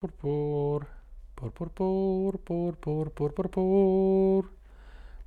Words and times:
Пур-пур. 0.00 0.86
Пур-пур-пур, 1.34 2.38
пур-пур, 2.38 3.10
пур-пур-пур. 3.10 4.44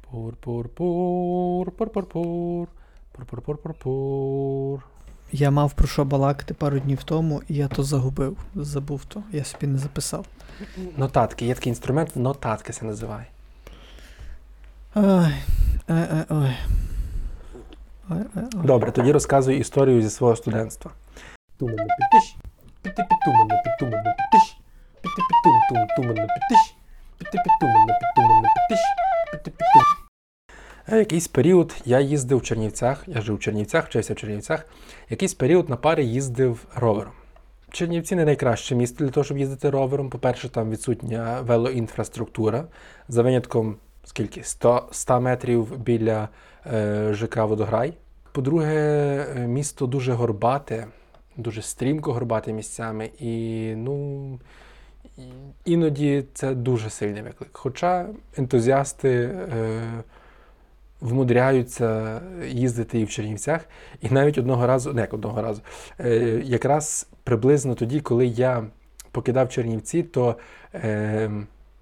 Пур-пур-пур, 0.09 1.71
пур-пур-пур. 1.71 2.67
Пур-пур-пур-пур-пур. 3.11 4.83
Я 5.31 5.51
мав 5.51 5.73
про 5.73 5.87
що 5.87 6.05
балакати 6.05 6.53
пару 6.53 6.79
днів 6.79 7.03
тому, 7.03 7.41
і 7.47 7.55
я 7.55 7.67
то 7.67 7.83
загубив. 7.83 8.37
Забув 8.55 9.05
то. 9.05 9.23
Я 9.31 9.43
собі 9.43 9.67
не 9.67 9.77
записав. 9.77 10.25
Нотатки. 10.97 11.45
Є 11.45 11.53
такий 11.53 11.69
інструмент, 11.69 12.15
нотатки 12.15 12.73
це 12.73 12.85
називає. 12.85 13.25
Ой, 14.95 15.33
ой, 15.89 16.05
ой, 16.11 16.23
ой. 16.29 16.55
Ой, 18.09 18.17
ой, 18.35 18.43
ой. 18.55 18.65
Добре, 18.65 18.91
тоді 18.91 19.11
розказую 19.11 19.57
історію 19.57 20.01
зі 20.01 20.09
свого 20.09 20.35
студентства. 20.35 20.91
Тумано 21.57 21.77
підтиш, 21.77 22.35
піти-пітумано, 22.81 23.61
підтумано 23.63 23.71
підтумано. 23.81 24.09
Е, 24.09 24.10
Якийсь 30.97 31.27
період 31.27 31.75
я 31.85 31.99
їздив 31.99 32.37
в 32.37 32.43
Чернівцях, 32.43 33.03
я 33.07 33.21
жив 33.21 33.35
в 33.35 33.39
Чернівцях, 33.39 33.85
вчився 33.85 34.13
в 34.13 34.15
Чернівцях. 34.15 34.65
Якийсь 35.09 35.33
період 35.33 35.69
на 35.69 35.75
пари 35.75 36.03
їздив 36.03 36.65
ровером. 36.75 37.13
Чернівці 37.71 38.15
не 38.15 38.25
найкраще 38.25 38.75
місто 38.75 39.03
для 39.03 39.11
того, 39.11 39.23
щоб 39.23 39.37
їздити 39.37 39.69
ровером. 39.69 40.09
По-перше, 40.09 40.49
там 40.49 40.69
відсутня 40.69 41.41
велоінфраструктура. 41.41 42.65
За 43.07 43.21
винятком 43.21 43.77
скільки? 44.03 44.43
100, 44.43 44.87
100 44.91 45.21
метрів 45.21 45.77
біля 45.77 46.29
е, 46.73 47.13
ЖК 47.13 47.35
Водограй. 47.45 47.93
По-друге, 48.31 49.45
місто 49.47 49.87
дуже 49.87 50.13
горбате, 50.13 50.87
дуже 51.37 51.61
стрімко 51.61 52.13
горбате 52.13 52.53
місцями, 52.53 53.09
і 53.19 53.73
ну 53.75 54.39
іноді 55.65 56.23
це 56.33 56.55
дуже 56.55 56.89
сильний 56.89 57.21
виклик. 57.21 57.49
Хоча 57.53 58.05
ентузіасти 58.37 59.09
е, 59.09 59.81
вмудряються 61.01 62.21
їздити 62.47 62.99
і 62.99 63.05
в 63.05 63.09
Чернівцях, 63.09 63.61
і 64.01 64.09
навіть 64.09 64.37
одного 64.37 64.67
разу, 64.67 64.93
не 64.93 65.01
як 65.01 65.13
одного 65.13 65.41
разу, 65.41 65.61
е, 65.99 66.41
якраз 66.45 67.07
приблизно 67.23 67.75
тоді, 67.75 67.99
коли 67.99 68.25
я 68.25 68.63
покидав 69.11 69.49
Чернівці, 69.49 70.03
то 70.03 70.35
е, 70.73 71.31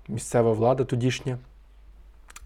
місцева 0.08 0.54
влада 0.54 0.84
тодішня 0.84 1.38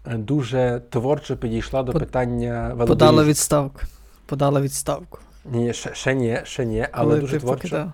е, 0.06 0.16
дуже 0.16 0.82
творчо 0.90 1.36
підійшла 1.36 1.82
до 1.82 1.92
Под- 1.92 2.02
питання 2.02 2.76
Подала 2.86 3.24
відставку. 3.24 3.80
Подала 4.26 4.60
відставку. 4.60 5.18
Ні, 5.44 5.72
ще, 5.72 5.94
ще 5.94 6.14
ні, 6.14 6.40
ще 6.44 6.64
ні, 6.64 6.86
але 6.92 7.08
Коли 7.08 7.20
дуже 7.20 7.40
творчо, 7.40 7.62
покидав. 7.62 7.92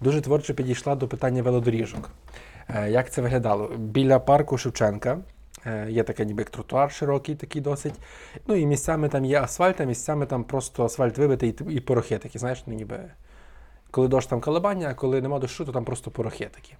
Дуже 0.00 0.20
творчо 0.20 0.54
підійшла 0.54 0.94
до 0.94 1.08
питання 1.08 1.42
велодоріжок. 1.42 2.10
Е, 2.68 2.90
Як 2.90 3.10
це 3.10 3.22
виглядало? 3.22 3.70
Біля 3.78 4.18
парку 4.18 4.58
Шевченка 4.58 5.18
е, 5.66 5.86
є 5.90 6.02
такий 6.02 6.26
ніби 6.26 6.44
тротуар 6.44 6.92
широкий, 6.92 7.34
такий 7.34 7.62
досить. 7.62 7.94
Ну 8.46 8.54
і 8.54 8.66
місцями 8.66 9.08
там 9.08 9.24
є 9.24 9.40
асфальт, 9.40 9.80
а 9.80 9.84
місцями 9.84 10.26
там 10.26 10.44
просто 10.44 10.84
асфальт 10.84 11.18
вибитий 11.18 11.54
і, 11.68 11.80
порохи 11.80 12.18
такі, 12.18 12.38
знаєш, 12.38 12.62
ну 12.66 12.74
ніби. 12.74 13.00
Коли 13.90 14.08
дощ 14.08 14.26
там 14.26 14.40
колебання, 14.40 14.88
а 14.90 14.94
коли 14.94 15.20
нема 15.20 15.38
дощу, 15.38 15.64
то 15.64 15.72
там 15.72 15.84
просто 15.84 16.10
порохи 16.10 16.48
такі. 16.54 16.74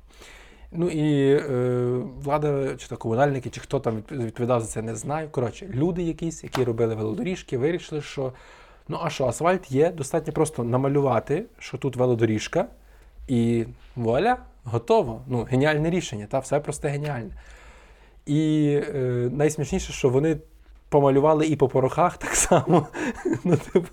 Ну 0.72 0.88
і 0.88 1.32
е, 1.32 2.02
влада, 2.22 2.76
чи 2.76 2.88
то 2.88 2.96
комунальники, 2.96 3.50
чи 3.50 3.60
хто 3.60 3.80
там 3.80 4.02
відповідав 4.10 4.60
за 4.60 4.66
це, 4.66 4.82
не 4.82 4.96
знаю. 4.96 5.28
Коротше, 5.30 5.66
люди 5.74 6.02
якісь, 6.02 6.44
які 6.44 6.64
робили 6.64 6.94
велодоріжки, 6.94 7.58
вирішили, 7.58 8.02
що 8.02 8.32
ну 8.88 8.98
а 9.02 9.10
що, 9.10 9.26
асфальт 9.26 9.72
є, 9.72 9.90
достатньо 9.90 10.32
просто 10.32 10.64
намалювати, 10.64 11.44
що 11.58 11.78
тут 11.78 11.96
велодоріжка, 11.96 12.66
і 13.28 13.66
вуаля, 13.96 14.36
готово. 14.64 15.22
Ну, 15.26 15.46
геніальне 15.50 15.90
рішення, 15.90 16.26
та 16.30 16.38
все 16.38 16.60
просто 16.60 16.88
геніальне. 16.88 17.30
І 18.26 18.70
е, 18.94 19.30
найсмішніше, 19.32 19.92
що 19.92 20.08
вони 20.08 20.36
помалювали 20.88 21.46
і 21.46 21.56
по 21.56 21.68
порохах 21.68 22.16
так 22.16 22.34
само. 22.34 22.86
ну, 23.44 23.56
типу, 23.56 23.88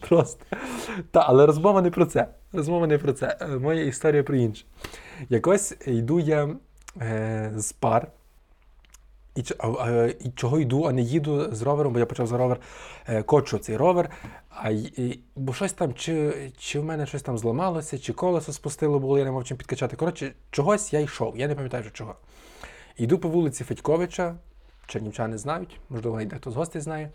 просто. 0.08 0.44
Та, 1.10 1.24
але 1.28 1.46
розмова 1.46 1.82
не 1.82 1.90
про 1.90 2.06
це. 2.06 2.28
Розмова 2.52 2.86
не 2.86 2.98
про 2.98 3.12
це. 3.12 3.36
Е, 3.40 3.46
Моя 3.46 3.84
історія 3.84 4.22
про 4.22 4.36
інше. 4.36 4.64
Якось 5.28 5.76
йду 5.86 6.20
я 6.20 6.48
е, 7.00 7.52
з 7.56 7.72
пар. 7.72 8.08
І, 9.34 9.40
і 10.20 10.30
чого 10.30 10.60
йду, 10.60 10.84
а 10.84 10.92
не 10.92 11.02
їду 11.02 11.54
з 11.54 11.62
ровером, 11.62 11.92
бо 11.92 11.98
я 11.98 12.06
почав 12.06 12.26
за 12.26 12.38
ровер, 12.38 12.60
е, 13.08 13.22
кочу 13.22 13.58
цей 13.58 13.76
ровер. 13.76 14.10
А, 14.50 14.70
і, 14.70 15.20
бо 15.36 15.52
щось 15.54 15.72
там, 15.72 15.94
чи, 15.94 16.32
чи 16.58 16.80
в 16.80 16.84
мене 16.84 17.06
щось 17.06 17.22
там 17.22 17.38
зламалося, 17.38 17.98
чи 17.98 18.12
колесо 18.12 18.52
спустило 18.52 18.98
було, 18.98 19.18
я 19.18 19.24
не 19.24 19.30
мав 19.30 19.44
чим 19.44 19.56
підкачати. 19.56 19.96
Коротше, 19.96 20.32
чогось 20.50 20.92
я 20.92 21.00
йшов, 21.00 21.36
я 21.36 21.48
не 21.48 21.54
пам'ятаю 21.54 21.82
вже 21.82 21.90
чого. 21.92 22.14
Йду 22.96 23.18
по 23.18 23.28
вулиці 23.28 23.64
Федьковича, 23.64 24.34
чернівчани 24.86 25.38
знають, 25.38 25.80
можливо, 25.88 26.20
і 26.20 26.24
дехто 26.24 26.50
з 26.50 26.56
гостей 26.56 26.82
знає. 26.82 27.10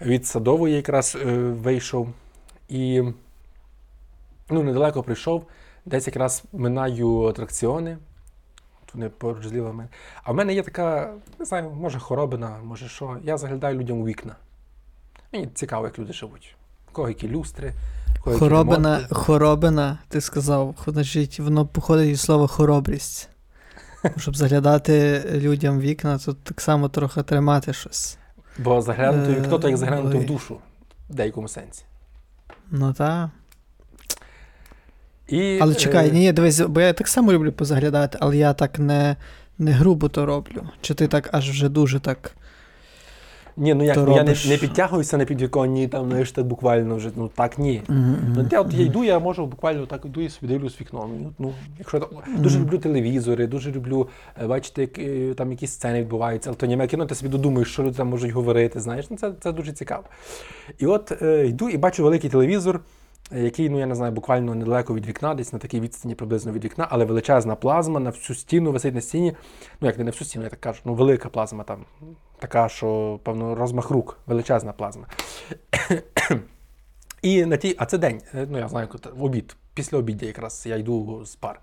Від 0.00 0.26
садової 0.26 0.74
якраз 0.74 1.16
е, 1.20 1.34
вийшов. 1.36 2.08
І 2.68 3.02
ну, 4.50 4.62
недалеко 4.62 5.02
прийшов, 5.02 5.46
десь 5.84 6.06
якраз 6.06 6.44
минаю 6.52 7.22
атракціони. 7.22 7.98
Вони 8.94 9.08
поруч 9.08 9.46
зліва 9.46 9.72
мене. 9.72 9.88
А 10.22 10.32
в 10.32 10.34
мене 10.34 10.54
є 10.54 10.62
така, 10.62 11.14
не 11.38 11.44
знаю, 11.44 11.70
може 11.70 11.98
хоробина, 11.98 12.58
може 12.64 12.88
що. 12.88 13.16
Я 13.22 13.38
заглядаю 13.38 13.78
людям 13.78 14.00
у 14.00 14.06
вікна. 14.06 14.36
Мені 15.32 15.48
цікаво, 15.54 15.84
як 15.86 15.98
люди 15.98 16.12
живуть. 16.12 16.56
У 16.88 16.92
кого 16.92 17.08
які 17.08 17.28
люстри, 17.28 17.72
кого 18.24 18.32
які 18.34 18.38
Хоробина, 18.44 18.94
ремонти. 18.94 19.14
хоробина, 19.14 19.98
ти 20.08 20.20
сказав, 20.20 20.74
значить, 20.86 21.40
воно 21.40 21.66
походить 21.66 22.08
від 22.08 22.20
слова 22.20 22.46
хоробрість. 22.46 23.28
Щоб 24.16 24.36
заглядати 24.36 25.22
людям 25.34 25.78
в 25.78 25.80
вікна, 25.80 26.18
то 26.18 26.32
так 26.32 26.60
само 26.60 26.88
трохи 26.88 27.22
тримати 27.22 27.72
щось. 27.72 28.18
Бо 28.58 28.82
заглянути 28.82 29.32
в 29.32 29.40
вікно, 29.40 29.58
то 29.58 29.68
як 29.68 29.74
Е, 29.74 29.78
заглянути 29.78 30.18
в 30.18 30.26
душу 30.26 30.58
в 31.10 31.14
деякому 31.14 31.48
сенсі. 31.48 31.84
Ну 32.70 32.92
так. 32.92 33.28
І, 35.28 35.58
Але 35.60 35.74
чекай, 35.74 36.08
е, 36.08 36.12
ні, 36.12 36.32
дивись, 36.32 36.60
бо 36.60 36.80
я 36.80 36.92
так 36.92 37.08
само 37.08 37.32
люблю 37.32 37.52
позаглядати, 37.52 38.18
але 38.20 38.36
я 38.36 38.52
так 38.52 38.78
не, 38.78 39.16
не 39.58 39.70
грубо 39.70 40.08
то 40.08 40.26
роблю. 40.26 40.62
Чи 40.80 40.94
ти 40.94 41.08
так 41.08 41.28
аж 41.32 41.50
вже 41.50 41.68
дуже 41.68 42.00
так. 42.00 42.34
Ні, 43.56 43.74
ну 43.74 43.84
як, 43.84 43.96
ну, 43.96 44.16
я 44.16 44.22
не, 44.22 44.34
не 44.48 44.56
підтягуюся 44.56 45.16
на 45.16 45.24
підвіконні, 45.24 45.88
там, 45.88 46.08
знаєш, 46.08 46.32
так 46.32 46.46
буквально 46.46 46.96
вже, 46.96 47.10
ну 47.16 47.30
так 47.34 47.58
ні. 47.58 47.82
Ну, 47.88 48.48
я, 48.50 48.60
от 48.60 48.74
я 48.74 48.84
йду, 48.84 49.04
я 49.04 49.18
можу 49.18 49.46
буквально 49.46 49.86
так 49.86 50.04
йду 50.04 50.20
і 50.20 50.28
собі 50.28 50.52
дивлюсь 50.52 50.78
в 50.78 50.80
вікно. 50.80 51.10
Ну, 51.20 51.32
Ну, 51.38 51.52
якщо 51.78 51.98
там- 52.00 52.08
дуже 52.38 52.58
люблю 52.58 52.78
телевізори, 52.78 53.46
дуже 53.46 53.72
люблю 53.72 54.08
е, 54.42 54.46
бачити, 54.46 54.80
як 54.80 54.98
е, 54.98 55.34
там 55.34 55.50
якісь 55.50 55.70
сцени 55.70 56.00
відбуваються, 56.00 56.50
але 56.50 56.56
то 56.56 56.66
німе 56.66 56.86
кіно, 56.86 57.06
ти 57.06 57.14
собі 57.14 57.28
додумаєш, 57.30 57.72
що 57.72 57.82
люди 57.82 57.96
там 57.96 58.08
можуть 58.08 58.30
говорити. 58.30 58.80
Знаєш, 58.80 59.06
ну 59.10 59.16
це, 59.16 59.32
це 59.40 59.52
дуже 59.52 59.72
цікаво. 59.72 60.04
І 60.78 60.86
от 60.86 61.22
е, 61.22 61.46
йду 61.46 61.68
і 61.68 61.76
бачу 61.76 62.02
великий 62.02 62.30
телевізор, 62.30 62.80
який, 63.30 63.68
ну 63.68 63.78
я 63.78 63.86
не 63.86 63.94
знаю, 63.94 64.12
буквально 64.12 64.54
недалеко 64.54 64.94
від 64.94 65.06
вікна, 65.06 65.34
десь 65.34 65.52
на 65.52 65.58
такій 65.58 65.80
відстані 65.80 66.14
приблизно 66.14 66.52
від 66.52 66.64
вікна, 66.64 66.86
але 66.90 67.04
величезна 67.04 67.54
плазма 67.54 68.00
на 68.00 68.10
всю 68.10 68.36
стіну 68.36 68.72
висить 68.72 68.94
на 68.94 69.00
стіні. 69.00 69.36
Ну 69.80 69.88
як 69.88 69.98
не 69.98 70.04
на 70.04 70.10
всю 70.10 70.28
стіну, 70.28 70.44
я 70.44 70.50
так 70.50 70.60
кажу, 70.60 70.80
ну 70.84 70.94
велика 70.94 71.28
плазма 71.28 71.64
там. 71.64 71.84
Така, 72.38 72.68
що, 72.68 73.20
певно, 73.22 73.54
розмах 73.54 73.90
рук, 73.90 74.18
величезна 74.26 74.72
плазма. 74.72 75.06
І 77.22 77.44
на 77.44 77.56
тій, 77.56 77.74
а 77.78 77.86
це 77.86 77.98
день, 77.98 78.20
е, 78.34 78.46
ну 78.50 78.58
я 78.58 78.68
знаю, 78.68 78.88
в 79.14 79.24
обід, 79.24 79.56
після 79.74 79.98
обідя 79.98 80.26
якраз 80.26 80.64
я 80.66 80.76
йду 80.76 81.24
з 81.24 81.36
пар. 81.36 81.60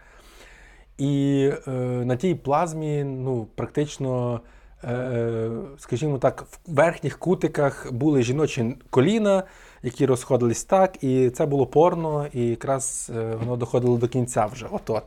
І 0.97 1.51
е, 1.67 1.71
на 2.05 2.15
тій 2.15 2.35
плазмі, 2.35 3.03
ну, 3.03 3.47
практично, 3.55 4.41
е, 4.83 5.49
скажімо 5.77 6.17
так, 6.17 6.41
в 6.41 6.73
верхніх 6.73 7.19
кутиках 7.19 7.93
були 7.93 8.23
жіночі 8.23 8.77
коліна, 8.89 9.43
які 9.83 10.05
розходились 10.05 10.63
так, 10.63 11.03
і 11.03 11.29
це 11.29 11.45
було 11.45 11.65
порно, 11.65 12.27
і 12.33 12.47
якраз 12.47 13.11
е, 13.15 13.35
воно 13.35 13.55
доходило 13.55 13.97
до 13.97 14.07
кінця 14.07 14.45
вже. 14.45 14.65
От-от. 14.71 15.03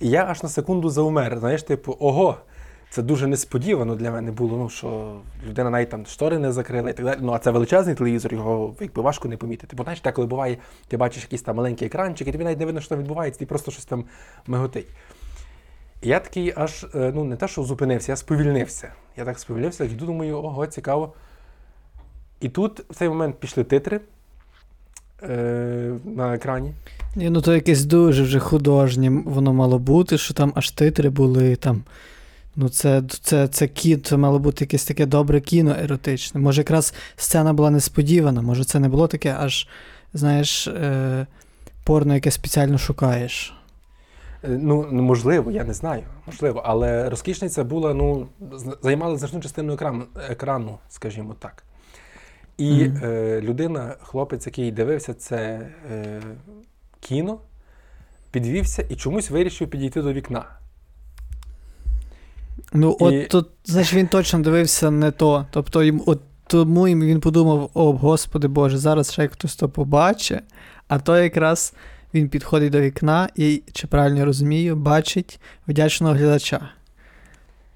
І 0.00 0.08
я 0.08 0.24
аж 0.24 0.42
на 0.42 0.48
секунду 0.48 0.90
заумер. 0.90 1.38
Знаєш, 1.38 1.62
типу, 1.62 1.96
ого, 2.00 2.36
це 2.90 3.02
дуже 3.02 3.26
несподівано 3.26 3.94
для 3.94 4.10
мене 4.10 4.32
було, 4.32 4.56
ну, 4.56 4.68
що 4.68 5.16
людина 5.46 5.70
навіть 5.70 5.90
там 5.90 6.06
штори 6.06 6.38
не 6.38 6.52
закрила 6.52 6.90
і 6.90 6.92
так 6.92 7.06
далі. 7.06 7.18
Ну, 7.20 7.32
а 7.32 7.38
це 7.38 7.50
величезний 7.50 7.94
телевізор, 7.94 8.34
його 8.34 8.74
якби 8.80 9.02
важко 9.02 9.28
не 9.28 9.36
помітити. 9.36 9.76
Бо 9.76 9.82
знаєш, 9.82 10.00
так, 10.00 10.14
коли 10.14 10.26
буває, 10.26 10.58
ти 10.88 10.96
бачиш 10.96 11.22
якийсь 11.22 11.42
там 11.42 11.56
маленький 11.56 11.86
екранчик, 11.86 12.28
і 12.28 12.32
тобі 12.32 12.44
навіть 12.44 12.58
не 12.58 12.66
видно, 12.66 12.80
що 12.80 12.88
там 12.88 12.98
відбувається, 12.98 13.38
ти 13.38 13.46
просто 13.46 13.70
щось 13.70 13.84
там 13.84 14.04
миготить. 14.46 14.88
І 16.02 16.08
я 16.08 16.20
такий 16.20 16.52
аж, 16.56 16.86
е, 16.94 17.12
ну 17.14 17.24
не 17.24 17.36
те, 17.36 17.48
що 17.48 17.62
зупинився, 17.62 18.12
я 18.12 18.16
сповільнився. 18.16 18.92
Я 19.16 19.24
так 19.24 19.38
сповільнився, 19.38 19.84
йду, 19.84 20.06
думаю, 20.06 20.38
ого, 20.38 20.66
цікаво. 20.66 21.12
І 22.40 22.48
тут 22.48 22.80
в 22.90 22.94
цей 22.94 23.08
момент 23.08 23.36
пішли 23.36 23.64
титри 23.64 24.00
е, 25.22 25.92
на 26.04 26.34
екрані. 26.34 26.72
Ні, 27.16 27.30
ну 27.30 27.40
то 27.40 27.54
якесь 27.54 27.84
дуже 27.84 28.22
вже 28.22 28.38
художнє 28.38 29.22
воно 29.24 29.52
мало 29.52 29.78
бути, 29.78 30.18
що 30.18 30.34
там 30.34 30.52
аж 30.54 30.70
титри 30.70 31.10
були 31.10 31.56
там. 31.56 31.82
Ну, 32.60 32.68
це, 32.68 33.02
це, 33.22 33.48
це 33.48 33.68
кіно, 33.68 34.02
це 34.04 34.16
мало 34.16 34.38
бути 34.38 34.64
якесь 34.64 34.84
таке 34.84 35.06
добре 35.06 35.40
кіно 35.40 35.76
еротичне. 35.82 36.40
Може, 36.40 36.60
якраз 36.60 36.94
сцена 37.16 37.52
була 37.52 37.70
несподівана, 37.70 38.42
може, 38.42 38.64
це 38.64 38.80
не 38.80 38.88
було 38.88 39.06
таке 39.06 39.36
аж, 39.38 39.68
знаєш, 40.14 40.68
е, 40.68 41.26
порно, 41.84 42.14
яке 42.14 42.30
спеціально 42.30 42.78
шукаєш. 42.78 43.54
Е, 44.44 44.48
Ну, 44.48 44.86
ну, 44.92 45.02
можливо, 45.02 45.50
я 45.50 45.64
не 45.64 45.74
знаю. 45.74 46.02
Можливо, 46.26 46.62
але 46.64 47.10
розкішниця 47.10 47.64
була, 47.64 47.94
ну, 47.94 48.26
займала 48.82 49.16
значну 49.16 49.40
частину 49.40 49.72
екрану, 49.72 50.04
екрану 50.30 50.78
скажімо 50.88 51.34
так. 51.38 51.64
І 52.58 52.72
Мгм. 52.72 53.00
е, 53.04 53.40
людина, 53.40 53.94
хлопець, 54.02 54.46
який 54.46 54.72
дивився 54.72 55.14
це 55.14 55.36
е, 55.92 56.22
кіно, 57.00 57.38
підвівся 58.30 58.84
і 58.88 58.96
чомусь 58.96 59.30
вирішив 59.30 59.70
підійти 59.70 60.02
до 60.02 60.12
вікна. 60.12 60.44
Ну, 62.72 62.96
І- 63.00 63.04
от 63.04 63.28
тут, 63.28 63.48
значить, 63.64 63.94
він 63.94 64.06
точно 64.06 64.40
дивився 64.40 64.90
не 64.90 65.10
то. 65.10 65.46
Тобто, 65.50 65.82
їм, 65.82 66.02
от 66.06 66.20
тому 66.46 66.84
він 66.86 67.20
подумав: 67.20 67.70
о, 67.74 67.92
Господи 67.92 68.48
Боже, 68.48 68.78
зараз 68.78 69.12
ще 69.12 69.28
хтось 69.28 69.56
то 69.56 69.68
побачить. 69.68 70.40
А 70.88 70.98
то 70.98 71.18
якраз 71.18 71.74
він 72.14 72.28
підходить 72.28 72.72
до 72.72 72.80
вікна 72.80 73.28
і, 73.36 73.62
чи 73.72 73.86
правильно 73.86 74.24
розумію, 74.24 74.76
бачить 74.76 75.40
вдячного 75.68 76.14
глядача 76.14 76.68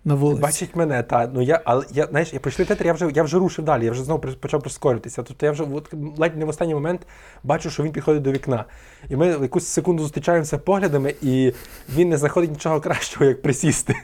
на 0.04 0.14
вулиці. 0.14 0.42
Бачить 0.42 0.76
мене, 0.76 1.02
та 1.02 1.30
ну 1.34 1.42
я, 1.42 1.60
але 1.64 1.84
я 1.92 2.06
знаєш, 2.06 2.32
я 2.32 2.40
прийшли 2.40 2.64
тетер, 2.64 2.86
я 2.86 2.92
вже 2.92 3.10
я 3.14 3.22
вже 3.22 3.38
рушив 3.38 3.64
далі, 3.64 3.84
я 3.84 3.90
вже 3.90 4.04
знову 4.04 4.20
почав 4.20 4.60
прискорюватися. 4.60 5.22
Тобто 5.22 5.46
я 5.46 5.52
вже 5.52 5.64
от, 5.64 5.94
ледь 6.18 6.36
не 6.36 6.44
в 6.44 6.48
останній 6.48 6.74
момент 6.74 7.06
бачу, 7.44 7.70
що 7.70 7.82
він 7.82 7.92
підходить 7.92 8.22
до 8.22 8.32
вікна. 8.32 8.64
І 9.08 9.16
ми 9.16 9.26
якусь 9.26 9.66
секунду 9.66 10.02
зустрічаємося 10.02 10.58
поглядами, 10.58 11.14
і 11.22 11.52
він 11.94 12.08
не 12.08 12.16
знаходить 12.16 12.50
нічого 12.50 12.80
кращого, 12.80 13.26
як 13.26 13.42
присісти. 13.42 13.94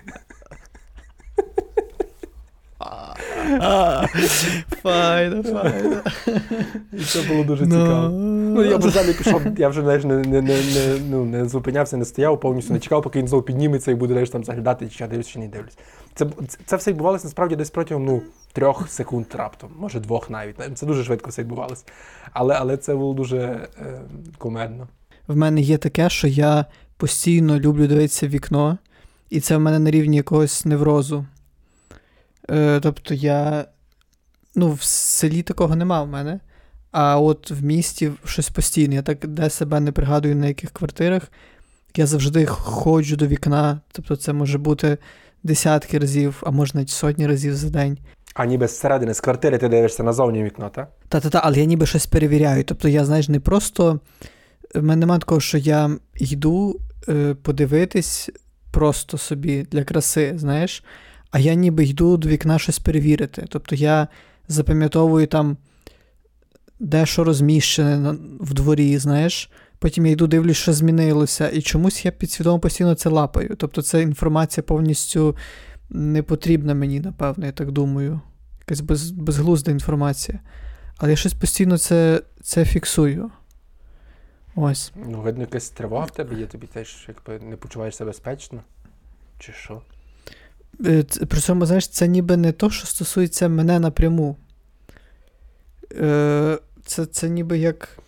Файно, 4.83 5.43
файно. 5.43 5.97
І 6.93 7.05
це 7.05 7.23
було 7.29 7.45
дуже 7.45 7.65
цікаво. 7.65 8.09
Ну, 8.09 8.65
я 8.65 8.77
вже 8.77 8.91
далі 8.91 9.13
пішов, 9.13 9.43
я 9.59 9.69
вже 9.69 9.83
знаєш, 9.83 10.05
не, 10.05 10.17
не, 10.17 10.43
не, 10.43 10.55
не, 10.55 10.99
ну, 11.11 11.25
не 11.25 11.49
зупинявся, 11.49 11.97
не 11.97 12.05
стояв, 12.05 12.41
повністю 12.41 12.73
не 12.73 12.79
чекав, 12.79 13.03
поки 13.03 13.19
він 13.19 13.29
знову 13.29 13.43
підніметься 13.43 13.91
і 13.91 13.95
буде 13.95 14.15
знаєш, 14.15 14.31
там 14.31 14.45
заглядати, 14.45 14.89
чи 14.89 15.05
я 15.05 15.11
дивлюсь, 15.11 15.29
чи 15.29 15.39
не 15.39 15.49
дивлюсь. 15.49 15.79
Це, 16.15 16.27
це, 16.49 16.59
це 16.67 16.77
все 16.77 16.91
відбувалося 16.91 17.25
насправді 17.25 17.57
десь 17.57 17.71
протягом 17.71 18.05
ну, 18.05 18.23
трьох 18.53 18.91
секунд 18.91 19.27
раптом, 19.35 19.71
може 19.79 20.01
двох 20.01 20.31
навіть. 20.31 20.57
Це 20.75 20.87
дуже 20.87 21.05
швидко 21.05 21.31
все 21.31 21.43
відбувалося. 21.43 21.85
Але, 22.33 22.55
але 22.55 22.77
це 22.77 22.95
було 22.95 23.15
дуже 23.15 23.39
е, 23.39 24.01
кумедно. 24.39 24.89
В 25.27 25.37
мене 25.37 25.61
є 25.61 25.79
таке, 25.79 26.11
що 26.11 26.29
я 26.29 26.65
постійно 26.97 27.59
люблю 27.59 27.87
дивитися 27.87 28.27
в 28.27 28.31
вікно, 28.31 28.79
і 29.31 29.41
це 29.41 29.57
в 29.57 29.61
мене 29.61 29.79
на 29.79 29.91
рівні 29.91 30.17
якогось 30.17 30.65
неврозу. 30.65 31.27
Е, 32.51 32.81
тобто 32.83 33.15
я. 33.15 33.65
Ну, 34.55 34.73
в 34.73 34.83
селі 34.83 35.43
такого 35.43 35.77
нема 35.77 36.03
в 36.03 36.09
мене. 36.09 36.41
А 36.91 37.19
от 37.21 37.51
в 37.51 37.65
місті 37.65 38.11
щось 38.25 38.49
постійне. 38.49 38.95
Я 38.95 39.03
так 39.03 39.27
де 39.27 39.51
себе 39.51 39.81
не 39.81 39.93
пригадую 39.93 40.37
на 40.37 40.47
яких 40.47 40.71
квартирах. 40.71 41.23
Я 41.97 42.07
завжди 42.07 42.47
ходжу 42.47 43.17
до 43.17 43.27
вікна. 43.27 43.81
Тобто 43.93 44.17
це 44.17 44.33
може 44.33 44.59
бути 44.59 44.99
десятки 45.43 45.99
разів, 45.99 46.43
а 46.47 46.51
може 46.51 46.73
навіть 46.75 46.91
сотні 46.91 47.27
разів 47.27 47.57
за 47.57 47.71
день. 47.71 47.99
А 48.35 48.45
ніби 48.45 48.67
зсередини, 48.67 49.15
з 49.15 49.21
квартири 49.21 49.59
ти 49.59 49.69
дивишся 49.69 50.03
назовні 50.03 50.45
вікно, 50.45 50.71
так? 50.75 50.89
Та-та-та, 51.09 51.41
але 51.45 51.59
я 51.59 51.65
ніби 51.65 51.87
щось 51.87 52.07
перевіряю. 52.07 52.65
Тобто 52.65 52.89
я, 52.89 53.05
знаєш, 53.05 53.29
не 53.29 53.41
просто. 53.41 54.01
В 54.75 54.83
мене 54.83 55.01
немає 55.01 55.21
такого, 55.21 55.41
що 55.41 55.59
я 55.59 55.91
йду 56.15 56.81
е, 57.09 57.35
подивитись 57.43 58.31
просто 58.71 59.19
собі 59.19 59.67
для 59.71 59.85
краси, 59.85 60.33
знаєш, 60.37 60.85
а 61.31 61.39
я 61.39 61.55
ніби 61.55 61.85
йду 61.85 62.17
до 62.17 62.29
вікна 62.29 62.59
щось 62.59 62.79
перевірити. 62.79 63.47
Тобто 63.49 63.75
я 63.75 64.09
запам'ятовую 64.49 65.27
там, 65.27 65.57
де 66.81 67.07
що 67.07 67.25
розміщене 67.25 68.15
в 68.41 68.55
дворі, 68.55 68.99
знаєш. 68.99 69.51
Потім 69.79 70.07
я 70.07 70.13
йду, 70.13 70.27
дивлюсь, 70.27 70.57
що 70.57 70.73
змінилося, 70.73 71.49
і 71.49 71.63
чомусь 71.63 72.05
я 72.05 72.11
підсвідомо 72.11 72.59
постійно 72.59 72.95
це 72.95 73.09
лапаю. 73.09 73.57
Тобто 73.57 73.83
ця 73.83 73.99
інформація 73.99 74.65
повністю 74.65 75.37
не 75.91 76.23
потрібна 76.23 76.75
мені, 76.75 77.01
напевно, 77.01 77.47
я 77.47 77.53
так 77.53 77.71
думаю. 77.71 78.21
Якась 78.61 78.81
без, 78.81 79.11
безглузда 79.11 79.71
інформація. 79.71 80.41
Але 80.97 81.11
я 81.11 81.17
щось 81.17 81.35
постійно 81.35 81.79
це, 81.79 82.23
це 82.43 82.65
фіксую. 82.65 83.31
Ось. 84.55 84.93
Ну, 85.07 85.21
видно, 85.21 85.41
якась 85.41 85.71
тривога 85.71 86.05
в 86.05 86.11
тебе 86.11 86.41
є, 86.41 86.47
тобі 86.47 86.67
теж 86.67 87.09
якби 87.09 87.47
не 87.47 87.57
почуваєшся 87.57 88.05
безпечно. 88.05 88.61
Чи 89.39 89.53
що? 89.53 89.83
Е, 90.87 91.03
При 91.03 91.41
цьому, 91.41 91.67
знаєш, 91.67 91.89
це 91.89 92.09
ніби 92.09 92.37
не 92.37 92.53
то, 92.53 92.71
що 92.71 92.87
стосується 92.87 93.49
мене 93.49 93.79
напряму. 93.79 94.37
Е, 95.93 96.59
Це, 96.85 97.07
це 97.07 97.29
ніби 97.29 97.59
як. 97.59 97.99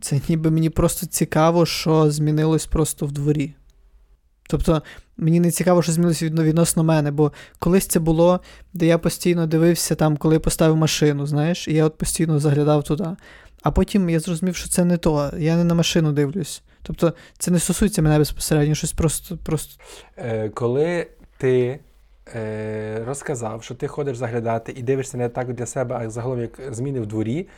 Це 0.00 0.20
ніби 0.28 0.50
мені 0.50 0.70
просто 0.70 1.06
цікаво, 1.06 1.66
що 1.66 2.10
змінилось 2.10 2.66
просто 2.66 3.06
в 3.06 3.12
дворі. 3.12 3.54
Тобто, 4.46 4.82
мені 5.16 5.40
не 5.40 5.50
цікаво, 5.50 5.82
що 5.82 5.92
змінилось 5.92 6.22
відносно 6.22 6.84
мене, 6.84 7.10
бо 7.10 7.32
колись 7.58 7.86
це 7.86 8.00
було, 8.00 8.40
де 8.72 8.86
я 8.86 8.98
постійно 8.98 9.46
дивився, 9.46 9.94
там, 9.94 10.16
коли 10.16 10.34
я 10.34 10.40
поставив 10.40 10.76
машину, 10.76 11.26
знаєш, 11.26 11.68
і 11.68 11.74
я 11.74 11.84
от 11.84 11.98
постійно 11.98 12.38
заглядав 12.38 12.84
туди. 12.84 13.06
А 13.62 13.70
потім 13.70 14.10
я 14.10 14.20
зрозумів, 14.20 14.56
що 14.56 14.68
це 14.68 14.84
не 14.84 14.96
то. 14.96 15.32
Я 15.38 15.56
не 15.56 15.64
на 15.64 15.74
машину 15.74 16.12
дивлюсь. 16.12 16.62
Тобто, 16.82 17.12
це 17.38 17.50
не 17.50 17.58
стосується 17.58 18.02
мене 18.02 18.18
безпосередньо, 18.18 18.74
щось 18.74 18.92
просто, 18.92 19.36
просто 19.36 19.82
Е, 20.16 20.48
коли 20.48 21.06
ти 21.38 21.80
розказав, 23.06 23.62
що 23.62 23.74
ти 23.74 23.86
ходиш 23.86 24.16
заглядати 24.16 24.72
і 24.76 24.82
дивишся 24.82 25.16
не 25.16 25.28
так 25.28 25.52
для 25.52 25.66
себе, 25.66 25.96
а 25.96 26.10
загалом 26.10 26.40
як 26.40 26.60
зміни 26.70 27.00
в 27.00 27.06
дворі, 27.06 27.48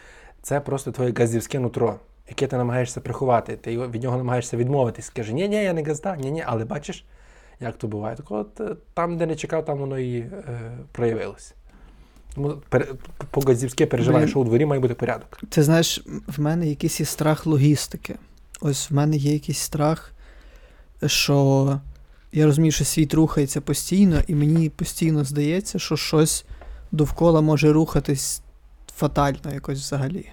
це 0.42 0.60
просто 0.60 0.92
твоє 0.92 1.12
газдівське 1.18 1.58
нутро, 1.58 1.96
яке 2.28 2.46
ти 2.46 2.56
намагаєшся 2.56 3.00
приховати. 3.00 3.56
Ти 3.56 3.78
від 3.78 4.02
нього 4.02 4.16
намагаєшся 4.16 4.56
відмовитись. 4.56 5.06
Скажи, 5.06 5.32
ні, 5.32 5.48
ні, 5.48 5.64
я 5.64 5.72
не 5.72 5.82
газда, 5.82 6.16
ні, 6.16 6.30
ні, 6.30 6.44
але 6.46 6.64
бачиш, 6.64 7.04
як 7.60 7.76
то 7.76 7.88
буває. 7.88 8.16
Так 8.16 8.30
от 8.30 8.60
е, 8.60 8.76
там, 8.94 9.18
де 9.18 9.26
не 9.26 9.36
чекав, 9.36 9.64
там 9.64 9.78
воно 9.78 9.98
і 9.98 10.18
е, 10.18 10.30
проявилось. 10.92 11.54
Тому 12.34 12.54
по 13.30 13.40
газдівське 13.40 13.86
переживаю, 13.86 14.28
що 14.28 14.40
у 14.40 14.44
дворі 14.44 14.66
має 14.66 14.80
бути 14.80 14.94
порядок. 14.94 15.40
Ти 15.48 15.62
знаєш, 15.62 16.04
в 16.36 16.40
мене 16.40 16.66
якийсь 16.66 17.00
є 17.00 17.06
страх 17.06 17.46
логістики. 17.46 18.14
Ось 18.60 18.90
в 18.90 18.94
мене 18.94 19.16
є 19.16 19.32
якийсь 19.32 19.58
страх, 19.58 20.12
що 21.06 21.80
я 22.32 22.46
розумію, 22.46 22.72
що 22.72 22.84
світ 22.84 23.14
рухається 23.14 23.60
постійно, 23.60 24.22
і 24.26 24.34
мені 24.34 24.70
постійно 24.70 25.24
здається, 25.24 25.78
що 25.78 25.96
щось 25.96 26.44
довкола 26.92 27.40
може 27.40 27.72
рухатись 27.72 28.42
фатально 28.96 29.54
якось 29.54 29.78
взагалі. 29.78 30.32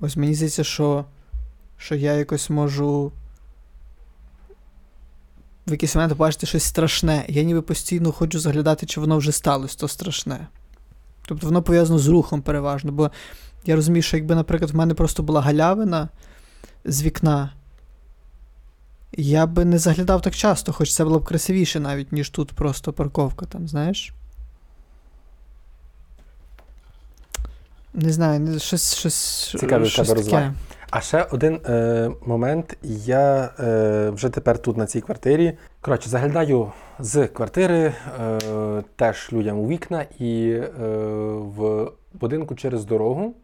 Ось 0.00 0.16
мені 0.16 0.34
здається, 0.34 0.64
що, 0.64 1.04
що 1.76 1.94
я 1.94 2.12
якось 2.12 2.50
можу 2.50 3.12
в 5.66 5.70
якийсь 5.70 5.94
момент 5.94 6.12
побачити 6.12 6.46
щось 6.46 6.64
страшне. 6.64 7.24
Я 7.28 7.42
ніби 7.42 7.62
постійно 7.62 8.12
хочу 8.12 8.40
заглядати, 8.40 8.86
чи 8.86 9.00
воно 9.00 9.18
вже 9.18 9.32
сталося, 9.32 9.78
то 9.78 9.88
страшне. 9.88 10.46
Тобто 11.26 11.46
воно 11.46 11.62
пов'язано 11.62 11.98
з 11.98 12.08
рухом 12.08 12.42
переважно, 12.42 12.92
бо 12.92 13.10
я 13.64 13.76
розумію, 13.76 14.02
що 14.02 14.16
якби, 14.16 14.34
наприклад, 14.34 14.70
в 14.70 14.76
мене 14.76 14.94
просто 14.94 15.22
була 15.22 15.40
галявина 15.40 16.08
з 16.84 17.02
вікна, 17.02 17.52
я 19.16 19.46
би 19.46 19.64
не 19.64 19.78
заглядав 19.78 20.22
так 20.22 20.34
часто, 20.34 20.72
хоч 20.72 20.94
це 20.94 21.04
було 21.04 21.18
б 21.18 21.24
красивіше 21.24 21.80
навіть, 21.80 22.12
ніж 22.12 22.30
тут 22.30 22.52
просто 22.52 22.92
парковка 22.92 23.46
там, 23.46 23.68
знаєш. 23.68 24.14
Не 27.94 28.12
знаю, 28.12 28.58
щось. 28.58 28.94
щось 28.94 29.56
Цікаві 29.60 29.86
щось 29.86 30.08
тебе 30.08 30.22
таке. 30.22 30.52
А 30.90 31.00
ще 31.00 31.22
один 31.30 31.60
е, 31.66 32.10
момент. 32.26 32.76
Я 32.82 33.50
е, 33.60 34.10
вже 34.10 34.28
тепер 34.28 34.58
тут 34.58 34.76
на 34.76 34.86
цій 34.86 35.00
квартирі. 35.00 35.52
Коротше, 35.80 36.10
заглядаю 36.10 36.72
з 36.98 37.26
квартири 37.26 37.92
е, 38.20 38.38
теж 38.96 39.28
людям 39.32 39.58
у 39.58 39.68
вікна, 39.68 40.06
і 40.18 40.50
е, 40.50 40.68
в 41.36 41.90
будинку 42.14 42.54
через 42.54 42.84
дорогу 42.84 43.34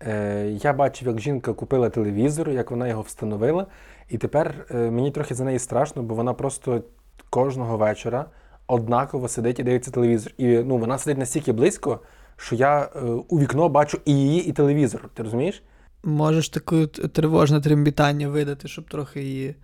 е, 0.00 0.46
я 0.62 0.72
бачив, 0.72 1.08
як 1.08 1.20
жінка 1.20 1.52
купила 1.52 1.90
телевізор, 1.90 2.50
як 2.50 2.70
вона 2.70 2.88
його 2.88 3.02
встановила. 3.02 3.66
І 4.08 4.18
тепер 4.18 4.66
е, 4.70 4.90
мені 4.90 5.10
трохи 5.10 5.34
за 5.34 5.44
неї 5.44 5.58
страшно, 5.58 6.02
бо 6.02 6.14
вона 6.14 6.34
просто 6.34 6.82
кожного 7.30 7.76
вечора 7.76 8.26
однаково 8.66 9.28
сидить 9.28 9.58
і 9.58 9.62
дивиться 9.62 9.90
телевізор. 9.90 10.32
І 10.38 10.46
ну, 10.46 10.78
вона 10.78 10.98
сидить 10.98 11.18
настільки 11.18 11.52
близько, 11.52 12.00
що 12.36 12.54
я 12.56 12.82
е, 12.82 13.00
у 13.28 13.40
вікно 13.40 13.68
бачу 13.68 14.00
і 14.04 14.12
її, 14.12 14.46
і 14.46 14.52
телевізор. 14.52 15.08
Ти 15.14 15.22
розумієш? 15.22 15.62
Можеш 16.04 16.48
таке 16.48 16.86
тривожне 16.86 17.60
трембітання 17.60 18.28
видати, 18.28 18.68
щоб 18.68 18.90
трохи 18.90 19.22
її 19.22 19.54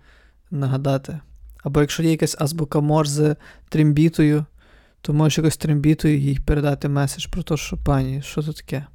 нагадати. 0.51 1.19
Або 1.63 1.81
якщо 1.81 2.03
є 2.03 2.11
якась 2.11 2.35
азбука 2.39 2.79
Морзе 2.79 3.35
трембітою, 3.69 4.45
то 5.01 5.13
можеш 5.13 5.37
якось 5.37 5.57
трембітою 5.57 6.17
їй 6.17 6.39
передати 6.45 6.89
меседж 6.89 7.25
про 7.25 7.43
те, 7.43 7.57
що 7.57 7.77
пані, 7.77 8.21
що 8.21 8.43
це 8.43 8.53
таке? 8.53 8.85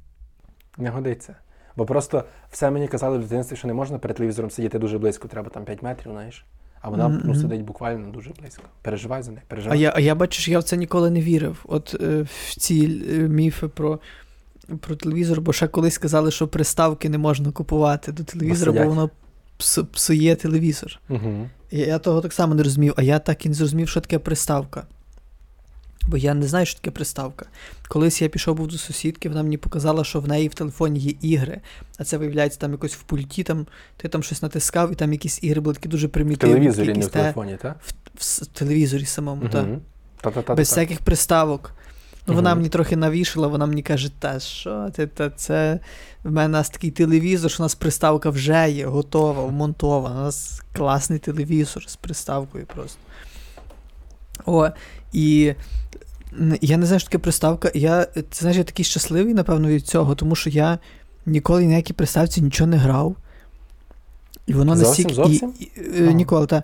Не 0.77 0.89
годиться. 0.89 1.35
Бо 1.75 1.85
просто 1.85 2.23
все 2.51 2.71
мені 2.71 2.87
казали 2.87 3.17
в 3.17 3.21
дитинстві, 3.21 3.55
що 3.55 3.67
не 3.67 3.73
можна 3.73 3.97
перед 3.99 4.17
телевізором 4.17 4.51
сидіти 4.51 4.79
дуже 4.79 4.97
близько, 4.97 5.27
треба 5.27 5.49
там 5.49 5.65
5 5.65 5.81
метрів, 5.83 6.11
знаєш. 6.11 6.45
А 6.81 6.89
вона 6.89 7.07
Мгм, 7.07 7.21
ну, 7.25 7.35
сидить 7.35 7.61
буквально 7.61 8.11
дуже 8.11 8.29
близько. 8.41 8.63
Переживай 8.81 9.23
за 9.23 9.31
неї, 9.31 9.41
А 9.47 9.49
переживай. 9.49 9.79
я, 9.79 9.93
а 9.95 9.99
я 9.99 10.15
бачиш, 10.15 10.47
я 10.47 10.59
в 10.59 10.63
це 10.63 10.77
ніколи 10.77 11.09
не 11.09 11.21
вірив. 11.21 11.65
От 11.67 11.95
е, 12.01 12.21
в 12.21 12.55
ці 12.59 13.01
е, 13.11 13.13
міфи 13.17 13.67
про, 13.67 13.99
про 14.79 14.95
телевізор, 14.95 15.41
бо 15.41 15.53
ще 15.53 15.67
колись 15.67 15.97
казали, 15.97 16.31
що 16.31 16.47
приставки 16.47 17.09
не 17.09 17.17
можна 17.17 17.51
купувати 17.51 18.11
до 18.11 18.23
телевізора, 18.23 18.71
бо 18.71 18.77
сидять. 18.77 18.89
воно 18.95 19.09
пс- 19.59 19.85
псує 19.85 20.35
телевізор. 20.35 20.99
Угу. 21.09 21.49
І 21.71 21.79
я 21.79 21.99
того 21.99 22.21
так 22.21 22.33
само 22.33 22.55
не 22.55 22.63
розумів, 22.63 22.93
а 22.97 23.01
я 23.01 23.19
так 23.19 23.45
і 23.45 23.49
не 23.49 23.55
зрозумів, 23.55 23.89
що 23.89 24.01
таке 24.01 24.19
приставка. 24.19 24.83
Бо 26.07 26.17
я 26.17 26.33
не 26.33 26.47
знаю, 26.47 26.65
що 26.65 26.79
таке 26.79 26.91
приставка. 26.91 27.45
Колись 27.87 28.21
я 28.21 28.29
пішов 28.29 28.55
був 28.57 28.67
до 28.67 28.77
сусідки, 28.77 29.29
вона 29.29 29.43
мені 29.43 29.57
показала, 29.57 30.03
що 30.03 30.19
в 30.19 30.27
неї 30.27 30.47
в 30.47 30.53
телефоні 30.53 30.99
є 30.99 31.13
ігри, 31.21 31.61
а 31.97 32.03
це 32.03 32.17
виявляється 32.17 32.59
там 32.59 32.71
якось 32.71 32.93
в 32.95 33.01
пульті, 33.03 33.43
там 33.43 33.67
ти 33.97 34.07
там 34.07 34.23
щось 34.23 34.41
натискав, 34.41 34.91
і 34.91 34.95
там 34.95 35.11
якісь 35.13 35.43
ігри 35.43 35.61
були 35.61 35.75
такі 35.75 35.89
дуже 35.89 36.07
В 36.07 36.09
примітивні. 36.09 36.55
телевізорі, 36.55 36.93
не 36.93 37.05
в 37.05 37.09
телефоні, 37.09 37.57
так? 37.61 37.77
в, 37.85 37.93
в 38.19 38.23
с- 38.23 38.47
телевізорі 38.53 39.05
самому, 39.05 39.49
так. 39.49 39.67
Угу. 39.67 39.79
Та-та-та. 40.21 40.55
Без 40.55 40.69
всяких 40.69 40.99
приставок. 40.99 41.71
Ну, 42.27 42.33
вона 42.33 42.55
мені 42.55 42.69
трохи 42.69 42.95
навішала, 42.95 43.47
вона 43.47 43.65
мені 43.65 43.81
каже, 43.83 44.11
та 44.19 44.39
що 44.39 44.89
ти, 44.95 45.07
та 45.07 45.29
це 45.29 45.79
в 46.23 46.31
мене 46.31 46.47
у 46.47 46.51
нас 46.51 46.69
такий 46.69 46.91
телевізор, 46.91 47.51
що 47.51 47.63
у 47.63 47.65
нас 47.65 47.75
приставка 47.75 48.29
вже 48.29 48.69
є, 48.71 48.85
готова, 48.85 49.43
вмонтована. 49.45 50.15
У 50.19 50.23
нас 50.23 50.61
класний 50.73 51.19
телевізор 51.19 51.83
з 51.89 51.95
приставкою 51.95 52.65
просто. 52.65 52.99
О, 54.45 54.69
і 55.13 55.53
я 56.61 56.77
не 56.77 56.85
знаю, 56.85 56.99
що 56.99 57.09
таке 57.09 57.17
приставка. 57.17 57.71
Я, 57.73 58.05
ти 58.05 58.23
знаєш, 58.31 58.57
я 58.57 58.63
такий 58.63 58.85
щасливий, 58.85 59.33
напевно, 59.33 59.67
від 59.67 59.87
цього, 59.87 60.15
тому 60.15 60.35
що 60.35 60.49
я 60.49 60.79
ніколи 61.25 61.65
на 61.65 61.75
якій 61.75 61.93
приставці 61.93 62.41
нічого 62.41 62.69
не 62.69 62.77
грав. 62.77 63.15
І 64.45 64.53
воно 64.53 64.75
Зовсім, 64.75 65.03
настільки. 65.05 65.13
зовсім? 65.13 65.53
І, 65.59 65.63
і, 65.63 65.71
е, 65.77 66.03
Ага. 66.03 66.11
Ніколи, 66.11 66.47
так. 66.47 66.63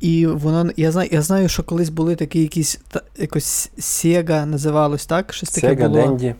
І 0.00 0.26
воно, 0.26 0.70
я 0.76 0.92
знаю, 0.92 1.08
я 1.12 1.22
знаю, 1.22 1.48
що 1.48 1.62
колись 1.62 1.88
були 1.88 2.16
такі 2.16 2.40
якісь, 2.42 2.80
та, 2.88 3.02
якось 3.18 3.70
Sega 3.78 4.44
називалось, 4.44 5.06
так? 5.06 5.32
Щось 5.32 5.50
таке 5.50 5.68
Sega, 5.68 5.88
було. 5.88 6.00
Dendy. 6.02 6.34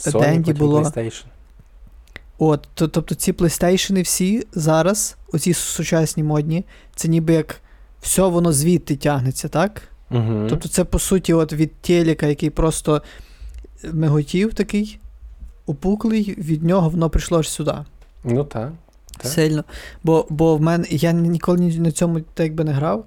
Sony, 0.00 0.44
Dendy 0.44 0.56
було. 0.56 0.80
PlayStation. 0.82 1.24
От, 2.38 2.68
то, 2.74 2.88
тобто 2.88 3.14
ці 3.14 3.32
PlayStation 3.32 4.02
всі 4.02 4.46
зараз, 4.52 5.16
оці 5.32 5.54
сучасні 5.54 6.22
модні, 6.22 6.64
це 6.96 7.08
ніби 7.08 7.32
як 7.32 7.60
все 8.00 8.22
воно 8.22 8.52
звідти 8.52 8.96
тягнеться, 8.96 9.48
так? 9.48 9.82
Угу. 10.10 10.46
Тобто 10.48 10.68
це 10.68 10.84
по 10.84 10.98
суті 10.98 11.32
от 11.32 11.52
від 11.52 11.74
телека, 11.74 12.26
який 12.26 12.50
просто 12.50 13.02
миготів 13.92 14.54
такий, 14.54 14.98
опуклий, 15.66 16.34
від 16.38 16.64
нього 16.64 16.88
воно 16.88 17.10
прийшло 17.10 17.38
аж 17.38 17.48
сюди. 17.48 17.74
Ну 18.24 18.44
так. 18.44 18.72
Так. 19.16 19.32
Сильно. 19.32 19.64
Бо, 20.02 20.26
бо 20.30 20.56
в 20.56 20.60
мене 20.60 20.86
я 20.90 21.12
ніколи 21.12 21.78
на 21.78 21.92
цьому 21.92 22.20
так 22.20 22.46
якби 22.46 22.64
не 22.64 22.72
грав. 22.72 23.04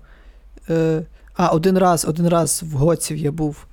Е, 0.69 1.03
а, 1.35 1.47
один 1.47 1.77
раз, 1.77 2.05
один 2.05 2.27
раз 2.27 2.63
в 2.63 2.71
Гоців 2.71 3.17
я 3.17 3.31
був, 3.31 3.65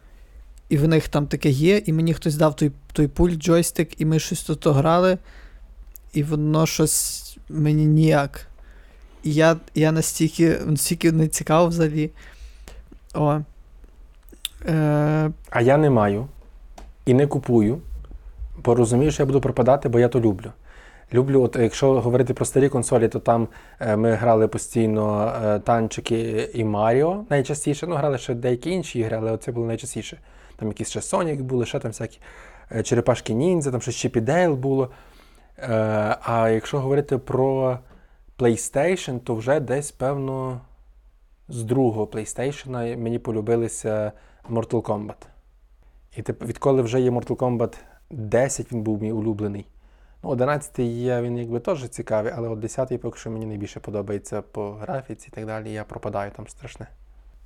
і 0.68 0.78
в 0.78 0.88
них 0.88 1.08
там 1.08 1.26
таке 1.26 1.50
є, 1.50 1.82
і 1.86 1.92
мені 1.92 2.14
хтось 2.14 2.36
дав 2.36 2.56
той, 2.56 2.72
той 2.92 3.08
пульт, 3.08 3.38
джойстик, 3.38 4.00
і 4.00 4.04
ми 4.04 4.18
щось 4.18 4.42
тут 4.42 4.66
грали, 4.66 5.18
і 6.12 6.22
воно 6.22 6.66
щось 6.66 7.36
мені 7.48 7.86
ніяк. 7.86 8.46
І 9.22 9.34
я, 9.34 9.56
я 9.74 9.92
настільки, 9.92 10.58
настільки 10.66 11.12
не 11.12 11.28
цікав 11.28 11.68
взагалі. 11.68 12.10
О. 13.14 13.40
Е, 14.68 15.30
А 15.50 15.60
я 15.60 15.76
не 15.76 15.90
маю 15.90 16.26
і 17.06 17.14
не 17.14 17.26
купую, 17.26 17.78
бо 18.64 18.74
розумію, 18.74 19.10
що 19.10 19.22
я 19.22 19.26
буду 19.26 19.40
пропадати, 19.40 19.88
бо 19.88 19.98
я 19.98 20.08
то 20.08 20.20
люблю. 20.20 20.52
Люблю, 21.12 21.42
от 21.42 21.56
якщо 21.56 22.00
говорити 22.00 22.34
про 22.34 22.44
старі 22.44 22.68
консолі, 22.68 23.08
то 23.08 23.18
там 23.18 23.48
е, 23.80 23.96
ми 23.96 24.12
грали 24.12 24.48
постійно 24.48 25.32
е, 25.44 25.58
танчики 25.58 26.50
і 26.54 26.64
Маріо 26.64 27.24
найчастіше. 27.30 27.86
Ну, 27.86 27.94
грали 27.96 28.18
ще 28.18 28.34
деякі 28.34 28.70
інші 28.70 28.98
ігри, 28.98 29.16
але 29.20 29.36
це 29.36 29.52
було 29.52 29.66
найчастіше. 29.66 30.18
Там 30.56 30.68
якісь 30.68 30.90
ще 30.90 31.00
Sonic 31.00 31.42
були, 31.42 31.66
ще 31.66 31.78
там 31.78 31.90
всякі 31.90 32.18
е, 32.72 32.82
черепашки 32.82 33.34
ніндзя, 33.34 33.70
там 33.70 33.80
ще 33.80 33.92
Чіп 33.92 34.16
і 34.16 34.20
Дейл 34.20 34.54
було. 34.54 34.90
А 36.20 36.48
якщо 36.52 36.80
говорити 36.80 37.18
про 37.18 37.78
PlayStation, 38.38 39.18
то 39.18 39.34
вже 39.34 39.60
десь, 39.60 39.92
певно, 39.92 40.60
з 41.48 41.62
другого 41.62 42.04
PlayStation 42.04 42.96
мені 42.96 43.18
полюбилися 43.18 44.12
Mortal 44.50 44.82
Kombat. 44.82 45.26
І 46.16 46.22
тип, 46.22 46.44
відколи 46.44 46.82
вже 46.82 47.00
є 47.00 47.10
Mortal 47.10 47.36
Kombat 47.36 47.74
10, 48.10 48.72
він 48.72 48.82
був 48.82 49.02
мій 49.02 49.12
улюблений. 49.12 49.66
Ну, 50.22 50.30
11 50.30 50.78
є, 50.78 51.22
він 51.22 51.38
якби 51.38 51.60
теж 51.60 51.88
цікавий, 51.88 52.32
але 52.36 52.48
от 52.48 52.58
10 52.58 53.00
поки 53.00 53.18
що 53.18 53.30
мені 53.30 53.46
найбільше 53.46 53.80
подобається 53.80 54.42
по 54.42 54.72
графіці 54.72 55.28
і 55.32 55.34
так 55.34 55.46
далі. 55.46 55.72
Я 55.72 55.84
пропадаю 55.84 56.30
там 56.36 56.48
страшне. 56.48 56.86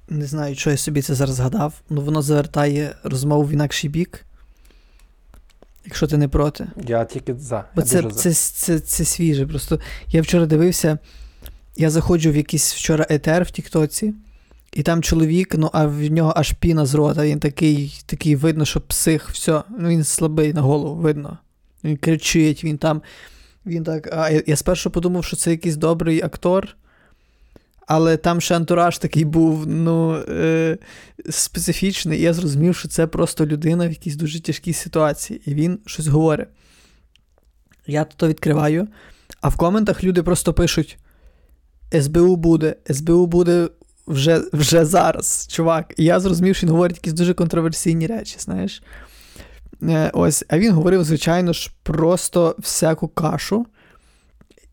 не 0.09 0.27
знаю, 0.27 0.55
що 0.55 0.71
я 0.71 0.77
собі 0.77 1.03
це 1.03 1.15
зараз 1.15 1.35
згадав, 1.35 1.81
але 1.91 2.01
воно 2.01 2.23
завертає 2.23 2.95
розмову 3.03 3.45
в 3.45 3.51
інакший 3.51 3.91
бік. 3.91 4.25
Якщо 5.85 6.07
ти 6.07 6.17
не 6.17 6.29
проти. 6.29 6.67
Я 6.77 7.05
тільки 7.05 7.35
за. 7.35 7.65
Бо 7.75 7.81
я 7.81 7.87
це, 7.87 8.03
дуже 8.03 8.15
за. 8.15 8.21
це, 8.21 8.33
це, 8.35 8.81
це 8.81 9.05
свіже. 9.05 9.47
Просто 9.47 9.81
я 10.09 10.23
вчора 10.23 10.47
дивився, 10.47 10.99
я 11.79 11.91
заходжу 11.91 12.31
в 12.31 12.37
якийсь 12.37 12.75
вчора 12.75 13.07
етер 13.09 13.45
в 13.45 13.51
Тіктоці, 13.51 14.15
і 14.73 14.83
там 14.83 15.03
чоловік, 15.03 15.55
ну 15.59 15.71
а 15.73 15.87
в 15.87 16.11
нього 16.11 16.33
аж 16.37 16.53
піна 16.53 16.87
з 16.87 16.95
рота. 16.95 17.27
Він 17.27 17.41
такий, 17.41 18.03
такий 18.07 18.37
видно, 18.37 18.65
що 18.65 18.81
псих, 18.81 19.31
все. 19.31 19.63
Ну 19.79 19.89
він 19.89 20.05
слабий 20.05 20.53
на 20.53 20.61
голову, 20.61 20.95
видно. 20.95 21.39
Він 21.85 21.97
кричить, 21.97 22.65
він 22.65 22.79
там. 22.79 23.03
Він 23.67 23.85
так. 23.85 24.09
А 24.13 24.31
я, 24.47 24.57
спершу 24.57 24.91
подумав, 24.91 25.25
що 25.25 25.37
це 25.37 25.51
якийсь 25.51 25.77
добрий 25.77 26.23
актор. 26.23 26.69
Але 27.87 28.17
там 28.17 28.41
ще 28.41 28.57
антураж 28.57 28.99
такий 28.99 29.25
був, 29.25 29.67
ну, 29.67 30.15
е, 30.29 30.79
специфічний, 31.31 32.19
і 32.19 32.23
я 32.23 32.33
зрозумів, 32.33 32.77
що 32.77 32.89
це 32.89 33.07
просто 33.07 33.47
людина 33.47 33.89
в 33.89 33.91
якійсь 33.91 34.17
дуже 34.17 34.41
тяжкій 34.41 34.73
ситуації, 34.73 35.41
і 35.47 35.55
він 35.55 35.79
щось 35.87 36.07
говорить. 36.07 36.49
Я 37.87 38.05
то 38.05 38.29
відкриваю, 38.29 38.89
а 39.41 39.49
в 39.49 39.57
коментах 39.57 40.05
люди 40.05 40.23
просто 40.23 40.55
пишуть: 40.55 40.99
СБУ 41.93 42.37
буде, 42.37 42.75
СБУ 42.91 43.27
буде 43.27 43.69
вже, 44.07 44.43
вже 44.53 44.85
зараз, 44.85 45.47
чувак. 45.51 45.95
І 45.97 46.05
я 46.05 46.21
зрозумів, 46.21 46.57
що 46.57 46.67
він 46.67 46.73
говорить 46.73 46.97
якісь 46.97 47.13
дуже 47.13 47.35
контроверсійні 47.35 48.07
речі, 48.07 48.37
знаєш. 48.39 48.83
Е, 49.83 50.11
ось, 50.15 50.45
а 50.49 50.59
він 50.59 50.73
говорив, 50.73 51.05
звичайно 51.05 51.53
ж, 51.53 51.71
просто 51.83 52.57
всяку 52.59 53.09
кашу. 53.09 53.67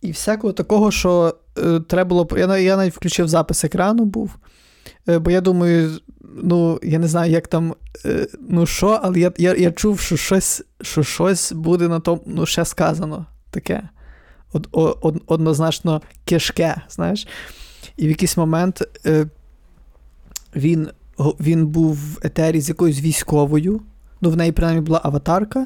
І 0.01 0.12
всякого 0.12 0.53
такого, 0.53 0.91
що 0.91 1.36
е, 1.57 1.79
треба 1.79 2.10
було. 2.10 2.27
Я, 2.38 2.57
я 2.57 2.77
навіть 2.77 2.93
включив 2.93 3.27
запис 3.27 3.63
екрану 3.63 4.05
був. 4.05 4.36
Е, 5.10 5.19
бо 5.19 5.31
я 5.31 5.41
думаю, 5.41 6.00
ну, 6.43 6.79
я 6.84 7.00
не 7.00 7.07
знаю, 7.07 7.31
як 7.31 7.48
там, 7.48 7.75
е, 8.05 8.27
ну 8.50 8.65
що, 8.65 9.00
але 9.03 9.19
я, 9.19 9.31
я, 9.38 9.55
я 9.55 9.72
чув, 9.72 10.00
що 10.00 10.17
щось, 10.17 10.63
що 10.81 11.03
щось 11.03 11.51
буде 11.51 11.88
на 11.88 12.00
тому, 12.00 12.22
ну, 12.25 12.45
ще 12.45 12.65
сказано 12.65 13.25
таке. 13.51 13.89
Од, 14.55 14.67
од, 14.71 15.21
однозначно 15.27 16.01
кишке, 16.25 16.75
знаєш. 16.89 17.27
І 17.97 18.05
в 18.05 18.09
якийсь 18.09 18.38
момент 18.38 18.81
е, 19.05 19.25
він, 20.55 20.89
він 21.19 21.67
був 21.67 21.95
в 21.95 22.19
етері 22.24 22.62
з 22.62 22.69
якоюсь 22.69 23.01
військовою. 23.01 23.81
Ну, 24.21 24.29
в 24.29 24.38
неї 24.38 24.51
принаймні 24.51 24.81
була 24.81 25.01
аватарка. 25.03 25.65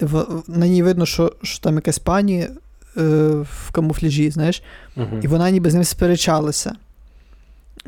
В, 0.00 0.26
на 0.48 0.66
ній 0.66 0.82
видно, 0.82 1.06
що, 1.06 1.32
що 1.42 1.60
там 1.60 1.74
якась 1.74 1.98
пані 1.98 2.48
е, 2.96 3.02
в 3.40 3.70
камуфляжі, 3.72 4.30
знаєш. 4.30 4.62
Мгм. 4.96 5.20
І 5.22 5.26
вона 5.26 5.50
ніби 5.50 5.70
з 5.70 5.74
ним 5.74 5.84
сперечалася. 5.84 6.72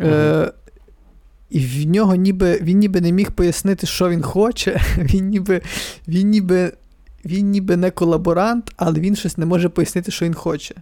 Е, 0.00 0.52
і 1.50 1.60
в 1.60 1.86
нього 1.86 2.14
ніби, 2.14 2.58
він 2.62 2.78
ніби 2.78 3.00
не 3.00 3.12
міг 3.12 3.30
пояснити, 3.30 3.86
що 3.86 4.08
він 4.08 4.22
хоче. 4.22 4.80
Він 4.98 5.28
ніби, 5.28 5.62
він 6.08 6.30
ніби, 6.30 6.72
він 7.26 7.50
ніби 7.50 7.76
не 7.76 7.90
колаборант, 7.90 8.72
але 8.76 9.00
він 9.00 9.16
щось 9.16 9.38
не 9.38 9.46
може 9.46 9.68
пояснити, 9.68 10.10
що 10.10 10.24
він 10.24 10.34
хоче. 10.34 10.74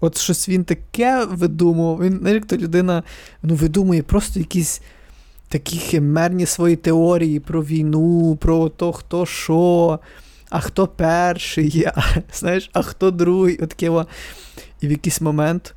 От 0.00 0.18
щось 0.18 0.48
він 0.48 0.64
таке 0.64 1.24
видумував. 1.24 2.02
Він, 2.02 2.26
як 2.26 2.46
то 2.46 2.56
людина 2.56 3.02
ну, 3.42 3.54
видумує 3.54 4.02
просто 4.02 4.38
якісь 4.38 4.82
такі 5.48 5.78
химерні 5.78 6.46
свої 6.46 6.76
теорії 6.76 7.40
про 7.40 7.64
війну, 7.64 8.36
про 8.40 8.68
то, 8.68 8.92
хто 8.92 9.26
що, 9.26 10.00
а 10.50 10.60
хто 10.60 10.86
перший 10.86 11.68
є, 11.68 11.92
а, 11.96 12.02
знаєш, 12.34 12.70
а 12.72 12.82
хто 12.82 13.10
другий. 13.10 13.58
От 13.62 13.68
таке. 13.68 14.04
І 14.80 14.88
в 14.88 14.90
якийсь 14.90 15.20
момент 15.20 15.74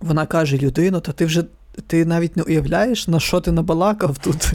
вона 0.00 0.26
каже: 0.26 0.58
людино, 0.58 1.00
та 1.00 1.12
ти 1.12 1.26
вже 1.26 1.44
ти 1.86 2.04
навіть 2.04 2.36
не 2.36 2.42
уявляєш, 2.42 3.08
на 3.08 3.20
що 3.20 3.40
ти 3.40 3.52
набалакав 3.52 4.18
тут. 4.18 4.52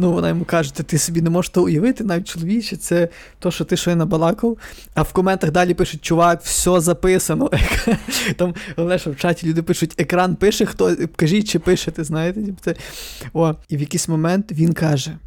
Ну, 0.00 0.12
вона 0.12 0.28
йому 0.28 0.44
каже: 0.44 0.74
ти 0.74 0.98
собі 0.98 1.22
не 1.22 1.30
можеш 1.30 1.50
то 1.50 1.62
уявити, 1.62 2.04
навіть 2.04 2.28
чоловіче, 2.28 2.76
це 2.76 3.08
то, 3.38 3.50
що 3.50 3.64
ти 3.64 3.76
що 3.76 3.96
набалакав. 3.96 4.58
А 4.94 5.02
в 5.02 5.12
коментах 5.12 5.50
далі 5.50 5.74
пишуть, 5.74 6.02
чувак, 6.02 6.42
все 6.42 6.80
записано. 6.80 7.50
Там 8.36 8.54
головне, 8.76 8.98
що 8.98 9.10
в 9.10 9.16
чаті 9.16 9.46
люди 9.46 9.62
пишуть, 9.62 9.94
екран 9.98 10.36
пише, 10.36 10.66
хто 10.66 10.96
кажіть, 11.16 11.48
чи 11.48 11.58
пишете, 11.58 12.04
знаєте? 12.04 12.42
типу 12.42 12.58
Це... 12.64 12.74
О, 13.32 13.54
і 13.68 13.76
в 13.76 13.80
якийсь 13.80 14.08
момент 14.08 14.52
він 14.52 14.72
каже: 14.72 15.18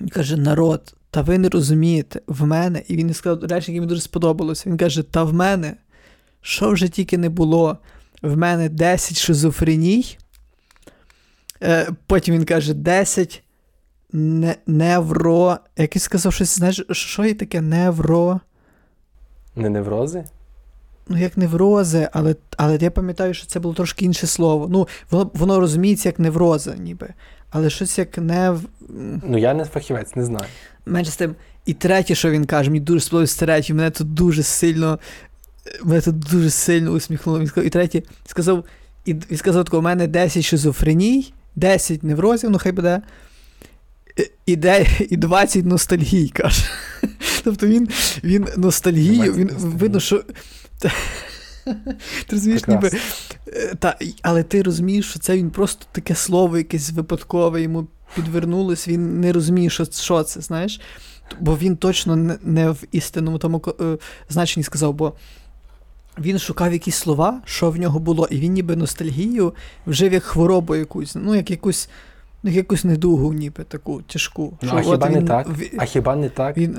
він 0.00 0.08
каже, 0.08 0.36
народ, 0.36 0.94
та 1.10 1.22
ви 1.22 1.38
не 1.38 1.48
розумієте, 1.48 2.20
в 2.26 2.46
мене, 2.46 2.82
і 2.88 2.96
він 2.96 3.14
сказав 3.14 3.44
речі, 3.44 3.72
які 3.72 3.80
мені 3.80 3.88
дуже 3.88 4.00
сподобалося. 4.00 4.70
Він 4.70 4.76
каже: 4.76 5.02
Та 5.02 5.24
в 5.24 5.34
мене, 5.34 5.76
що 6.40 6.70
вже 6.70 6.88
тільки 6.88 7.18
не 7.18 7.28
було, 7.28 7.78
в 8.22 8.36
мене 8.36 8.68
10 8.68 9.18
шизофреній. 9.18 10.18
Е, 11.62 11.88
потім 12.06 12.34
він 12.34 12.44
каже: 12.44 12.74
10 12.74 13.42
не, 14.12 14.56
невро. 14.66 15.56
Як 15.76 15.96
він 15.96 16.00
сказав 16.00 16.32
щось, 16.32 16.56
знаєш, 16.56 16.84
що 16.90 17.24
є 17.24 17.34
таке 17.34 17.60
невро? 17.60 18.40
Не 19.56 19.68
неврози? 19.68 20.24
ну, 21.08 21.18
як 21.18 21.36
неврози, 21.36 22.08
але, 22.12 22.36
але 22.56 22.78
я 22.80 22.90
пам'ятаю, 22.90 23.34
що 23.34 23.46
це 23.46 23.60
було 23.60 23.74
трошки 23.74 24.04
інше 24.04 24.26
слово. 24.26 24.68
Ну, 24.70 24.88
воно, 25.10 25.30
воно 25.34 25.60
розуміється 25.60 26.08
як 26.08 26.18
невроза, 26.18 26.74
ніби. 26.76 27.08
Але 27.50 27.70
щось 27.70 27.98
як 27.98 28.18
не. 28.18 28.50
в- 28.50 28.64
м, 28.90 29.22
Ну 29.26 29.38
я 29.38 29.54
не 29.54 29.64
фахівець, 29.64 30.16
не 30.16 30.24
знаю. 30.24 30.46
Менше 30.86 31.10
з 31.10 31.16
тим. 31.16 31.34
І 31.66 31.74
третє, 31.74 32.14
що 32.14 32.30
він 32.30 32.44
каже, 32.46 32.70
мені 32.70 32.80
дуже 32.80 33.00
сподобалось 33.00 33.34
третє, 33.34 33.74
мене 33.74 33.90
тут 33.90 34.14
дуже 34.14 34.42
сильно. 34.42 34.98
Мене 35.84 36.00
тут 36.00 36.18
дуже 36.18 36.50
сильно 36.50 36.90
усміхнуло. 36.90 37.38
Він 37.40 37.46
сказав, 37.46 37.66
і 37.66 37.70
третє, 37.70 38.02
сказав, 38.26 38.64
і 39.04 39.14
він 39.14 39.36
сказав, 39.36 39.64
тако, 39.64 39.78
у 39.78 39.82
мене 39.82 40.06
10 40.06 40.44
шизофреній, 40.44 41.32
10 41.56 42.02
неврозів, 42.02 42.50
ну 42.50 42.58
хай 42.58 42.72
буде. 42.72 43.02
і- 44.18 44.30
І, 44.46 44.56
де, 44.56 44.86
і 45.10 45.16
20 45.16 45.64
ностальгій, 45.66 46.28
каже. 46.28 46.62
Тобто 47.44 47.66
він, 47.66 47.88
він 48.24 48.46
ностальгію, 48.56 49.32
він 49.34 49.50
видно, 49.58 50.00
що. 50.00 50.24
Ти 50.80 50.90
розумієш, 52.30 52.66
ніби. 52.68 52.90
Е, 53.48 53.74
Та, 53.78 53.98
але 54.22 54.42
ти 54.42 54.62
розумієш, 54.62 55.10
що 55.10 55.18
це 55.18 55.36
він 55.36 55.50
просто 55.50 55.86
таке 55.92 56.14
слово, 56.14 56.58
якесь 56.58 56.90
випадкове, 56.92 57.62
йому 57.62 57.86
підвернулось, 58.14 58.88
він 58.88 59.20
не 59.20 59.32
розуміє, 59.32 59.70
що, 59.70 59.84
що 59.84 60.22
це, 60.22 60.40
знаєш. 60.40 60.80
Бо 61.40 61.56
він 61.56 61.76
точно 61.76 62.16
не, 62.16 62.38
не 62.42 62.70
в 62.70 62.84
істинному 62.92 63.38
тому 63.38 63.62
е, 63.80 63.98
значенні 64.28 64.64
сказав, 64.64 64.94
бо 64.94 65.12
він 66.18 66.38
шукав 66.38 66.72
якісь 66.72 66.96
слова, 66.96 67.40
що 67.44 67.70
в 67.70 67.76
нього 67.76 67.98
було, 67.98 68.28
і 68.30 68.40
він 68.40 68.52
ніби 68.52 68.76
ностальгію 68.76 69.54
вжив 69.86 70.12
як 70.12 70.22
хворобу 70.22 70.76
якусь, 70.76 71.14
ну, 71.14 71.34
як 71.34 71.50
якусь, 71.50 71.88
ну, 72.42 72.50
як 72.50 72.56
якусь 72.56 72.84
недугу, 72.84 73.32
ніби 73.32 73.64
таку 73.64 74.02
тяжку. 74.02 74.58
Ну, 74.62 74.68
Що 74.68 74.76
а 74.78 74.82
хіба 74.82 75.08
не 75.08 75.22
так? 75.22 75.48
А 75.78 75.84
хіба 75.84 76.16
не 76.16 76.28
так? 76.28 76.56
Він, 76.56 76.78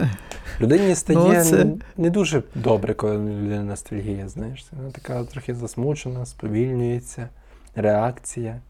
Людині 0.62 0.96
стає 0.96 1.20
Ну, 1.20 1.44
це- 1.44 1.66
не, 1.66 1.76
не 1.98 2.10
дуже 2.10 2.44
добре, 2.56 2.94
коли 2.94 3.18
людина 3.18 3.64
ностальгія, 3.64 4.30
знаєш. 4.30 4.66
Вона 4.72 4.92
така 4.92 5.24
трохи 5.24 5.56
засмучена, 5.56 6.26
сповільнюється, 6.26 7.30
реакція. 7.76 8.62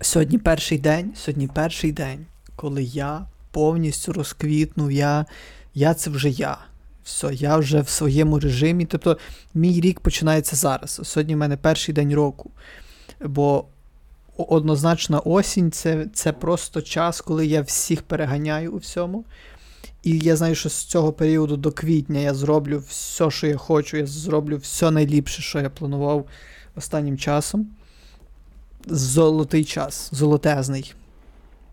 Сьогодні 0.00 0.38
перший 0.38 0.78
день, 0.78 1.12
сьогодні 1.16 1.48
перший 1.54 1.92
день, 1.92 2.26
коли 2.56 2.82
я 2.82 3.26
повністю 3.50 4.12
розквітнув, 4.12 4.92
я, 4.92 5.26
я 5.74 5.94
це 5.94 6.10
вже 6.10 6.28
я. 6.28 6.58
Все, 7.04 7.34
я 7.34 7.56
вже 7.56 7.80
в 7.80 7.88
своєму 7.88 8.38
режимі. 8.38 8.84
Тобто, 8.84 9.18
мій 9.54 9.80
рік 9.80 10.00
починається 10.00 10.56
зараз. 10.56 11.00
Сьогодні 11.04 11.34
в 11.34 11.38
мене 11.38 11.56
перший 11.56 11.94
день 11.94 12.14
року. 12.14 12.50
Бо 13.20 13.64
однозначно 14.36 15.22
осінь 15.24 15.70
це, 15.72 16.06
це 16.14 16.32
просто 16.32 16.82
час, 16.82 17.20
коли 17.20 17.46
я 17.46 17.62
всіх 17.62 18.02
переганяю 18.02 18.72
у 18.72 18.76
всьому. 18.76 19.24
І 20.02 20.18
я 20.18 20.36
знаю, 20.36 20.54
що 20.54 20.68
з 20.68 20.84
цього 20.84 21.12
періоду 21.12 21.56
до 21.56 21.72
квітня 21.72 22.20
я 22.20 22.34
зроблю 22.34 22.82
все, 22.88 23.30
що 23.30 23.46
я 23.46 23.56
хочу, 23.56 23.96
я 23.96 24.06
зроблю 24.06 24.56
все 24.56 24.90
найліпше, 24.90 25.42
що 25.42 25.60
я 25.60 25.70
планував 25.70 26.26
останнім 26.76 27.18
часом. 27.18 27.66
Золотий 28.86 29.64
час, 29.64 30.08
золотезний. 30.12 30.94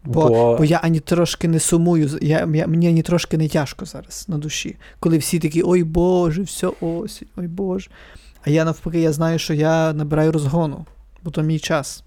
Бо, 0.07 0.29
Бо- 0.29 0.57
бо 0.57 0.65
я 0.65 0.77
ані 0.83 0.99
трошки 0.99 1.47
не 1.47 1.59
сумую, 1.59 2.09
я, 2.21 2.47
я, 2.53 2.67
мені 2.67 2.87
ані 2.87 3.01
трошки 3.01 3.37
не 3.37 3.47
тяжко 3.47 3.85
зараз 3.85 4.25
на 4.29 4.37
душі. 4.37 4.75
Коли 4.99 5.17
всі 5.17 5.39
такі, 5.39 5.63
ой 5.65 5.83
Боже, 5.83 6.41
все 6.41 6.67
осінь, 6.81 7.27
ой 7.37 7.47
Боже. 7.47 7.89
А 8.45 8.49
я 8.49 8.65
навпаки, 8.65 8.99
я 8.99 9.11
знаю, 9.11 9.39
що 9.39 9.53
я 9.53 9.93
набираю 9.93 10.31
розгону, 10.31 10.85
бо 11.23 11.31
то 11.31 11.41
мій 11.41 11.59
час. 11.59 12.03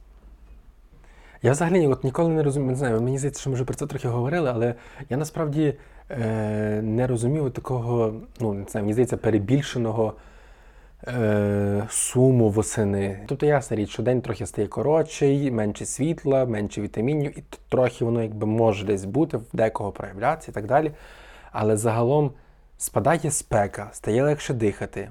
Я 1.43 1.53
взагалі 1.53 1.87
от 1.87 2.05
ніколи 2.05 2.31
не 2.31 2.43
розумію, 2.43 2.71
не 2.71 2.77
знаю, 2.77 3.01
мені 3.01 3.19
здається, 3.19 3.41
що 3.41 3.51
ми 3.51 3.55
вже 3.55 3.65
про 3.65 3.75
це 3.75 3.87
трохи 3.87 4.09
говорили, 4.09 4.51
але 4.51 4.75
я 5.11 5.17
насправді 5.17 5.75
е, 6.11 6.81
не 6.83 7.07
розумів 7.07 7.51
такого, 7.51 8.15
ну, 8.41 8.53
не 8.53 8.65
знаю, 8.71 8.85
мені 8.85 8.93
здається, 8.93 9.17
перебільшеного 9.17 10.15
е, 11.07 11.87
суму 11.91 12.49
восени. 12.49 13.25
Тобто, 13.27 13.47
ясна 13.47 13.77
річ, 13.77 13.91
що 13.91 14.03
день 14.03 14.21
трохи 14.21 14.47
стає 14.47 14.69
коротший, 14.69 15.51
менше 15.51 15.87
світла, 15.87 16.45
менше 16.45 16.81
вітамінів, 16.81 17.39
і 17.39 17.45
трохи 17.69 18.05
воно 18.05 18.23
якби 18.23 18.47
може 18.47 18.87
десь 18.87 19.05
бути, 19.05 19.37
в 19.37 19.45
декого 19.53 19.93
проявлятися 19.93 20.51
і 20.51 20.55
так 20.55 20.67
далі. 20.67 20.93
Але 21.53 21.77
загалом 21.77 22.33
спадає 22.79 23.31
спека, 23.31 23.89
стає 23.93 24.23
легше 24.23 24.55
дихати, 24.55 25.11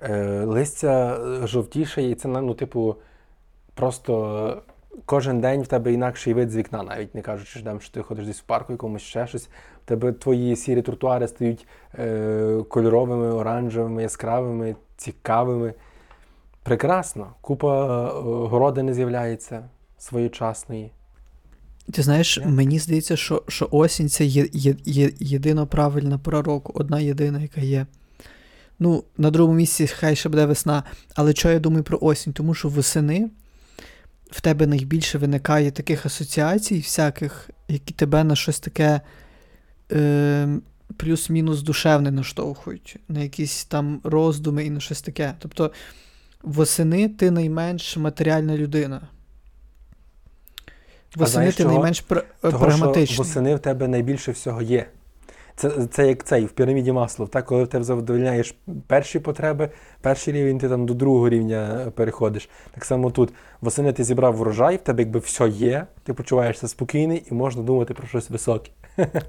е, 0.00 0.44
листя 0.44 1.18
е, 1.42 1.46
жовтішає, 1.46 2.10
і 2.10 2.14
це 2.14 2.28
ну, 2.28 2.54
типу, 2.54 2.96
просто 3.74 4.62
кожен 5.06 5.40
день 5.40 5.62
в 5.62 5.66
тебе 5.66 5.92
інакший 5.92 6.34
вид 6.34 6.50
з 6.50 6.56
вікна, 6.56 6.82
навіть 6.82 7.14
не 7.14 7.22
кажучи, 7.22 7.50
що, 7.50 7.62
там, 7.62 7.80
що 7.80 7.92
ти 7.92 8.02
ходиш 8.02 8.26
десь 8.26 8.40
в 8.40 8.44
парку, 8.44 8.72
якомусь 8.72 9.02
ще 9.02 9.26
щось. 9.26 9.48
В 9.84 9.88
тебе 9.88 10.12
твої 10.12 10.56
сірі 10.56 10.82
тротуари 10.82 11.28
стають 11.28 11.66
е, 11.98 12.62
кольоровими, 12.68 13.32
оранжевими, 13.32 14.02
яскравими, 14.02 14.76
цікавими. 15.04 15.74
Прекрасно. 16.62 17.34
Купа 17.40 18.06
е, 18.08 18.12
городини 18.48 18.94
з'являється 18.94 19.68
своєчасної. 19.98 20.90
Ти 21.92 22.02
знаєш, 22.02 22.38
Я- 22.38 22.46
мені 22.46 22.78
здається, 22.78 23.16
що, 23.16 23.42
що 23.48 23.68
осінь 23.70 24.08
це 24.08 24.24
є, 24.24 24.48
є, 24.52 24.74
є 24.84 25.10
єдина 25.18 25.66
правильна 25.66 26.18
пора 26.18 26.42
року, 26.42 26.72
одна 26.74 27.00
єдина, 27.00 27.40
яка 27.40 27.60
є. 27.60 27.86
Ну, 28.78 29.04
на 29.18 29.30
другому 29.30 29.56
місці 29.56 29.86
хай 29.86 30.16
ще 30.16 30.28
буде 30.28 30.46
весна. 30.46 30.82
Але 31.14 31.32
що 31.32 31.50
я 31.50 31.58
думаю 31.58 31.84
про 31.84 31.98
осінь? 32.00 32.32
Тому 32.32 32.54
що 32.54 32.68
восени 32.68 33.30
в 34.30 34.40
тебе 34.40 34.66
найбільше 34.66 35.18
виникає 35.18 35.70
таких 35.70 36.06
асоціацій, 36.06 36.78
всяких, 36.78 37.50
які 37.68 37.94
тебе 37.94 38.24
на 38.24 38.36
щось 38.36 38.60
таке 38.60 39.00
е, 39.92 40.48
плюс-мінус 40.96 41.62
душевне 41.62 42.10
наштовхують, 42.10 42.96
на 43.08 43.20
якісь 43.20 43.64
там 43.64 44.00
роздуми 44.04 44.64
і 44.64 44.70
на 44.70 44.80
щось 44.80 45.02
таке. 45.02 45.34
Тобто, 45.38 45.70
восени 46.42 47.08
ти 47.08 47.30
найменш 47.30 47.96
матеріальна 47.96 48.56
людина. 48.56 49.08
Восени 51.16 51.52
ти 51.52 51.64
найменш 51.64 52.04
пр- 52.08 52.24
прагматичний. 52.40 53.18
восени 53.18 53.54
в 53.54 53.58
тебе 53.58 53.88
найбільше 53.88 54.32
всього 54.32 54.62
є. 54.62 54.86
Це, 55.56 55.86
це 55.86 56.08
як 56.08 56.24
цей 56.24 56.44
в 56.44 56.48
піраміді 56.48 56.92
Маслов. 56.92 57.28
Так, 57.28 57.46
коли 57.46 57.66
тебе 57.66 57.84
задовольняєш 57.84 58.54
перші 58.86 59.18
потреби, 59.18 59.70
перший 60.00 60.34
рівень, 60.34 60.58
ти 60.58 60.68
там 60.68 60.86
до 60.86 60.94
другого 60.94 61.28
рівня 61.28 61.92
переходиш. 61.94 62.48
Так 62.74 62.84
само 62.84 63.10
тут 63.10 63.32
восени 63.60 63.92
ти 63.92 64.04
зібрав 64.04 64.36
врожай, 64.36 64.76
в 64.76 64.80
тебе 64.80 65.02
якби 65.02 65.20
все 65.20 65.48
є, 65.48 65.86
ти 66.02 66.14
почуваєшся 66.14 66.68
спокійний 66.68 67.26
і 67.30 67.34
можна 67.34 67.62
думати 67.62 67.94
про 67.94 68.06
щось 68.06 68.30
високе. 68.30 68.70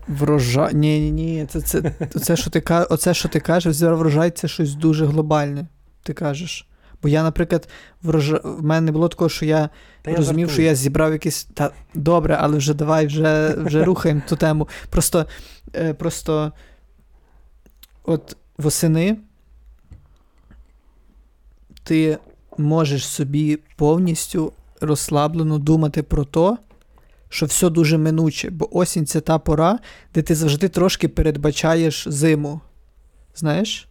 Врожай. 0.07 0.73
Ні, 0.73 0.99
ні, 0.99 1.11
ні. 1.11 1.45
Це, 1.45 1.61
це, 1.61 1.91
це, 2.21 2.35
що 2.35 2.49
ти, 2.49 2.63
оце, 2.89 3.13
що 3.13 3.29
ти 3.29 3.39
кажеш, 3.39 3.81
врожай, 3.81 4.31
це 4.31 4.47
щось 4.47 4.75
дуже 4.75 5.05
глобальне. 5.05 5.67
Ти 6.03 6.13
кажеш. 6.13 6.67
Бо 7.03 7.09
я, 7.09 7.23
наприклад, 7.23 7.69
врожа... 8.03 8.41
в 8.43 8.63
мене 8.63 8.81
не 8.81 8.91
було 8.91 9.07
такого, 9.07 9.29
що 9.29 9.45
я 9.45 9.69
Та 10.01 10.11
я 10.11 10.17
розумів, 10.17 10.51
що 10.51 10.61
я 10.61 10.75
зібрав 10.75 11.11
якісь. 11.11 11.43
Та 11.43 11.71
добре, 11.93 12.37
але 12.39 12.57
вже 12.57 12.73
давай 12.73 13.07
вже, 13.07 13.55
вже 13.57 13.83
рухаємо 13.83 14.21
ту 14.29 14.35
тему. 14.35 14.67
Просто, 14.89 15.25
е, 15.75 15.93
просто 15.93 16.51
от 18.03 18.37
восени 18.57 19.17
ти 21.83 22.17
можеш 22.57 23.07
собі 23.07 23.59
повністю 23.75 24.53
розслаблено 24.81 25.59
думати 25.59 26.03
про 26.03 26.25
то, 26.25 26.57
що 27.29 27.45
все 27.45 27.69
дуже 27.69 27.97
минуче, 27.97 28.49
бо 28.49 28.77
осінь 28.77 29.05
це 29.05 29.21
та 29.21 29.39
пора, 29.39 29.79
де 30.13 30.21
ти 30.21 30.35
завжди 30.35 30.69
трошки 30.69 31.07
передбачаєш 31.07 32.07
зиму. 32.07 32.61
Знаєш? 33.35 33.87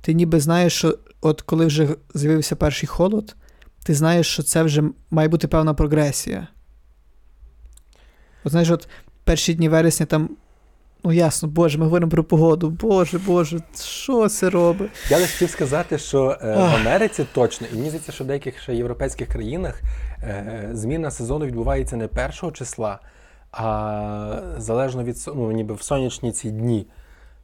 Ти 0.00 0.14
ніби 0.14 0.40
знаєш, 0.40 0.72
що 0.72 0.98
от 1.20 1.40
коли 1.42 1.66
вже 1.66 1.88
з'явився 2.14 2.56
перший 2.56 2.86
холод, 2.86 3.36
ти 3.82 3.94
знаєш, 3.94 4.26
що 4.26 4.42
це 4.42 4.62
вже 4.62 4.82
має 5.10 5.28
бути 5.28 5.48
певна 5.48 5.74
прогресія. 5.74 6.48
От 8.44 8.50
знаєш, 8.52 8.70
от 8.70 8.88
перші 9.24 9.54
дні 9.54 9.68
вересня 9.68 10.06
там. 10.06 10.30
Ну 11.04 11.12
ясно, 11.12 11.48
Боже, 11.48 11.78
ми 11.78 11.84
говоримо 11.84 12.10
про 12.10 12.24
погоду. 12.24 12.70
Боже, 12.70 13.18
Боже, 13.18 13.60
що 13.80 14.28
це 14.28 14.50
робить? 14.50 14.90
Я 15.10 15.18
лише 15.18 15.32
хотів 15.32 15.50
сказати, 15.50 15.98
що 15.98 16.38
е, 16.42 16.56
в 16.56 16.60
Америці 16.60 17.26
точно, 17.32 17.66
і 17.72 17.76
мені 17.76 17.88
здається, 17.88 18.12
що 18.12 18.24
в 18.24 18.26
деяких 18.26 18.62
ще 18.62 18.74
європейських 18.74 19.28
країнах 19.28 19.80
зміна 20.72 21.10
сезону 21.10 21.46
відбувається 21.46 21.96
не 21.96 22.08
першого 22.08 22.52
числа, 22.52 22.98
а 23.52 24.40
залежно 24.56 25.04
від 25.04 25.24
ну, 25.26 25.52
ніби 25.52 25.74
в 25.74 25.82
сонячні 25.82 26.32
ці 26.32 26.50
дні. 26.50 26.86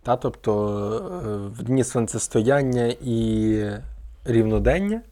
Та, 0.02 0.16
тобто 0.16 0.52
е, 1.24 1.48
в 1.60 1.62
дні 1.62 1.84
сонцестояння 1.84 2.94
і 3.00 3.70
рівнодення, 4.24 5.02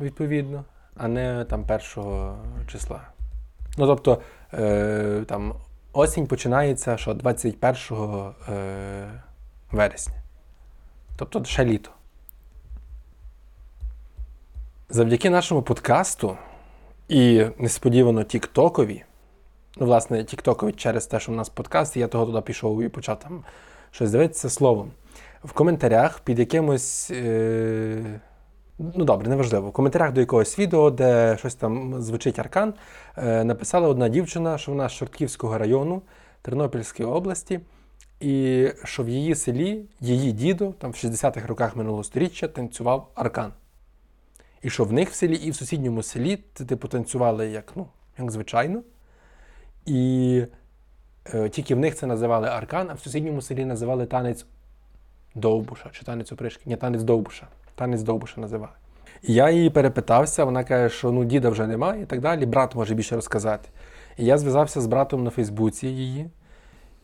відповідно, 0.00 0.64
а 0.96 1.08
не 1.08 1.44
там 1.44 1.64
першого 1.64 2.38
числа. 2.66 3.00
Ну, 3.78 3.86
тобто, 3.86 4.22
е, 4.54 5.24
там 5.26 5.54
осінь 5.92 6.26
починається 6.26 6.96
що 6.96 7.14
21 7.14 7.76
е, 8.48 9.22
вересня. 9.72 10.14
Тобто 11.16 11.44
ще 11.44 11.64
літо. 11.64 11.90
Завдяки 14.92 15.30
нашому 15.30 15.62
подкасту 15.62 16.36
і 17.08 17.44
несподівано 17.58 18.24
Тіктокові. 18.24 19.04
Ну, 19.76 19.86
власне, 19.86 20.24
Тіктокові 20.24 20.72
через 20.72 21.06
те, 21.06 21.20
що 21.20 21.32
в 21.32 21.34
нас 21.34 21.48
подкаст, 21.48 21.96
я 21.96 22.06
того 22.08 22.26
туди 22.26 22.40
пішов 22.40 22.82
і 22.82 22.88
почав 22.88 23.18
там 23.18 23.44
щось 23.90 24.10
дивитися 24.10 24.50
словом. 24.50 24.90
В 25.44 25.52
коментарях 25.52 26.20
під 26.20 26.38
якимось. 26.38 27.10
Е... 27.10 28.20
Ну 28.78 29.04
добре, 29.04 29.28
неважливо. 29.28 29.68
В 29.68 29.72
коментарях 29.72 30.12
до 30.12 30.20
якогось 30.20 30.58
відео, 30.58 30.90
де 30.90 31.36
щось 31.38 31.54
там 31.54 32.02
звучить 32.02 32.38
аркан, 32.38 32.74
е, 33.16 33.44
написала 33.44 33.88
одна 33.88 34.08
дівчина, 34.08 34.58
що 34.58 34.72
вона 34.72 34.88
з 34.88 34.92
Шортківського 34.92 35.58
району 35.58 36.02
Тернопільської 36.42 37.08
області, 37.08 37.60
і 38.20 38.68
що 38.84 39.02
в 39.02 39.08
її 39.08 39.34
селі 39.34 39.84
її 40.00 40.32
дідо 40.32 40.72
там 40.72 40.90
в 40.90 40.94
60-х 40.94 41.46
роках 41.46 41.76
минулого 41.76 42.04
століття 42.04 42.48
танцював 42.48 43.08
аркан. 43.14 43.52
І 44.62 44.70
що 44.70 44.84
в 44.84 44.92
них 44.92 45.10
в 45.10 45.14
селі 45.14 45.34
і 45.34 45.50
в 45.50 45.54
сусідньому 45.54 46.02
селі 46.02 46.36
типу 46.36 46.88
танцювали 46.88 47.48
як, 47.50 47.72
ну, 47.76 47.86
як 48.18 48.30
звичайно. 48.30 48.82
І 49.86 50.44
е, 51.34 51.48
тільки 51.48 51.74
в 51.74 51.78
них 51.78 51.94
це 51.94 52.06
називали 52.06 52.48
аркан, 52.48 52.90
а 52.90 52.94
в 52.94 53.00
сусідньому 53.00 53.42
селі 53.42 53.64
називали 53.64 54.06
танець 54.06 54.46
Довбуша 55.34 55.90
чи 55.92 56.04
танець 56.04 56.32
опришки. 56.32 56.62
Ні, 56.66 56.76
танець 56.76 57.02
Довбуша. 57.02 57.46
Танець 57.74 58.02
Довбуша 58.02 58.40
називали. 58.40 58.72
І 59.22 59.34
я 59.34 59.50
її 59.50 59.70
перепитався, 59.70 60.44
вона 60.44 60.64
каже, 60.64 60.94
що 60.94 61.12
ну 61.12 61.24
діда 61.24 61.48
вже 61.48 61.66
немає 61.66 62.02
і 62.02 62.06
так 62.06 62.20
далі. 62.20 62.46
Брат 62.46 62.74
може 62.74 62.94
більше 62.94 63.14
розказати. 63.14 63.68
І 64.16 64.24
я 64.24 64.38
зв'язався 64.38 64.80
з 64.80 64.86
братом 64.86 65.24
на 65.24 65.30
Фейсбуці 65.30 65.86
її, 65.86 66.30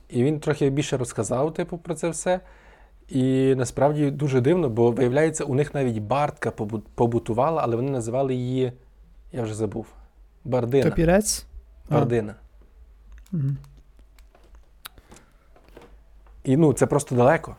і 0.08 0.24
він 0.24 0.40
трохи 0.40 0.70
більше 0.70 0.96
розказав, 0.96 1.54
типу, 1.54 1.78
про 1.78 1.94
це 1.94 2.08
все. 2.08 2.40
І 3.08 3.54
насправді 3.54 4.10
дуже 4.10 4.40
дивно, 4.40 4.68
бо 4.68 4.90
виявляється, 4.90 5.44
у 5.44 5.54
них 5.54 5.74
навіть 5.74 5.98
бардка 5.98 6.50
побу- 6.50 6.82
побутувала, 6.94 7.62
але 7.62 7.76
вони 7.76 7.90
називали 7.90 8.34
її, 8.34 8.72
я 9.32 9.42
вже 9.42 9.54
забув. 9.54 9.86
Бардина. 10.44 10.90
Топірець? 10.90 11.46
Бардина. 11.90 12.34
І 16.44 16.56
ну, 16.56 16.72
це 16.72 16.86
просто 16.86 17.14
далеко. 17.14 17.56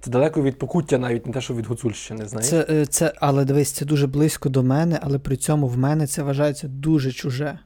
Це 0.00 0.10
далеко 0.10 0.42
від 0.42 0.58
Покуття, 0.58 0.98
навіть 0.98 1.26
не 1.26 1.32
те, 1.32 1.40
що 1.40 1.54
від 1.54 1.66
Гуцульщини, 1.66 2.26
знаєш. 2.26 2.50
Це, 2.50 2.66
е, 2.70 2.86
це, 2.86 3.12
але 3.20 3.44
дивись, 3.44 3.72
це 3.72 3.84
дуже 3.84 4.06
близько 4.06 4.48
до 4.48 4.62
мене, 4.62 4.98
але 5.02 5.18
при 5.18 5.36
цьому 5.36 5.68
в 5.68 5.78
мене 5.78 6.06
це 6.06 6.22
вважається 6.22 6.68
дуже 6.68 7.12
чуже. 7.12 7.58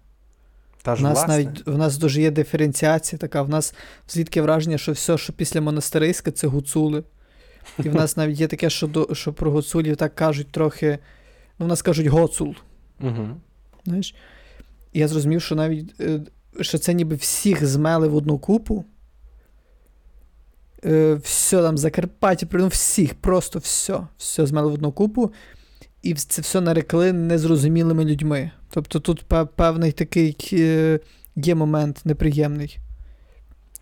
Та 0.89 0.97
ж, 0.97 1.03
нас 1.03 1.19
власне. 1.19 1.35
навіть 1.35 1.67
в 1.67 1.79
нас 1.79 1.99
дуже 1.99 2.23
є 2.23 2.31
диференціація 2.31 3.19
така. 3.19 3.43
В 3.43 3.49
нас 3.49 3.75
звідки 4.09 4.43
враження, 4.43 4.79
що 4.79 4.93
все, 4.93 5.19
що 5.19 5.33
після 5.33 5.61
монастириська, 5.61 6.31
це 6.31 6.47
гуцули. 6.47 7.05
І 7.79 7.89
в 7.89 7.95
нас 7.95 8.17
навіть 8.17 8.41
є 8.41 8.47
таке, 8.47 8.71
що, 8.71 8.87
до, 8.87 9.09
що 9.15 9.33
про 9.33 9.51
гуцулів 9.51 9.97
так 9.97 10.15
кажуть 10.15 10.51
трохи. 10.51 10.99
Ну, 11.59 11.67
в 11.67 11.69
нас 11.69 11.83
кажуть 11.83 12.07
гоцул. 12.07 12.55
Угу. 13.01 13.29
Знаєш? 13.85 14.15
І 14.93 14.99
я 14.99 15.09
зрозумів, 15.09 15.43
що 15.43 15.55
навіть 15.55 16.01
е, 16.01 16.21
що 16.61 16.79
це 16.79 16.95
ніби 16.95 17.17
всіх 17.17 17.67
змели 17.67 18.09
в 18.09 18.15
одну 18.15 18.39
купу. 18.39 18.85
Е, 20.85 21.15
все 21.15 21.63
там 21.63 21.79
Закарпаття, 21.79 22.47
ну 22.53 22.69
всіх, 22.69 23.15
просто 23.15 23.59
все. 23.59 24.01
Все 24.19 24.47
змели 24.47 24.71
в 24.71 24.75
одну 24.75 24.93
купу. 24.93 25.33
І 26.03 26.15
це 26.15 26.43
все 26.43 26.61
нарекли 26.61 27.13
незрозумілими 27.13 28.05
людьми. 28.05 28.51
Тобто 28.71 29.01
тут 29.01 29.25
певний 29.57 29.93
такий 29.93 30.37
е, 30.53 31.01
є 31.37 31.55
момент 31.55 32.01
неприємний. 32.05 32.79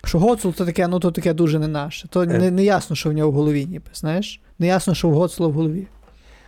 Що 0.05 0.19
Гоцул 0.19 0.55
то 0.55 0.67
таке, 0.67 0.89
ну 0.89 1.01
то 1.01 1.11
таке 1.11 1.35
дуже 1.35 1.59
не 1.59 1.69
наше. 1.69 2.09
То 2.09 2.25
не, 2.27 2.51
не 2.51 2.65
ясно, 2.65 2.97
що 2.97 3.11
в 3.11 3.13
нього 3.13 3.31
в 3.31 3.35
голові, 3.35 3.67
ніби, 3.67 3.91
знаєш? 3.95 4.41
Не 4.59 4.67
ясно, 4.67 4.95
що 4.95 5.09
в 5.09 5.13
Гоцула 5.13 5.49
в 5.49 5.53
голові. 5.53 5.87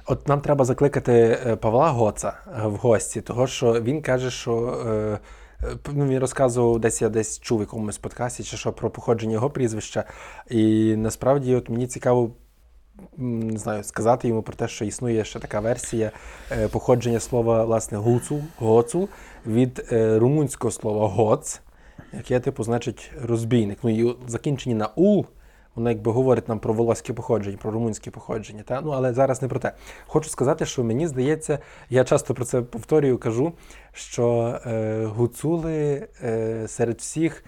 От 0.07 0.29
нам 0.29 0.41
треба 0.41 0.65
закликати 0.65 1.13
е, 1.47 1.57
Павла 1.57 1.91
Гоца 1.91 2.33
е, 2.47 2.67
в 2.67 2.75
гості, 2.77 3.21
того 3.21 3.47
що 3.47 3.73
він 3.83 4.03
каже, 4.03 4.31
що 4.31 4.83
е, 4.87 5.19
е, 5.63 5.77
ну, 5.93 6.07
він 6.07 6.19
розказував, 6.19 6.81
десь 6.81 7.03
я 7.03 7.09
десь 7.09 7.41
чув 7.41 7.59
в 7.59 7.61
якомусь 7.61 7.99
подкасті, 7.99 8.45
чи 8.45 8.57
що 8.57 8.73
про 8.73 8.91
походження 8.91 9.33
його 9.33 9.51
прізвища. 9.51 10.05
І 10.51 10.95
насправді, 10.97 11.55
от 11.55 11.69
мені 11.69 11.87
цікаво. 11.87 12.31
Не 13.17 13.59
знаю, 13.59 13.85
сказати 13.85 14.29
йому 14.29 14.43
про 14.43 14.55
те, 14.55 14.69
що 14.69 14.85
існує 14.85 15.25
ще 15.25 15.39
така 15.39 15.61
версія 15.61 16.11
е, 16.53 16.69
походження 16.69 17.21
слова 17.21 17.65
власне 17.65 17.99
гуцул, 17.99 18.41
гоцул 18.57 19.09
від 19.47 19.87
е, 19.93 20.19
румунського 20.19 20.71
слова 20.71 21.09
гоц, 21.09 21.61
яке 22.13 22.41
типу 22.41 22.65
значить 22.65 23.11
розбійник. 23.23 23.79
Ну 23.83 23.91
і 23.91 24.17
закінчені 24.27 24.75
на 24.75 24.87
ул, 24.87 25.27
воно 25.75 25.91
якби 25.91 26.13
говорить 26.13 26.49
нам 26.49 26.59
про 26.59 26.75
волоське 26.75 27.13
походження, 27.13 27.57
про 27.57 27.71
румунське 27.71 28.11
походження. 28.11 28.63
Та? 28.63 28.81
Ну, 28.81 28.91
але 28.91 29.13
зараз 29.13 29.43
не 29.43 29.49
про 29.49 29.61
те. 29.61 29.73
Хочу 30.07 30.31
сказати, 30.31 30.67
що 30.67 30.85
мені 30.85 31.07
здається, 31.07 31.59
я 31.91 32.05
часто 32.05 32.35
про 32.35 32.45
це 32.45 32.63
повторюю, 32.63 33.19
кажу, 33.19 33.53
що 33.93 34.59
е, 34.67 35.05
гуцули 35.05 36.09
е, 36.23 36.69
серед 36.69 36.99
всіх 36.99 37.45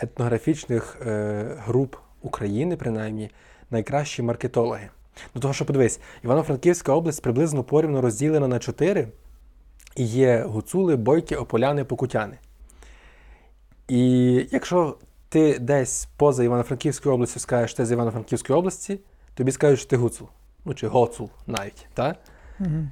етнографічних 0.00 0.98
е, 1.06 1.44
груп 1.58 1.96
України, 2.22 2.76
принаймні, 2.76 3.30
найкращі 3.70 4.22
маркетологи. 4.22 4.88
Ну, 5.34 5.40
того, 5.40 5.54
що 5.54 5.64
подивись, 5.64 6.00
Івано-Франківська 6.24 6.92
область 6.92 7.22
приблизно 7.22 7.64
порівну 7.64 8.00
розділена 8.00 8.48
на 8.48 8.58
чотири. 8.58 9.08
І 9.96 10.04
є 10.04 10.44
гуцули, 10.48 10.96
бойки, 10.96 11.36
ополяни, 11.36 11.84
покутяни. 11.84 12.38
І 13.88 14.32
якщо 14.50 14.96
ти 15.28 15.58
десь 15.58 16.08
поза 16.16 16.44
Івано-Франківською 16.44 17.14
областю 17.14 17.40
скажеш, 17.40 17.74
ти 17.74 17.86
з 17.86 17.92
Івано-Франківської 17.92 18.58
області, 18.58 19.00
тобі 19.34 19.52
скажуть, 19.52 19.80
що 19.80 19.88
ти 19.88 19.96
гуцул. 19.96 20.28
Ну 20.64 20.74
чи 20.74 20.88
гоцул 20.88 21.30
навіть. 21.46 21.86
Так? 21.94 22.16
Угу. 22.60 22.88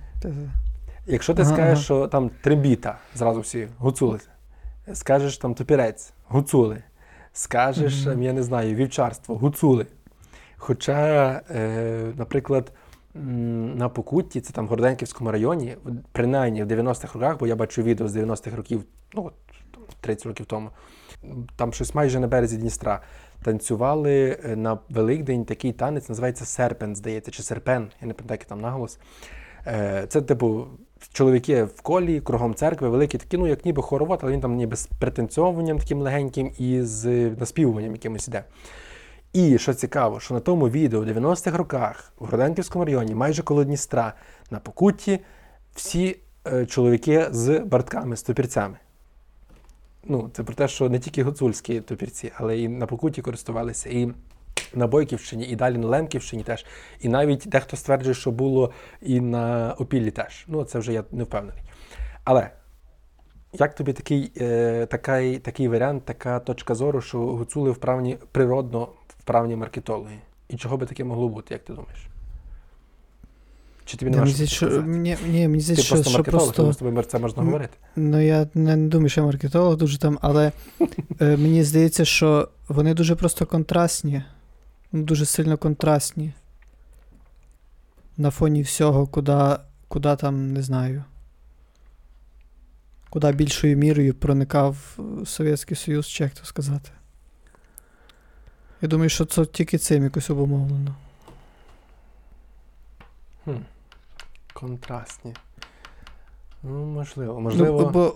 Якщо 1.07 1.35
ти 1.35 1.43
Ага, 1.43 1.51
скажеш, 1.51 1.73
ага. 1.73 1.83
що 1.83 2.09
там 2.09 2.31
трембіта, 2.43 2.99
зразу 3.15 3.41
всі 3.41 3.69
гуцули, 3.79 4.21
скажеш 4.93 5.39
там 5.39 5.55
топірець, 5.55 6.13
гуцули, 6.29 6.83
скажеш, 7.33 8.07
ем, 8.07 8.23
я 8.23 8.33
не 8.33 8.43
знаю, 8.43 8.75
вівчарство, 8.75 9.37
гуцули. 9.37 9.87
Хоча, 10.59 11.31
е, 11.51 12.13
наприклад, 12.17 12.73
на 13.15 13.89
Покутті, 13.89 14.41
це 14.41 14.53
там 14.53 14.67
в 14.67 14.69
Горденківському 14.69 15.31
районі, 15.31 15.77
принаймні 16.13 16.63
в 16.63 16.67
90-х 16.67 17.15
роках, 17.15 17.39
бо 17.39 17.47
я 17.47 17.57
бачу 17.57 17.83
відео 17.83 18.09
з 18.09 18.17
90-х 18.17 18.57
років, 18.57 18.85
ну 19.15 19.25
от 19.25 19.35
30 20.01 20.27
років 20.27 20.47
тому, 20.47 20.71
там 21.57 21.73
щось 21.73 21.95
майже 21.95 22.21
на 22.21 22.27
березі 22.27 22.57
Дністра. 22.57 23.03
Танцювали 23.43 24.39
е, 24.45 24.57
на 24.57 24.79
Великдень 24.89 25.45
такий 25.45 25.73
танець, 25.73 26.09
називається 26.09 26.45
серпен, 26.45 26.97
здається, 26.97 27.31
чи 27.31 27.43
серпен, 27.43 27.89
я 28.01 28.07
не 28.07 28.15
пам'ятаю, 28.15 28.37
який 28.37 28.49
там 28.49 28.61
наголос. 28.61 28.99
Е, 29.67 30.07
Це, 30.09 30.23
типу, 30.23 30.67
чоловіки 31.13 31.65
в 31.65 31.81
колі, 31.81 32.21
кругом 32.21 32.55
церкви, 32.55 32.89
великі 32.89 33.19
такі, 33.19 33.39
ну, 33.39 33.47
як 33.47 33.65
ніби 33.65 33.83
хоровод, 33.83 34.21
але 34.23 34.33
він 34.33 34.41
там 34.41 34.55
ніби 34.55 34.77
з 34.77 34.87
пританцьовуванням 34.87 35.79
таким 35.79 36.03
легеньким 36.03 36.53
і 36.59 36.83
з 36.83 37.31
наспівуванням 37.31 37.93
якимось 37.93 38.29
іде. 38.29 38.45
І 39.33 39.59
що 39.59 39.75
цікаво, 39.75 40.21
що 40.21 40.35
на 40.35 40.41
тому 40.41 40.69
відео 40.69 41.01
в 41.01 41.09
90-х 41.09 41.59
роках 41.59 42.13
в 42.19 42.25
Городенківському 42.25 42.85
районі, 42.85 43.15
майже 43.15 43.43
коло 43.43 43.65
Дністра, 43.65 44.15
на 44.51 44.59
Покутті, 44.59 45.21
всі 45.75 46.17
е, 46.47 46.67
чоловіки 46.67 47.27
з 47.31 47.59
бартками, 47.59 48.17
з 48.17 48.23
топірцями. 48.23 48.79
Ну, 50.05 50.31
це 50.33 50.43
про 50.43 50.55
те, 50.55 50.69
що 50.69 50.89
не 50.89 50.99
тільки 50.99 51.23
гуцульські 51.23 51.81
топірці, 51.81 52.33
але 52.37 52.59
і 52.59 52.69
на 52.69 52.87
Покутті 52.87 53.23
користувалися, 53.23 53.89
і 53.89 54.13
на 54.75 54.87
Бойківщині, 54.87 55.45
і 55.45 55.57
далі 55.57 55.79
на 55.79 55.89
Лемківщині 55.89 56.43
теж. 56.43 56.67
І 57.01 57.09
навіть 57.09 57.45
дехто 57.47 57.77
стверджує, 57.77 58.15
що 58.15 58.31
було 58.31 58.73
і 59.03 59.21
на 59.21 59.75
Опіллі 59.79 60.11
теж. 60.11 60.45
Ну, 60.49 60.65
це 60.65 60.79
вже 60.79 60.93
я 60.93 61.05
не 61.13 61.25
впевнений. 61.25 61.63
Але 62.25 62.51
як 63.53 63.75
тобі 63.75 63.93
такий, 63.93 64.33
е, 64.41 64.87
такий, 64.87 65.39
такий 65.39 65.69
варіант, 65.69 66.05
така 66.05 66.41
точка 66.41 66.75
зору, 66.75 67.01
що 67.01 67.19
гуцули 67.19 67.71
вправні, 67.71 68.19
природно 68.33 68.89
вправні 69.29 69.57
маркетологи? 69.57 70.19
І 70.49 70.57
чого 70.57 70.77
би 70.77 70.87
таке 70.87 71.05
могло 71.05 71.29
бути, 71.29 71.55
як 71.55 71.65
ти 71.65 71.73
думаєш? 71.73 72.09
Чи 73.85 73.97
тобі 73.97 74.11
нема 74.11 74.25
мені 74.25 74.47
що 74.47 74.83
мені, 74.83 75.17
ні, 75.27 75.49
мені 75.49 75.61
здається, 75.61 75.85
що, 75.85 75.95
просто 75.95 76.11
що 76.11 76.19
маркетолог, 76.19 76.45
просто. 76.45 76.63
тому 76.63 76.73
з 76.73 76.77
тобою 76.77 77.03
це 77.03 77.19
можна 77.19 77.43
говорити. 77.43 77.79
Ну, 77.97 78.21
я 78.21 78.49
не 78.55 78.77
думаю, 78.77 79.09
що 79.09 79.21
я 79.21 79.27
маркетолог 79.27 79.77
дуже 79.77 79.99
там, 79.99 80.19
але 80.21 80.53
е, 81.21 81.37
мені 81.37 81.65
здається, 81.65 82.05
що 82.05 82.49
вони 82.69 82.95
дуже 82.95 83.17
просто 83.17 83.47
контрастні. 83.47 84.23
Ну, 84.93 85.03
Дуже 85.03 85.25
сильно 85.27 85.59
контрастні. 85.59 86.33
На 88.17 88.31
фоні 88.31 88.63
всього, 88.63 89.07
куди, 89.07 89.57
куди 89.89 90.17
там, 90.17 90.53
не 90.53 90.63
знаю. 90.63 91.05
Куди 93.11 93.33
більшою 93.33 93.77
мірою 93.77 94.15
проникав 94.15 94.99
Совєтський 95.27 95.77
Союз, 95.77 96.07
чи 96.07 96.25
як 96.25 96.33
то 96.35 96.45
сказати. 96.45 96.91
Я 98.83 98.89
думаю, 98.89 99.09
що 99.11 99.25
це 99.25 99.47
тільки 99.47 99.79
цим 99.79 100.05
якось 100.05 100.31
обумовлено. 100.31 100.95
Хм. 103.45 103.51
Контрастні. 104.53 105.35
Ну, 106.63 106.85
можливо. 106.87 107.41
Можливо, 107.41 107.83
Ну, 107.83 107.91
бо, 107.91 108.15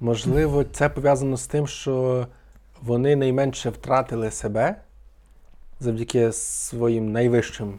можливо, 0.00 0.64
це 0.64 0.88
пов'язано 0.88 1.36
з 1.36 1.46
тим, 1.46 1.66
що 1.66 2.26
вони 2.82 3.16
найменше 3.16 3.70
втратили 3.70 4.30
себе 4.30 4.76
завдяки 5.80 6.32
своїм 6.32 7.12
найвищим 7.12 7.78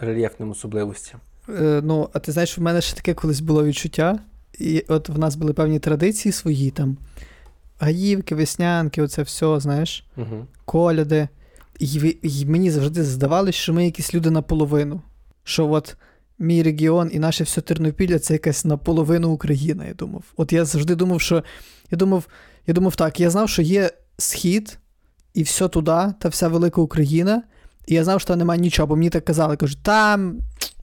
рельєфним 0.00 0.50
особливостям. 0.50 1.20
Е, 1.48 1.80
ну, 1.84 2.08
а 2.12 2.18
ти 2.18 2.32
знаєш, 2.32 2.58
в 2.58 2.62
мене 2.62 2.80
ще 2.80 2.96
таке 2.96 3.14
колись 3.14 3.40
було 3.40 3.64
відчуття. 3.64 4.18
І 4.58 4.84
от 4.88 5.08
в 5.08 5.18
нас 5.18 5.36
були 5.36 5.52
певні 5.52 5.78
традиції 5.78 6.32
свої 6.32 6.70
там. 6.70 6.96
Гаївки, 7.78 8.34
веснянки, 8.34 9.02
оце 9.02 9.22
все, 9.22 9.60
знаєш, 9.60 10.04
Угу. 10.16 10.46
коляди. 10.64 11.28
І, 11.78 12.16
і 12.22 12.46
мені 12.46 12.70
завжди 12.70 13.04
здавалось, 13.04 13.54
що 13.54 13.72
ми 13.72 13.84
якісь 13.84 14.14
люди 14.14 14.30
наполовину. 14.30 15.02
Що 15.44 15.70
от 15.70 15.96
мій 16.38 16.62
регіон 16.62 17.10
і 17.12 17.18
наше 17.18 17.44
все 17.44 17.60
Тернопілля 17.60 18.18
це 18.18 18.32
якась 18.32 18.64
наполовину 18.64 19.30
Україна, 19.30 19.86
я 19.86 19.94
думав. 19.94 20.22
От 20.36 20.52
я 20.52 20.64
завжди 20.64 20.94
думав, 20.94 21.20
що 21.20 21.44
я 21.90 21.98
думав, 21.98 22.26
я 22.66 22.74
думав 22.74 22.96
так, 22.96 23.20
я 23.20 23.30
знав, 23.30 23.48
що 23.48 23.62
є 23.62 23.90
схід, 24.18 24.78
і 25.34 25.42
все 25.42 25.68
туди, 25.68 26.14
та 26.18 26.28
вся 26.28 26.48
велика 26.48 26.80
Україна. 26.80 27.42
І 27.86 27.94
я 27.94 28.04
знав, 28.04 28.20
що 28.20 28.28
там 28.28 28.38
немає 28.38 28.60
нічого, 28.60 28.86
бо 28.86 28.96
мені 28.96 29.10
так 29.10 29.24
казали, 29.24 29.56
кажуть, 29.56 29.82
там, 29.82 30.40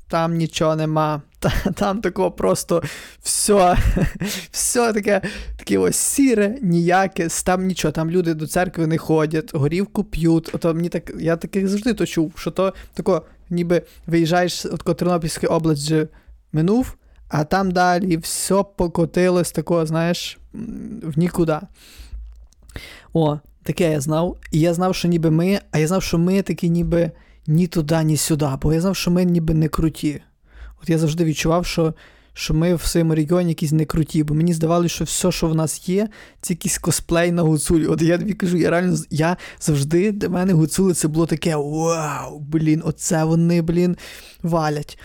там 0.08 0.36
нічого 0.36 0.75
нема. 0.75 1.21
Та, 1.41 1.51
там 1.75 2.01
такого 2.01 2.32
просто 2.32 2.84
все, 3.21 3.77
все 4.51 4.93
таке, 4.93 5.21
таке 5.58 5.77
ось 5.77 5.95
сіре, 5.95 6.58
ніяке, 6.62 7.27
там 7.45 7.65
нічого, 7.65 7.91
там 7.91 8.12
люди 8.12 8.34
до 8.34 8.47
церкви 8.47 8.88
не 8.88 8.97
ходять, 8.97 9.56
горівку 9.56 10.04
п'ють. 10.04 10.56
Ото 10.56 10.73
мені 10.73 10.89
так, 10.89 11.12
я 11.19 11.38
таке 11.38 11.67
завжди 11.67 11.93
то 11.93 12.06
чув, 12.06 12.34
що 12.36 12.51
то 12.51 12.73
тако, 12.93 13.21
ніби 13.49 13.82
виїжджаєш, 14.08 14.65
от 14.65 14.84
область 15.49 15.82
вже 15.82 16.08
минув, 16.54 16.95
а 17.27 17.43
там 17.43 17.71
далі 17.71 18.17
все 18.17 18.63
покотилось 18.77 19.51
такого, 19.51 19.86
знаєш, 19.86 20.39
в 21.04 21.19
нікуди. 21.19 21.60
О, 23.13 23.39
таке 23.63 23.91
я 23.91 24.01
знав. 24.01 24.38
І 24.51 24.60
я 24.60 24.73
знав, 24.73 24.95
що 24.95 25.08
ніби 25.08 25.32
ми, 25.32 25.60
а 25.71 25.77
я 25.77 25.88
знав, 25.88 26.04
що 26.04 26.17
ми 26.17 26.41
такі 26.41 26.69
ніби 26.69 27.12
ні 27.47 27.67
туди, 27.67 28.04
ні 28.04 28.17
сюди, 28.17 28.49
бо 28.62 28.73
я 28.73 28.82
знав, 28.82 28.95
що 28.95 29.12
ми 29.12 29.25
ніби 29.25 29.54
не 29.54 29.67
круті. 29.67 30.21
От 30.84 30.89
я 30.89 30.98
завжди 30.98 31.24
відчував, 31.24 31.65
що, 31.65 31.94
що 32.34 32.54
ми 32.54 32.76
в 32.76 32.82
своєму 32.82 33.15
регіоні 33.15 33.50
якісь 33.50 33.72
не 33.72 33.86
круті, 33.86 34.24
бо 34.24 34.34
мені 34.34 34.54
здавалося, 34.54 34.96
що 34.96 35.04
все, 35.04 35.32
що 35.32 35.48
в 35.48 35.56
нас 35.56 35.89
є, 35.89 36.08
це 36.41 36.54
якийсь 36.54 36.78
косплей 36.78 37.32
на 37.32 37.41
гуцулі. 37.41 37.88
От 37.88 38.02
я 38.02 38.17
тобі 38.17 38.34
кажу, 38.34 38.58
я 38.58 38.70
реально 38.70 38.98
я 39.10 39.38
завжди 39.60 40.12
для 40.12 40.30
мене 40.30 40.54
гуцули 40.54 40.94
це 40.94 41.08
було 41.08 41.26
таке: 41.26 41.56
вау, 41.56 42.39
блін, 42.39 42.82
оце 42.86 43.24
вони, 43.24 43.62
блін, 43.62 43.98
валять. 44.44 45.00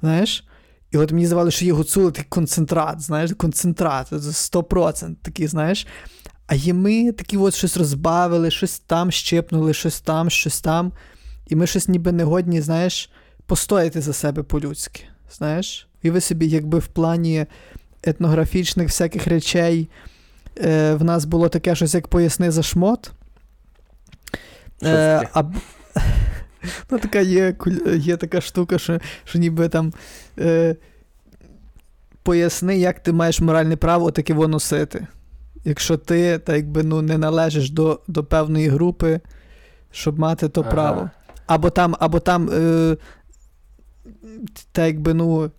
Знаєш? 0.00 0.44
І 0.90 0.98
от 0.98 1.12
мені 1.12 1.26
здавалося, 1.26 1.56
що 1.56 1.66
є 1.66 1.72
гуцули 1.72 2.10
такий 2.10 2.28
концентрат, 2.28 3.00
знаєш, 3.00 3.30
концентрат, 3.36 4.06
це 4.08 4.16
100% 4.16 5.14
такий, 5.22 5.46
знаєш. 5.46 5.86
А 6.46 6.54
є 6.54 6.74
ми 6.74 7.12
такі 7.12 7.36
от 7.36 7.54
щось 7.54 7.76
розбавили, 7.76 8.50
щось 8.50 8.78
там 8.78 9.10
щепнули, 9.10 9.74
щось 9.74 10.00
там, 10.00 10.30
щось 10.30 10.60
там. 10.60 10.92
І 11.46 11.56
ми 11.56 11.66
щось 11.66 11.88
ніби 11.88 12.12
не 12.12 12.24
годні, 12.24 12.60
знаєш, 12.60 13.10
постояти 13.46 14.00
за 14.00 14.12
себе 14.12 14.42
по-людськи. 14.42 15.00
Знаєш? 15.30 15.88
І 16.02 16.10
ви 16.10 16.20
собі, 16.20 16.48
якби 16.48 16.78
в 16.78 16.86
плані 16.86 17.46
етнографічних 18.02 18.86
всяких 18.86 19.26
речей 19.26 19.88
е, 20.64 20.94
в 20.94 21.04
нас 21.04 21.24
було 21.24 21.48
таке 21.48 21.74
щось, 21.74 21.94
як 21.94 22.08
поясни 22.08 22.50
за 22.50 22.62
шмот. 22.62 23.10
Таке? 24.78 25.28
а, 25.34 25.42
ну, 26.90 26.98
така 26.98 27.20
є, 27.20 27.54
є 27.96 28.16
така 28.16 28.40
штука, 28.40 28.78
що, 28.78 29.00
що 29.24 29.38
ніби 29.38 29.68
там. 29.68 29.92
Е, 30.38 30.76
поясни, 32.28 32.78
як 32.78 33.00
ти 33.00 33.12
маєш 33.12 33.40
моральне 33.40 33.76
право 33.76 34.10
таке 34.10 34.34
воно 34.34 34.48
носити. 34.48 35.06
Якщо 35.64 35.96
ти 35.96 36.38
так 36.38 36.56
якби, 36.56 36.82
ну, 36.82 37.02
не 37.02 37.18
належиш 37.18 37.70
до, 37.70 38.00
до 38.08 38.24
певної 38.24 38.68
групи, 38.68 39.20
щоб 39.90 40.18
мати 40.18 40.48
то 40.48 40.60
Ага. 40.60 40.70
право. 40.70 41.10
Або 41.46 41.70
там, 41.70 41.96
або 41.98 42.20
там 42.20 42.50
е, 42.52 42.96
та 44.72 44.86
якби, 44.86 45.14
ну, 45.14 45.50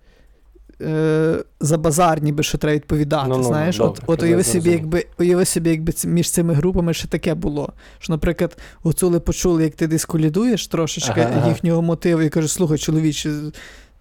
е, 0.81 1.43
за 1.59 1.77
базар, 1.77 2.23
ніби 2.23 2.43
що 2.43 2.57
треба 2.57 2.75
відповідати. 2.75 3.29
Ну-ну-ну, 3.29 3.47
знаєш, 3.47 3.79
от, 3.79 4.01
от 4.07 4.23
уяви 4.23 4.43
собі, 4.43 4.71
якби, 4.71 5.05
уяви 5.19 5.45
собі, 5.45 5.69
якби 5.69 5.93
між 6.05 6.31
цими 6.31 6.53
групами 6.53 6.93
ще 6.93 7.07
таке 7.07 7.33
було. 7.33 7.73
Що, 7.99 8.13
наприклад, 8.13 8.57
гуцули 8.81 9.19
почули, 9.19 9.63
як 9.63 9.75
ти 9.75 9.87
десь 9.87 10.05
колядуєш 10.05 10.67
трошечки 10.67 11.21
Ага, 11.21 11.31
ага. 11.37 11.47
їхнього 11.49 11.81
мотиву, 11.81 12.21
і 12.21 12.29
кажуть, 12.29 12.51
слухай, 12.51 12.77
чоловіче, 12.77 13.33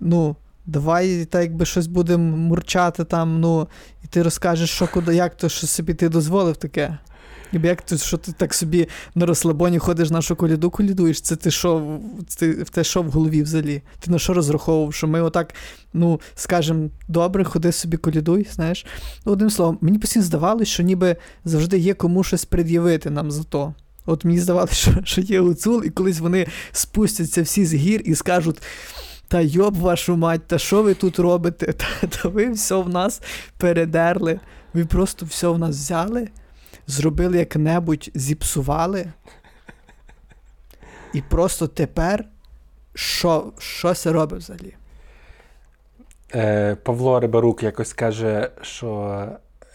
ну. 0.01 0.37
Давай 0.67 1.25
так 1.25 1.43
якби 1.43 1.65
щось 1.65 1.87
будемо 1.87 2.37
мурчати 2.37 3.05
там, 3.05 3.41
ну, 3.41 3.69
і 4.05 4.07
ти 4.07 4.23
розкажеш, 4.23 4.71
що 4.71 4.89
куди, 4.93 5.15
як 5.15 5.37
то, 5.37 5.49
що 5.49 5.67
собі 5.67 5.95
ти 5.95 6.09
дозволив 6.09 6.57
таке. 6.57 6.99
Як 7.53 7.83
ти, 7.83 7.99
що 7.99 8.17
ти 8.17 8.33
так 8.33 8.55
собі 8.55 8.89
на 9.15 9.27
розслабоні 9.27 9.79
ходиш 9.79 10.11
нашу 10.11 10.37
коляду, 10.37 10.71
колядуєш, 10.71 11.21
це 11.21 11.37
ти 11.37 11.51
що, 11.51 11.99
ти, 12.39 12.53
в 12.53 12.71
те 12.71 12.85
що 12.85 13.03
в 13.03 13.11
голові 13.11 13.43
взагалі? 13.43 13.83
Ти 14.01 14.11
на 14.11 14.19
що 14.19 14.35
розраховував? 14.35 14.95
Що 14.95 15.09
ми 15.09 15.23
отак, 15.23 15.55
ну, 15.93 16.21
скажемо, 16.35 16.91
добре, 17.09 17.45
ходи 17.45 17.73
собі 17.73 17.97
колядуй, 17.97 18.47
знаєш. 18.53 18.87
Ну, 19.27 19.33
одним 19.33 19.51
словом, 19.51 19.79
мені 19.81 19.99
постійно 19.99 20.25
здавалося, 20.25 20.73
що 20.73 20.83
ніби 20.83 21.17
завжди 21.45 21.79
є 21.79 21.95
кому 21.95 22.25
щось 22.25 22.45
пред'явити 22.45 23.11
нам 23.11 23.31
за 23.31 23.43
то. 23.43 23.75
От 24.07 24.25
мені 24.25 24.41
здавалося, 24.41 24.75
що, 24.75 24.93
що 25.05 25.21
є 25.21 25.41
гуцул, 25.41 25.85
і 25.85 25.91
колись 25.91 26.19
вони 26.19 26.47
спустяться 26.73 27.43
всі 27.43 27.67
з 27.67 27.75
гір 27.75 28.03
і 28.05 28.15
скажуть. 28.15 28.63
Та 29.29 29.41
йоб 29.41 29.77
вашу 29.77 30.17
мать, 30.17 30.47
та 30.47 30.59
що 30.59 30.83
ви 30.83 30.95
тут 30.95 31.19
робите? 31.19 31.73
Та, 32.01 32.07
та 32.07 32.29
ви 32.29 32.51
все 32.51 32.77
в 32.77 32.89
нас 32.89 33.23
передерли. 33.59 34.41
Ви 34.75 34.85
просто 34.85 35.27
все 35.27 35.49
в 35.49 35.59
нас 35.59 35.77
взяли, 35.77 36.29
зробили 36.89 37.39
як-небудь, 37.39 38.11
зіпсували. 38.15 39.13
І 41.13 41.23
просто 41.23 41.67
тепер 41.67 42.25
що, 42.95 43.53
що 43.59 43.95
це 43.95 44.13
робить 44.13 44.41
взагалі? 44.41 44.75
Е, 46.35 46.75
Павло 46.75 47.21
Рибарук 47.21 47.63
якось 47.63 47.93
каже, 47.93 48.51
що 48.63 49.23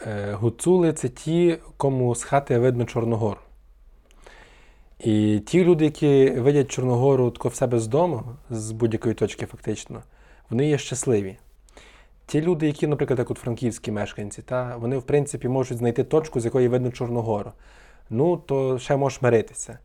е, 0.08 0.34
гуцули 0.34 0.94
це 0.94 1.10
ті, 1.10 1.58
кому 1.78 2.16
з 2.16 2.24
хати 2.24 2.60
видно 2.60 2.86
Чорногору. 2.86 3.40
І 5.00 5.40
ті 5.40 5.64
люди, 5.64 5.86
які 5.86 6.30
видять 6.30 6.72
Чорногору 6.72 7.32
тако 7.32 7.50
в 7.50 7.56
себе 7.56 7.80
з 7.80 7.88
дому, 7.88 8.24
з 8.50 8.72
будь-якої 8.72 9.16
точки, 9.16 9.46
фактично, 9.46 10.04
вони 10.50 10.70
є 10.70 10.78
щасливі. 10.78 11.38
Ті 12.26 12.42
люди, 12.42 12.68
які, 12.68 12.88
наприклад, 12.88 13.20
як 13.20 13.32
от 13.32 13.38
франківські 13.38 13.92
мешканці, 13.92 14.42
та, 14.42 14.78
вони, 14.78 14.98
в 14.98 15.04
принципі, 15.04 15.48
можуть 15.48 15.78
знайти 15.78 16.04
точку, 16.04 16.40
з 16.40 16.46
якої 16.46 16.68
видно 16.68 16.92
Чорногору. 16.92 17.52
Ну, 18.10 18.38
то 18.38 18.80
ще 18.80 18.96
можеш 18.98 19.22
миритися. 19.22 19.80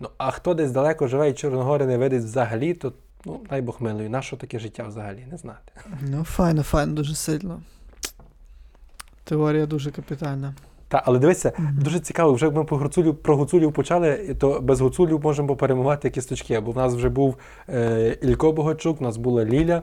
Ну, 0.00 0.08
а 0.18 0.30
хто 0.30 0.54
десь 0.54 0.70
далеко 0.70 1.06
живе 1.08 1.30
і 1.30 1.32
Чорногори 1.32 1.86
не 1.86 1.96
видить 1.98 2.22
взагалі, 2.22 2.74
то 2.74 2.92
ну, 3.24 3.40
дай 3.50 3.62
Бог 3.62 3.76
милує, 3.80 4.08
на 4.08 4.22
що 4.22 4.36
таке 4.36 4.58
життя 4.58 4.84
взагалі, 4.88 5.26
не 5.30 5.36
знати. 5.36 5.72
Ну, 6.02 6.24
файно, 6.24 6.62
файно, 6.62 6.92
дуже 6.92 7.14
сильно. 7.14 7.60
Теорія 9.24 9.66
дуже 9.66 9.90
капітальна. 9.90 10.54
Та, 10.88 11.02
але 11.06 11.18
дивися, 11.18 11.52
Мгм. 11.58 11.78
дуже 11.82 12.00
цікаво, 12.00 12.32
вже 12.32 12.46
як 12.46 12.54
ми 12.54 12.64
по 12.64 12.76
гуцулів, 12.76 13.16
про 13.16 13.36
гуцулів 13.36 13.72
почали, 13.72 14.36
то 14.40 14.60
без 14.60 14.80
гуцулів 14.80 15.20
можемо 15.22 15.48
поперемивати 15.48 16.10
кісточки. 16.10 16.60
Бо 16.60 16.72
в 16.72 16.76
нас 16.76 16.94
вже 16.94 17.08
був 17.08 17.36
е, 17.68 18.16
Ілько 18.22 18.52
Богачук, 18.52 19.00
у 19.00 19.04
нас 19.04 19.16
була 19.16 19.44
Ліля. 19.44 19.82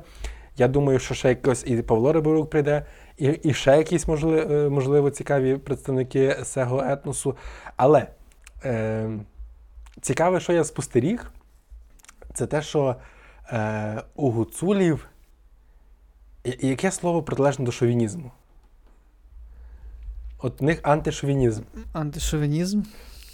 Я 0.58 0.68
думаю, 0.68 1.00
що 1.00 1.14
ще 1.14 1.30
якось 1.30 1.64
і 1.68 1.82
Павло 1.82 2.14
Риборук 2.14 2.50
прийде, 2.50 2.86
і, 3.18 3.26
і 3.26 3.54
ще 3.54 3.78
якісь 3.78 4.08
можливо, 4.08 4.70
можливо 4.70 5.10
цікаві 5.10 5.58
представники 5.58 6.38
сего 6.44 6.84
етносу. 6.84 7.38
Але 7.76 8.08
е, 8.66 9.10
цікаве, 10.02 10.40
що 10.40 10.54
я 10.54 10.64
спостеріг, 10.64 11.32
це 12.34 12.48
те, 12.48 12.62
що 12.62 12.96
е, 13.52 14.04
у 14.16 14.32
гуцулів 14.32 15.08
яке 16.46 16.92
слово 16.92 17.24
протилежне 17.24 17.66
до 17.66 17.72
шовінізму? 17.72 18.32
От 20.38 20.62
в 20.62 20.64
них 20.64 20.80
антишовінізм. 20.84 21.64
Антишовінізм. 21.94 22.82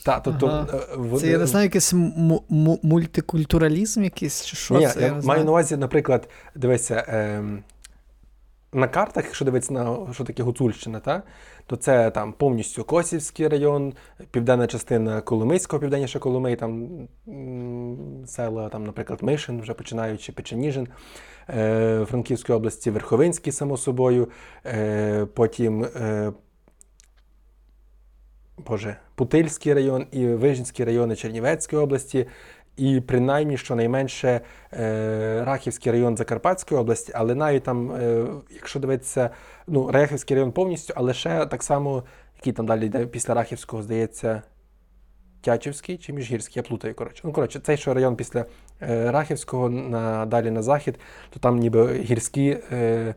Та, 0.06 0.20
тобто, 0.20 0.48
Ага. 0.48 0.68
е, 0.74 0.96
вони- 0.98 1.20
Це 1.20 1.28
я 1.28 1.38
не 1.38 1.46
знаю, 1.46 1.64
якийсь 1.64 1.94
му- 1.94 2.44
му- 2.50 2.80
мультикультуралізм 2.84 4.04
якийсь, 4.04 4.46
чи 4.46 4.56
що 4.58 4.78
Ні, 4.80 4.88
це? 4.88 5.02
я, 5.02 5.12
не 5.12 5.22
маю 5.22 5.46
на 5.46 5.52
увазі, 5.52 5.78
наприклад, 5.78 6.30
дивися, 6.56 7.06
ем, 7.08 7.64
на 8.74 8.88
картах, 8.88 9.26
якщо 9.26 9.46
дивитися 9.46 9.74
на 9.74 10.14
що 10.14 10.24
таке 10.24 10.44
Гуцульщина, 10.44 11.00
та, 11.00 11.24
то 11.66 11.76
це 11.76 12.12
там 12.12 12.34
повністю 12.34 12.84
Косівський 12.84 13.48
район, 13.48 13.94
південна 14.32 14.68
частина 14.68 15.22
Коломийського, 15.22 15.80
південніше 15.80 16.20
Коломий, 16.20 16.56
там 16.56 16.90
села, 18.28 18.70
там, 18.70 18.84
наприклад, 18.84 19.24
Мишин, 19.24 19.62
вже 19.62 19.74
починаючи 19.74 20.32
Печеніжин, 20.32 20.88
е, 21.50 22.06
Франківської 22.10 22.58
області, 22.58 22.92
Верховинський, 22.92 23.54
само 23.54 23.78
собою, 23.78 24.28
е, 24.66 25.26
потім. 25.34 25.84
Е, 25.84 26.32
Боже, 28.68 28.96
Путильський 29.16 29.74
район 29.74 30.08
і 30.12 30.28
Вижницький 30.28 30.86
райони 30.86 31.16
Чернівецької 31.16 31.82
області, 31.82 32.28
і 32.78 33.02
принаймні 33.02 33.58
щонайменше 33.58 34.42
е, 34.74 35.44
Рахівський 35.46 35.92
район 35.92 36.18
Закарпатської 36.18 36.82
області, 36.82 37.12
але 37.16 37.36
навіть 37.36 37.64
там, 37.64 37.92
е, 37.92 38.26
якщо 38.52 38.80
дивитися, 38.80 39.30
ну, 39.68 39.92
Рахівський 39.92 40.36
район 40.36 40.52
повністю, 40.52 40.94
але 40.98 41.14
ще 41.14 41.46
так 41.46 41.64
само, 41.64 42.04
який 42.38 42.54
там 42.54 42.66
далі 42.66 42.86
йде 42.86 43.06
після 43.06 43.34
Рахівського, 43.34 43.84
здається, 43.84 44.42
Тячівський 45.42 45.98
чи 45.98 46.14
Міжгірський, 46.14 46.54
я 46.56 46.64
плутаю, 46.64 46.96
коротше. 46.96 47.22
Ну, 47.26 47.32
коротше, 47.32 47.60
цей 47.60 47.78
що 47.78 47.94
район 47.94 48.16
після 48.16 48.46
е, 48.82 49.12
Рахівського 49.12 49.70
на, 49.70 50.26
далі 50.26 50.52
на 50.52 50.62
захід, 50.62 51.00
то 51.30 51.40
там 51.40 51.58
ніби 51.58 51.94
гірські, 51.94 52.58
е, 52.72 53.16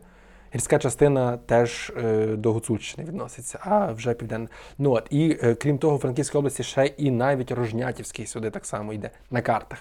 гірська 0.55 0.79
частина 0.79 1.37
теж 1.37 1.91
е, 1.97 2.25
до 2.27 2.53
Гуцульщини 2.53 3.07
відноситься, 3.07 3.59
а 3.61 3.91
вже 3.91 4.13
південна. 4.13 4.47
Ну 4.77 4.91
от, 4.91 5.07
і 5.09 5.37
е, 5.43 5.55
крім 5.55 5.77
того, 5.77 5.97
в 5.97 5.99
Франківській 5.99 6.37
області 6.37 6.63
ще 6.63 6.85
і 6.85 7.11
навіть 7.11 7.51
Рожнятівський 7.51 8.25
сюди 8.25 8.49
так 8.49 8.65
само 8.65 8.93
йде 8.93 9.09
на 9.31 9.41
картах. 9.41 9.79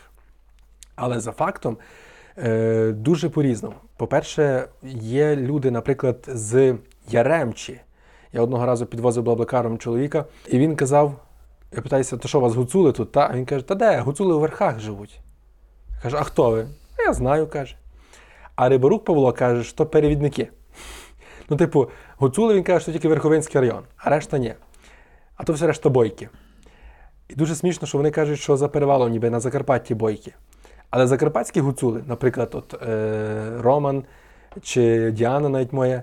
Але 0.97 1.21
за 1.21 1.33
фактом 1.33 1.77
е, 2.39 2.93
дуже 2.93 3.29
по-різному. 3.29 3.77
По-перше, 3.97 4.69
є 5.01 5.37
люди, 5.37 5.71
наприклад, 5.71 6.17
з 6.29 6.77
Яремчі. 7.09 7.81
Я 8.33 8.43
одного 8.43 8.67
разу 8.67 8.87
підвозив 8.87 9.25
блаблакаром 9.25 9.79
чоловіка, 9.79 10.25
і 10.49 10.59
він 10.59 10.77
казав: 10.77 11.21
я 11.73 11.83
питаюся, 11.83 12.17
то 12.17 12.29
що 12.29 12.39
у 12.39 12.43
вас 12.43 12.55
гуцули 12.55 12.93
тут? 12.93 13.13
Та? 13.13 13.29
А 13.31 13.37
він 13.37 13.47
каже, 13.47 13.69
та 13.69 13.75
де, 13.75 14.01
гуцули 14.01 14.35
у 14.35 14.41
верхах 14.41 14.81
живуть. 14.81 15.21
Каже, 16.03 16.17
а 16.21 16.23
хто 16.23 16.51
ви? 16.51 16.67
Я 16.99 17.13
знаю, 17.13 17.47
каже. 17.47 17.77
А 18.57 18.69
Риборук 18.69 19.05
Павло 19.05 19.33
каже, 19.33 19.65
що 19.65 19.87
перевідники. 19.87 20.49
Ну, 21.49 21.57
типу, 21.57 21.89
гуцули 22.17 22.55
він 22.55 22.63
каже, 22.63 22.81
що 22.81 22.93
тільки 22.93 23.09
Верховинський 23.09 23.61
район, 23.61 23.83
а 23.97 24.11
решта 24.11 24.39
ні. 24.39 24.55
А 25.37 25.45
то 25.45 25.53
все 25.53 25.67
решта 25.67 25.89
бойки. 25.89 26.29
І 27.29 27.35
дуже 27.35 27.55
смішно, 27.55 27.89
що 27.89 27.99
вони 27.99 28.11
кажуть, 28.11 28.41
що 28.41 28.57
за 28.57 28.69
перевалом 28.69 29.11
ніби 29.11 29.31
на 29.31 29.41
Закарпатті 29.41 29.95
бойки. 29.95 30.35
Але 30.91 31.07
закарпатські 31.07 31.61
гуцули, 31.61 32.05
наприклад, 32.07 32.51
от, 32.53 32.83
е, 32.83 33.51
Роман 33.61 34.05
чи 34.63 35.11
Діана, 35.11 35.49
навіть 35.49 35.73
моя, 35.73 36.03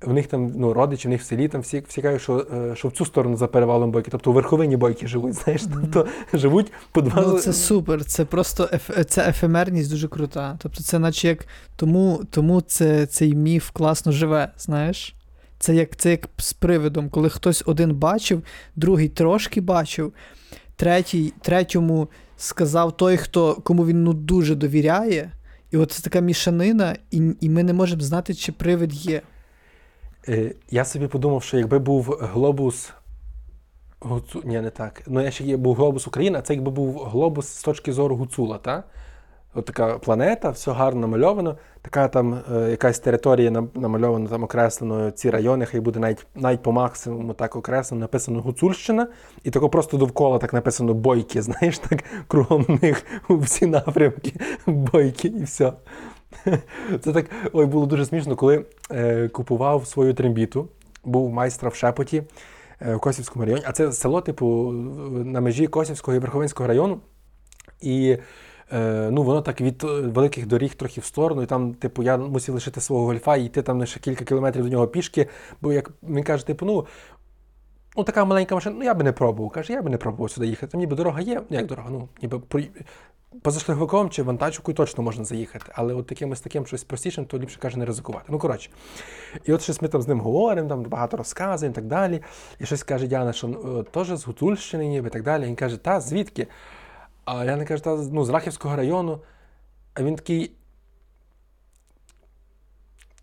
в 0.00 0.12
них 0.12 0.26
там 0.26 0.52
ну, 0.56 0.72
родичі, 0.72 1.08
в 1.08 1.10
них 1.10 1.20
в 1.20 1.24
селі 1.24 1.48
там 1.48 1.60
всі, 1.60 1.82
всі 1.88 2.02
кажуть, 2.02 2.22
що, 2.22 2.46
е, 2.52 2.76
що 2.76 2.88
в 2.88 2.92
цю 2.92 3.04
сторону 3.04 3.36
за 3.36 3.46
перевалом 3.46 3.90
бойки, 3.90 4.10
тобто 4.10 4.30
у 4.30 4.34
верховині 4.34 4.76
бойки 4.76 5.06
живуть, 5.06 5.34
знаєш, 5.44 5.62
тобто 5.74 6.06
живуть 6.32 6.72
по 6.92 7.02
два. 7.02 7.22
Ну, 7.22 7.38
це 7.38 7.52
супер, 7.52 8.04
це 8.04 8.24
просто 8.24 8.68
еф... 8.72 8.90
це 9.08 9.28
ефемерність 9.28 9.90
дуже 9.90 10.08
крута. 10.08 10.58
Тобто, 10.62 10.82
це 10.82 10.98
наче 10.98 11.28
як 11.28 11.46
тому, 11.76 12.20
тому 12.30 12.60
це, 12.60 13.06
цей 13.06 13.34
міф 13.34 13.70
класно 13.70 14.12
живе, 14.12 14.52
знаєш? 14.58 15.14
Це 15.58 15.74
як, 15.74 15.96
це 15.96 16.10
як 16.10 16.28
з 16.36 16.52
привидом, 16.52 17.08
коли 17.08 17.28
хтось 17.28 17.62
один 17.66 17.94
бачив, 17.94 18.42
другий 18.76 19.08
трошки 19.08 19.60
бачив, 19.60 20.12
третій, 20.76 21.32
третьому 21.42 22.08
сказав 22.36 22.96
той, 22.96 23.16
хто, 23.16 23.54
кому 23.54 23.86
він 23.86 24.04
ну, 24.04 24.12
дуже 24.12 24.54
довіряє. 24.54 25.32
І 25.70 25.76
от 25.76 25.92
це 25.92 26.02
така 26.02 26.20
мішанина, 26.20 26.96
і, 27.10 27.30
і 27.40 27.50
ми 27.50 27.62
не 27.62 27.72
можемо 27.72 28.02
знати, 28.02 28.34
чи 28.34 28.52
привид 28.52 28.92
є. 28.92 29.22
Е, 30.28 30.54
Я 30.70 30.84
собі 30.84 31.06
подумав, 31.06 31.42
що 31.42 31.58
якби 31.58 31.78
був 31.78 32.18
глобус. 32.20 32.92
Гуцу... 34.00 34.42
Ні, 34.44 34.60
не 34.60 34.70
так. 34.70 35.02
Ну, 35.06 35.20
я 35.20 35.30
ще 35.30 35.44
є 35.44 35.56
був 35.56 35.76
глобус 35.76 36.06
України, 36.06 36.38
а 36.38 36.42
це 36.42 36.54
якби 36.54 36.70
був 36.70 37.04
глобус 37.04 37.48
з 37.48 37.62
точки 37.62 37.92
зору 37.92 38.16
Гуцула, 38.16 38.58
та? 38.58 38.82
От 39.56 39.64
така 39.64 39.98
планета, 39.98 40.50
все 40.50 40.72
гарно 40.72 41.00
намальовано, 41.00 41.56
така 41.82 42.08
там 42.08 42.38
е, 42.54 42.70
якась 42.70 42.98
територія 42.98 43.50
намальована, 43.74 44.28
там 44.28 44.42
окреслено 44.42 45.10
ці 45.10 45.30
райони, 45.30 45.66
хай 45.66 45.80
буде 45.80 46.00
навіть, 46.00 46.26
навіть 46.34 46.62
по 46.62 46.72
максимуму 46.72 47.32
так 47.34 47.56
окреслено, 47.56 48.00
написано 48.00 48.40
Гуцульщина, 48.40 49.08
і 49.44 49.50
тако 49.50 49.68
просто 49.68 49.96
довкола 49.96 50.38
так 50.38 50.52
написано 50.52 50.94
бойки, 50.94 51.42
знаєш, 51.42 51.78
так 51.78 52.04
кругом 52.28 52.78
них 52.82 53.02
у 53.28 53.36
всі 53.36 53.66
напрямки, 53.66 54.32
бойки 54.66 55.28
і 55.28 55.42
все. 55.42 55.72
Це 57.00 57.12
так 57.12 57.26
ой, 57.52 57.66
було 57.66 57.86
дуже 57.86 58.06
смішно, 58.06 58.36
коли 58.36 58.64
е, 58.90 59.28
купував 59.28 59.86
свою 59.86 60.14
трембіту, 60.14 60.68
був 61.04 61.32
майстра 61.32 61.68
в 61.68 61.74
Шепоті 61.74 62.22
е, 62.80 62.94
в 62.94 63.00
Косівському 63.00 63.44
районі, 63.44 63.62
а 63.66 63.72
це 63.72 63.92
село, 63.92 64.20
типу, 64.20 64.72
на 65.24 65.40
межі 65.40 65.66
Косівського 65.66 66.16
і 66.16 66.20
Верховинського 66.20 66.66
району. 66.66 67.00
І 67.80 68.18
е, 68.72 69.08
ну, 69.10 69.22
воно 69.22 69.42
так 69.42 69.60
від 69.60 69.84
е, 69.84 69.86
великих 69.86 70.46
доріг 70.46 70.74
трохи 70.74 71.00
в 71.00 71.04
сторону, 71.04 71.42
і 71.42 71.46
там, 71.46 71.74
типу, 71.74 72.02
я 72.02 72.16
мусив 72.16 72.54
лишити 72.54 72.80
свого 72.80 73.04
гольфа 73.04 73.36
і 73.36 73.44
йти 73.44 73.62
там 73.62 73.78
лише 73.78 74.00
кілька 74.00 74.24
кілометрів 74.24 74.64
до 74.64 74.70
нього 74.70 74.88
пішки, 74.88 75.26
бо 75.60 75.72
як 75.72 75.90
він 76.02 76.24
каже, 76.24 76.46
типу, 76.46 76.66
ну. 76.66 76.86
Ну, 77.96 78.04
така 78.04 78.24
маленька 78.24 78.54
машина, 78.54 78.76
ну 78.78 78.84
я 78.84 78.94
би 78.94 79.04
не 79.04 79.12
пробував. 79.12 79.52
Каже, 79.52 79.72
я 79.72 79.82
би 79.82 79.90
не 79.90 79.96
пробував 79.96 80.30
сюди 80.30 80.46
їхати. 80.46 80.72
Там 80.72 80.80
ніби 80.80 80.96
дорога 80.96 81.20
є, 81.20 81.42
ну 81.50 81.56
як 81.56 81.66
дорога, 81.66 81.90
ну 81.90 82.08
ніби 82.22 82.38
про... 82.38 82.60
позашляховиком 83.42 84.10
чи 84.10 84.22
вантажівкою 84.22 84.74
точно 84.74 85.02
можна 85.02 85.24
заїхати. 85.24 85.64
Але 85.74 85.94
от 85.94 86.06
такимось 86.06 86.40
таким 86.40 86.66
щось 86.66 86.84
простішим, 86.84 87.24
то 87.24 87.38
ліпше 87.38 87.58
каже 87.58 87.78
не 87.78 87.84
ризикувати. 87.84 88.26
Ну, 88.28 88.38
коротше. 88.38 88.70
І 89.44 89.52
от 89.52 89.62
щось 89.62 89.82
ми 89.82 89.88
там 89.88 90.02
з 90.02 90.08
ним 90.08 90.20
говоримо, 90.20 90.68
там 90.68 90.82
багато 90.82 91.16
розказуємо 91.16 91.72
і 91.72 91.74
так 91.74 91.86
далі. 91.86 92.22
І 92.58 92.66
щось 92.66 92.82
каже 92.82 93.06
Діана, 93.06 93.32
що 93.32 93.48
ну, 93.48 93.82
теж 93.82 94.08
з 94.08 94.26
Гуцульщини 94.26 94.88
ніби 94.88 95.08
і 95.08 95.10
так 95.10 95.22
далі. 95.22 95.44
Він 95.44 95.56
каже, 95.56 95.76
та 95.76 96.00
звідки? 96.00 96.46
А 97.24 97.44
я 97.44 97.56
не 97.56 97.64
кажу, 97.64 97.82
та 97.82 97.96
ну, 97.96 98.24
з 98.24 98.30
Рахівського 98.30 98.76
району. 98.76 99.20
А 99.94 100.02
він 100.02 100.16
такий. 100.16 100.52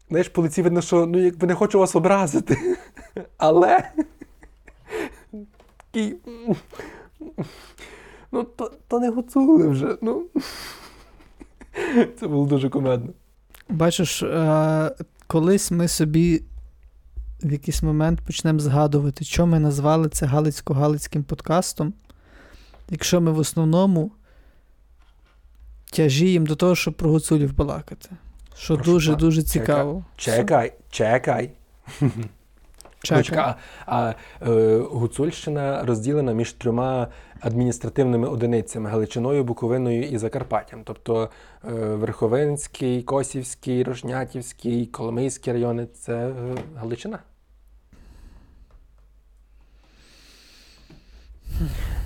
Знаєш, 0.10 0.30
по 0.30 0.42
лиці 0.42 0.62
видно, 0.62 0.82
що 0.82 1.06
ну, 1.06 1.20
якби 1.20 1.48
не 1.48 1.56
хочу 1.56 1.80
вас 1.80 1.96
образити. 1.96 2.78
Але. 3.38 3.90
Такий. 5.94 6.16
Ну, 8.32 8.44
то, 8.44 8.72
то 8.88 9.00
не 9.00 9.10
гуцули 9.10 9.68
вже. 9.68 9.98
Ну. 10.02 10.26
Це 12.20 12.28
було 12.28 12.46
дуже 12.46 12.70
комедно. 12.70 13.14
Бачиш, 13.70 14.24
е, 14.24 14.96
колись 15.28 15.72
ми 15.72 15.88
собі 15.88 16.44
в 17.44 17.52
якийсь 17.52 17.84
момент 17.84 18.22
почнемо 18.22 18.60
згадувати, 18.60 19.26
що 19.26 19.46
ми 19.46 19.60
назвали 19.60 20.10
це 20.10 20.26
Галицько-Галицьким 20.26 21.24
подкастом, 21.24 21.94
якщо 22.90 23.22
ми 23.22 23.32
в 23.32 23.38
основному 23.38 24.12
тяжіємо 25.92 26.46
до 26.46 26.56
того, 26.56 26.76
щоб 26.76 26.94
про 26.94 27.10
гуцулів 27.10 27.56
балакати. 27.56 28.10
Що 28.58 28.76
дуже-дуже 28.76 29.44
цікаво. 29.44 30.06
Чекай, 30.18 30.74
чекай. 30.90 31.50
Чекай. 32.00 32.32
Чекай. 33.04 33.54
А, 33.86 34.14
е, 34.42 34.78
Гуцульщина 34.78 35.84
розділена 35.86 36.34
між 36.34 36.54
трьома 36.54 37.08
адміністративними 37.40 38.28
одиницями 38.28 38.90
Галичиною, 38.90 39.44
Буковиною 39.44 40.04
і 40.04 40.18
Закарпаттям. 40.18 40.82
Тобто 40.84 41.30
е, 41.66 41.72
Верховинський, 41.74 43.04
Косівський, 43.04 43.84
Рожнятівський, 43.84 44.86
Коломийський 44.86 45.54
райони 45.54 45.88
це 45.94 46.14
е, 46.14 46.34
Галичина. 46.76 47.20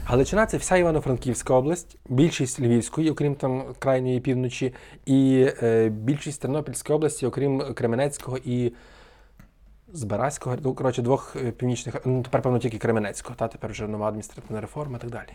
Галичина 0.05 0.45
це 0.45 0.57
вся 0.57 0.77
Івано-Франківська 0.77 1.53
область, 1.53 1.97
більшість 2.09 2.59
Львівської, 2.59 3.11
окрім 3.11 3.35
там 3.35 3.63
крайньої 3.79 4.19
півночі, 4.19 4.73
і 5.05 5.49
е, 5.63 5.89
більшість 5.89 6.41
Тернопільської 6.41 6.95
області, 6.95 7.25
окрім 7.25 7.73
Кременецького 7.73 8.37
і 8.45 8.73
Збаразького, 9.93 10.57
ну, 10.63 10.73
коротше, 10.73 11.01
двох 11.01 11.35
е, 11.35 11.51
північних, 11.51 11.95
ну 12.05 12.23
тепер, 12.23 12.41
певно, 12.41 12.59
тільки 12.59 12.77
Кременецького, 12.77 13.35
та 13.35 13.47
тепер 13.47 13.71
вже 13.71 13.87
нова 13.87 14.07
адміністративна 14.07 14.61
реформа 14.61 14.97
і 14.97 15.01
так 15.01 15.09
далі. 15.09 15.29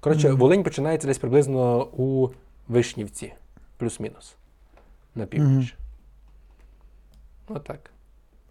Коротше, 0.00 0.28
Мгм. 0.28 0.38
Волинь 0.38 0.62
починається 0.62 1.08
десь 1.08 1.18
приблизно 1.18 1.84
у 1.84 2.28
Вишнівці, 2.68 3.32
плюс-мінус, 3.76 4.36
на 5.14 5.26
північ. 5.26 5.76
Отак. 7.48 7.90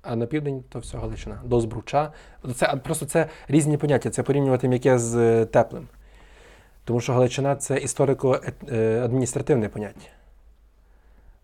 А 0.01 0.15
на 0.15 0.25
південь 0.25 0.63
то 0.69 0.79
все 0.79 0.97
Галичина. 0.97 1.41
До 1.43 1.61
Збруча. 1.61 2.11
Це 2.55 2.67
просто 2.67 3.05
це 3.05 3.29
різні 3.47 3.77
поняття. 3.77 4.09
Це 4.09 4.23
порівнювати 4.23 4.67
м'яке 4.67 4.99
з 4.99 5.15
е, 5.15 5.45
теплим. 5.45 5.87
Тому 6.83 6.99
що 7.01 7.13
Галичина 7.13 7.55
це 7.55 7.77
історико-адміністративне 7.77 9.67
поняття. 9.67 10.09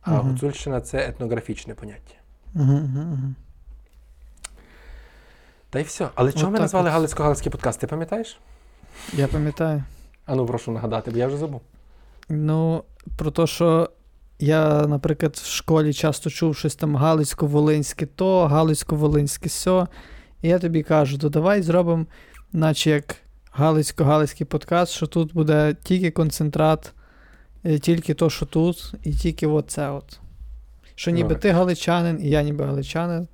А. 0.02 0.12
Гуцульщина 0.12 0.82
це 0.82 1.08
етнографічне 1.08 1.74
поняття. 1.74 2.16
Угу, 2.56 2.74
угу, 2.74 3.00
угу. 3.00 3.34
Та 5.74 5.80
й 5.80 5.84
все. 5.84 6.10
Але 6.16 6.32
чого 6.32 6.52
ми 6.52 6.60
назвали 6.60 6.90
от. 6.90 6.94
Галицько-Галицький 6.94 7.52
подкаст? 7.52 7.80
Ти 7.80 7.88
пам'ятаєш? 7.88 8.40
Я 9.14 9.28
пам'ятаю. 9.28 9.84
А 10.26 10.36
ну 10.36 10.46
прошу 10.46 10.72
нагадати, 10.72 11.12
бо 11.12 11.18
я 11.18 11.28
вже 11.28 11.38
забув. 11.38 11.62
Ну, 12.30 12.84
про 13.18 13.32
те, 13.32 13.48
що 13.48 13.90
я, 14.40 14.88
наприклад, 14.88 15.36
в 15.36 15.46
школі 15.46 15.94
часто 15.94 16.30
чув 16.30 16.56
щось 16.56 16.76
там 16.76 16.98
Галицько-Волинське 16.98 18.08
то, 18.16 18.48
Галицько-Волинське 18.48 19.50
сьо. 19.50 19.88
І 20.42 20.48
я 20.48 20.60
тобі 20.60 20.84
кажу, 20.84 21.18
то 21.18 21.30
давай 21.30 21.62
зробимо, 21.62 22.06
наче 22.52 22.90
як 22.90 23.16
Галицько-Галицький 23.52 24.46
подкаст, 24.46 24.92
що 24.92 25.08
тут 25.08 25.34
буде 25.34 25.76
тільки 25.84 26.12
концентрат, 26.12 26.94
е, 27.66 27.80
тільки 27.80 28.14
то, 28.14 28.30
що 28.30 28.46
тут, 28.46 28.94
і 29.04 29.14
тільки 29.14 29.48
оце 29.48 29.90
от. 29.90 30.20
Що 30.96 31.12
ніби 31.12 31.36
ти 31.36 31.52
галичанин, 31.52 32.20
і 32.22 32.30
я 32.30 32.44
ніби 32.44 32.66
галичанин. 32.66 33.28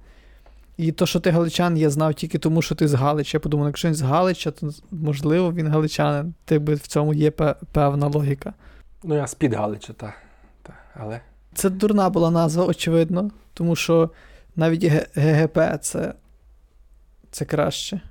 І 0.80 0.92
то, 0.92 1.06
що 1.06 1.20
ти 1.20 1.32
галичанин, 1.32 1.78
я 1.78 1.90
знав 1.90 2.14
тільки 2.14 2.38
тому, 2.38 2.62
що 2.62 2.76
ти 2.76 2.88
з 2.88 2.94
Галича. 2.94 3.36
Я 3.36 3.40
подумав, 3.40 3.68
якщо 3.68 3.88
він 3.88 3.96
з 3.96 4.02
Галича, 4.02 4.52
то 4.52 4.70
можливо 4.92 5.54
він 5.54 5.68
галичанин. 5.68 6.34
Ти 6.46 6.60
би 6.60 6.74
в 6.74 6.88
цьому 6.88 7.14
є 7.14 7.32
певна 7.72 8.08
логіка. 8.08 8.54
Ну, 9.04 9.16
я 9.16 9.28
з-під 9.28 9.54
Галича, 9.54 9.94
та, 9.94 10.14
та. 10.64 10.74
Але. 10.94 11.22
Це 11.54 11.70
дурна 11.70 12.10
була 12.10 12.32
назва, 12.32 12.66
очевидно, 12.66 13.32
тому 13.54 13.76
що 13.76 14.10
навіть 14.56 14.84
ГГП 15.16 15.60
це, 15.82 16.14
це 17.32 17.46
краще. 17.46 18.02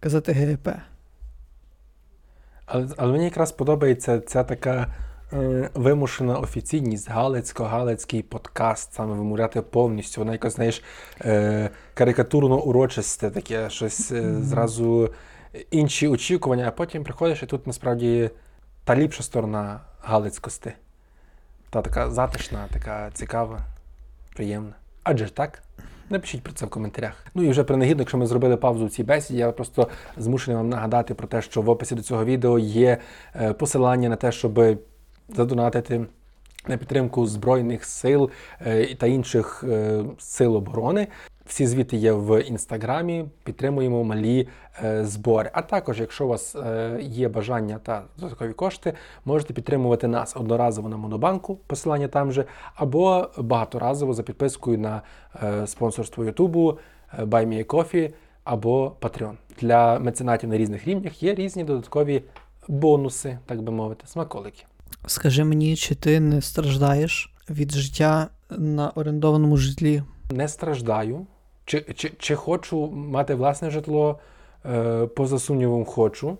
Казати 0.00 0.32
ГГП. 0.32 0.68
Але, 2.66 2.88
але 2.96 3.12
мені 3.12 3.24
якраз 3.24 3.52
подобається 3.52 4.20
ця 4.20 4.44
така 4.44 4.94
вимушена 5.74 6.38
офіційність, 6.38 7.10
Галицько-Галицький 7.10 8.22
подкаст, 8.22 8.92
саме 8.92 9.14
вимовляти 9.14 9.62
повністю. 9.62 10.20
Воно 10.20 10.32
якось, 10.32 10.54
знаєш, 10.54 10.82
е, 11.20 11.70
карикатурно 11.94 12.62
урочисте, 12.62 13.30
таке 13.30 13.70
щось 13.70 14.12
е, 14.12 14.34
зразу 14.42 15.10
інші 15.70 16.08
очікування, 16.08 16.68
а 16.68 16.70
потім 16.70 17.04
приходиш, 17.04 17.42
і 17.42 17.46
тут 17.46 17.66
насправді 17.66 18.30
та 18.84 18.96
ліпша 18.96 19.22
сторона 19.22 19.80
Галицькости. 20.00 20.72
Та 21.70 21.82
така 21.82 22.10
затишна, 22.10 22.66
така 22.72 23.10
цікава, 23.14 23.60
приємна. 24.34 24.72
Адже 25.02 25.26
ж 25.26 25.34
так? 25.34 25.62
Напишіть 26.10 26.42
про 26.42 26.52
це 26.52 26.66
в 26.66 26.70
коментарях. 26.70 27.26
Ну 27.34 27.42
і 27.42 27.50
вже 27.50 27.64
принагідно, 27.64 28.02
якщо 28.02 28.18
ми 28.18 28.26
зробили 28.26 28.56
паузу 28.56 28.86
в 28.86 28.90
цій 28.90 29.02
бесіді, 29.02 29.38
я 29.38 29.52
просто 29.52 29.88
змушений 30.16 30.56
вам 30.56 30.68
нагадати 30.68 31.14
про 31.14 31.28
те, 31.28 31.42
що 31.42 31.62
в 31.62 31.70
описі 31.70 31.94
до 31.94 32.02
цього 32.02 32.24
відео 32.24 32.58
є 32.58 32.98
е, 33.36 33.52
посилання 33.52 34.08
на 34.08 34.16
те, 34.16 34.32
щоб 34.32 34.80
задонатити 35.34 36.06
на 36.68 36.76
підтримку 36.76 37.26
Збройних 37.26 37.84
сил 37.84 38.30
е, 38.66 38.94
та 38.94 39.06
інших 39.06 39.64
е, 39.68 40.04
сил 40.18 40.56
оборони. 40.56 41.08
Всі 41.46 41.66
звіти 41.66 41.96
є 41.96 42.12
в 42.12 42.42
інстаграмі. 42.42 43.24
Підтримуємо 43.44 44.04
малі 44.04 44.48
е, 44.84 45.04
збори. 45.04 45.50
А 45.52 45.62
також, 45.62 46.00
якщо 46.00 46.24
у 46.24 46.28
вас 46.28 46.56
є 47.00 47.28
бажання 47.28 47.78
та 47.82 48.02
додаткові 48.18 48.52
кошти, 48.52 48.92
можете 49.24 49.54
підтримувати 49.54 50.08
нас 50.08 50.36
одноразово 50.36 50.88
на 50.88 50.96
Монобанку, 50.96 51.56
посилання 51.66 52.08
там 52.08 52.32
же, 52.32 52.44
або 52.74 53.30
багаторазово 53.38 54.14
за 54.14 54.22
підпискою 54.22 54.78
на 54.78 55.02
спонсорство 55.66 56.24
Ютубу, 56.24 56.78
Coffee 57.64 58.12
або 58.44 58.92
Patreon. 59.00 59.34
Для 59.60 59.98
меценатів 59.98 60.48
на 60.48 60.56
різних 60.56 60.86
рівнях 60.86 61.22
є 61.22 61.34
різні 61.34 61.64
додаткові 61.64 62.22
бонуси, 62.68 63.38
так 63.46 63.62
би 63.62 63.72
мовити, 63.72 64.06
смаколики. 64.06 64.64
Скажи 65.06 65.44
мені, 65.44 65.76
чи 65.76 65.94
ти 65.94 66.20
не 66.20 66.40
страждаєш 66.40 67.34
від 67.50 67.72
життя 67.72 68.28
на 68.50 68.90
орендованому 68.90 69.56
житлі? 69.56 70.02
не 70.32 70.48
страждаю. 70.48 71.26
Чи, 71.64 71.80
чи, 71.80 72.12
чи 72.18 72.34
хочу 72.34 72.90
мати 72.90 73.34
власне 73.34 73.70
житло, 73.70 74.18
е, 74.66 75.06
поза 75.06 75.38
сумнівом, 75.38 75.84
хочу. 75.84 76.38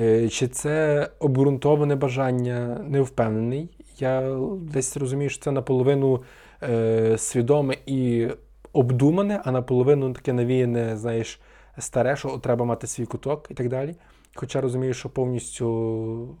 Е, 0.00 0.28
чи 0.28 0.48
це 0.48 1.08
обґрунтоване 1.18 1.96
бажання, 1.96 2.80
не 2.88 3.00
впевнений. 3.00 3.70
Я 3.98 4.38
десь 4.60 4.96
розумію, 4.96 5.30
що 5.30 5.44
це 5.44 5.50
наполовину 5.50 6.22
е, 6.62 7.18
свідоме 7.18 7.76
і 7.86 8.28
обдумане, 8.72 9.40
а 9.44 9.50
наполовину 9.50 10.12
таке 10.12 10.32
навіяне, 10.32 10.96
знаєш, 10.96 11.40
старе, 11.78 12.16
що 12.16 12.28
треба 12.28 12.64
мати 12.64 12.86
свій 12.86 13.06
куток 13.06 13.46
і 13.50 13.54
так 13.54 13.68
далі. 13.68 13.94
Хоча 14.34 14.60
розумію, 14.60 14.94
що 14.94 15.08
повністю 15.08 16.36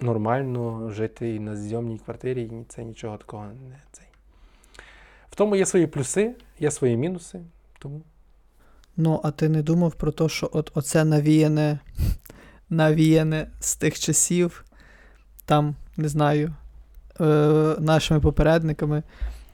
нормально 0.00 0.90
жити 0.90 1.34
і 1.34 1.40
на 1.40 1.56
зйомній 1.56 1.98
квартирі, 1.98 2.42
і 2.42 2.64
це 2.68 2.84
нічого 2.84 3.16
такого 3.16 3.44
не 3.44 3.82
цей. 3.92 4.06
В 5.30 5.34
тому 5.34 5.56
є 5.56 5.66
свої 5.66 5.86
плюси, 5.86 6.34
є 6.58 6.70
свої 6.70 6.96
мінуси. 6.96 7.40
Тому 7.78 8.02
Ну, 8.96 9.20
а 9.24 9.30
ти 9.30 9.48
не 9.48 9.62
думав 9.62 9.94
про 9.94 10.12
те, 10.12 10.28
що 10.28 10.50
от 10.52 10.70
оце 10.74 11.04
навіяне, 11.04 11.78
навіяне 12.70 13.50
з 13.60 13.76
тих 13.76 14.00
часів, 14.00 14.64
там, 15.44 15.74
не 15.96 16.08
знаю, 16.08 16.54
е, 17.20 17.24
нашими 17.78 18.20
попередниками, 18.20 19.02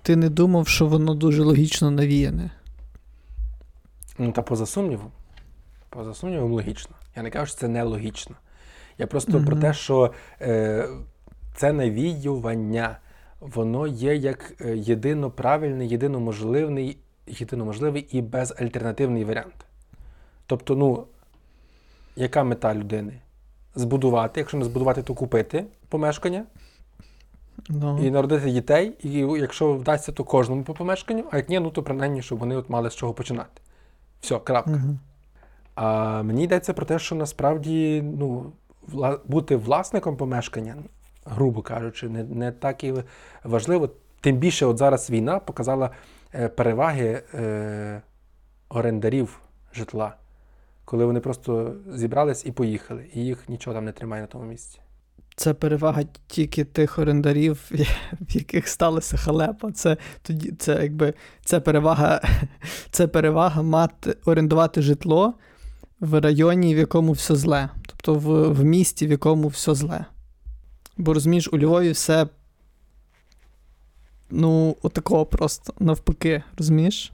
ти 0.02 0.16
не 0.16 0.28
думав, 0.28 0.68
що 0.68 0.86
воно 0.86 1.14
дуже 1.14 1.42
логічно 1.42 1.90
навіяне. 1.90 2.50
ну, 4.18 4.32
та 4.32 4.42
поза 4.42 4.66
сумнівом. 4.66 5.12
Поза 5.90 6.14
сумнівом 6.14 6.52
логічно. 6.52 6.96
Я 7.16 7.22
не 7.22 7.30
кажу, 7.30 7.46
що 7.46 7.56
це 7.56 7.68
нелогічно. 7.68 8.36
Я 8.98 9.06
просто 9.06 9.32
Мгм. 9.32 9.46
про 9.46 9.56
те, 9.56 9.72
що 9.74 10.12
е, 10.40 10.88
це 11.54 11.72
навіювання, 11.72 12.98
воно 13.40 13.86
є 13.86 14.16
як 14.16 14.54
е, 14.60 14.76
єдино 14.76 15.30
правильний, 15.30 15.88
єдино 15.88 16.20
можливий, 16.20 16.98
єдино 17.26 17.64
можливий 17.64 18.06
і 18.10 18.22
безальтернативний 18.22 19.24
варіант. 19.24 19.66
Тобто, 20.46 20.76
ну, 20.76 21.04
яка 22.16 22.44
мета 22.44 22.74
людини? 22.74 23.12
Збудувати, 23.74 24.40
якщо 24.40 24.56
не 24.56 24.64
збудувати, 24.64 25.02
то 25.02 25.14
купити 25.14 25.64
помешкання 25.88 26.44
Ну, 27.68 28.06
і 28.06 28.10
народити 28.10 28.50
дітей, 28.50 28.92
і 29.02 29.10
якщо 29.40 29.74
вдасться, 29.74 30.12
то 30.12 30.24
кожному 30.24 30.62
по 30.62 30.74
помешканню, 30.74 31.24
а 31.30 31.36
як 31.36 31.48
ні, 31.48 31.60
ну 31.60 31.70
то 31.70 31.82
принаймні, 31.82 32.22
щоб 32.22 32.38
вони 32.38 32.56
от 32.56 32.70
мали 32.70 32.90
з 32.90 32.94
чого 32.94 33.12
починати. 33.12 33.60
Все, 34.20 34.38
крапка. 34.38 34.70
угу. 34.70 34.98
А 35.74 36.22
мені 36.22 36.44
йдеться 36.44 36.72
про 36.72 36.86
те, 36.86 36.98
що 36.98 37.14
насправді 37.14 38.02
ну, 38.18 38.52
бути 39.24 39.56
власником 39.56 40.16
помешкання, 40.16 40.76
грубо 41.24 41.62
кажучи, 41.62 42.08
не, 42.08 42.24
не 42.24 42.52
так 42.52 42.84
і 42.84 42.94
важливо. 43.44 43.90
Тим 44.20 44.36
більше, 44.36 44.66
от 44.66 44.78
зараз 44.78 45.10
війна 45.10 45.38
показала 45.38 45.90
е, 46.34 46.48
переваги 46.48 47.22
е, 47.34 48.02
орендарів 48.68 49.40
житла, 49.74 50.14
коли 50.84 51.04
вони 51.04 51.20
просто 51.20 51.74
зібрались 51.92 52.46
і 52.46 52.52
поїхали, 52.52 53.06
і 53.14 53.24
їх 53.24 53.48
нічого 53.48 53.74
там 53.74 53.84
не 53.84 53.92
тримає 53.92 54.22
на 54.22 54.26
тому 54.26 54.44
місці. 54.44 54.80
Це 55.36 55.54
перевага 55.54 56.02
тільки 56.26 56.64
тих 56.64 56.98
орендарів, 56.98 57.58
в 58.20 58.36
яких 58.36 58.68
сталася 58.68 59.16
халепа. 59.16 59.72
Це 59.72 59.96
тоді 60.22 60.52
це 60.58 60.82
якби 60.82 61.14
це 61.44 61.60
перевага, 61.60 62.20
це 62.90 63.06
перевага 63.06 63.62
мати 63.62 64.16
орендувати 64.24 64.82
житло 64.82 65.34
в 66.00 66.20
районі, 66.20 66.74
в 66.74 66.78
якому 66.78 67.12
все 67.12 67.36
зле. 67.36 67.68
Тобто 68.02 68.20
в, 68.20 68.52
в 68.52 68.64
місті, 68.64 69.06
в 69.06 69.10
якому 69.10 69.48
все 69.48 69.74
зле. 69.74 70.04
Бо 70.96 71.14
розумієш, 71.14 71.48
у 71.52 71.58
Львові 71.58 71.90
все. 71.90 72.26
Ну, 74.30 74.76
отакого 74.82 75.26
просто 75.26 75.72
навпаки, 75.78 76.42
розумієш? 76.58 77.12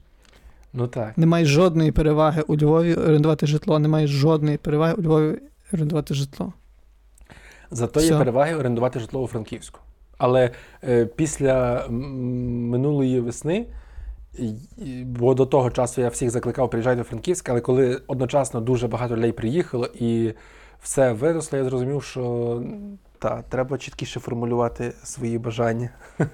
Ну 0.73 0.87
так. 0.87 1.17
Немає 1.17 1.45
жодної 1.45 1.91
переваги 1.91 2.41
у 2.47 2.55
Львові 2.57 2.95
орендувати 2.95 3.47
житло, 3.47 3.79
немає 3.79 4.07
жодної 4.07 4.57
переваги 4.57 4.93
у 4.93 5.01
Львові 5.01 5.39
орендувати 5.73 6.13
житло. 6.13 6.53
Зато 7.71 8.01
є 8.01 8.17
переваги 8.17 8.55
орендувати 8.55 8.99
житло 8.99 9.21
у 9.21 9.27
Франківську. 9.27 9.79
Але 10.17 10.51
е, 10.83 11.05
після 11.05 11.87
минулої 11.89 13.19
весни, 13.19 13.65
бо 15.03 15.33
до 15.33 15.45
того 15.45 15.71
часу 15.71 16.01
я 16.01 16.09
всіх 16.09 16.29
закликав 16.29 16.69
приїжджати 16.69 16.97
до 16.97 17.03
Франківська, 17.03 17.51
але 17.51 17.61
коли 17.61 18.01
одночасно 18.07 18.61
дуже 18.61 18.87
багато 18.87 19.17
людей 19.17 19.31
приїхало 19.31 19.89
і 19.99 20.33
все 20.85 21.13
виросло, 21.13 21.57
я 21.57 21.63
зрозумів, 21.63 22.03
що 22.03 22.63
та, 23.19 23.41
треба 23.41 23.77
чіткіше 23.77 24.19
формулювати 24.19 24.93
свої 25.03 25.37
бажання. 25.37 25.89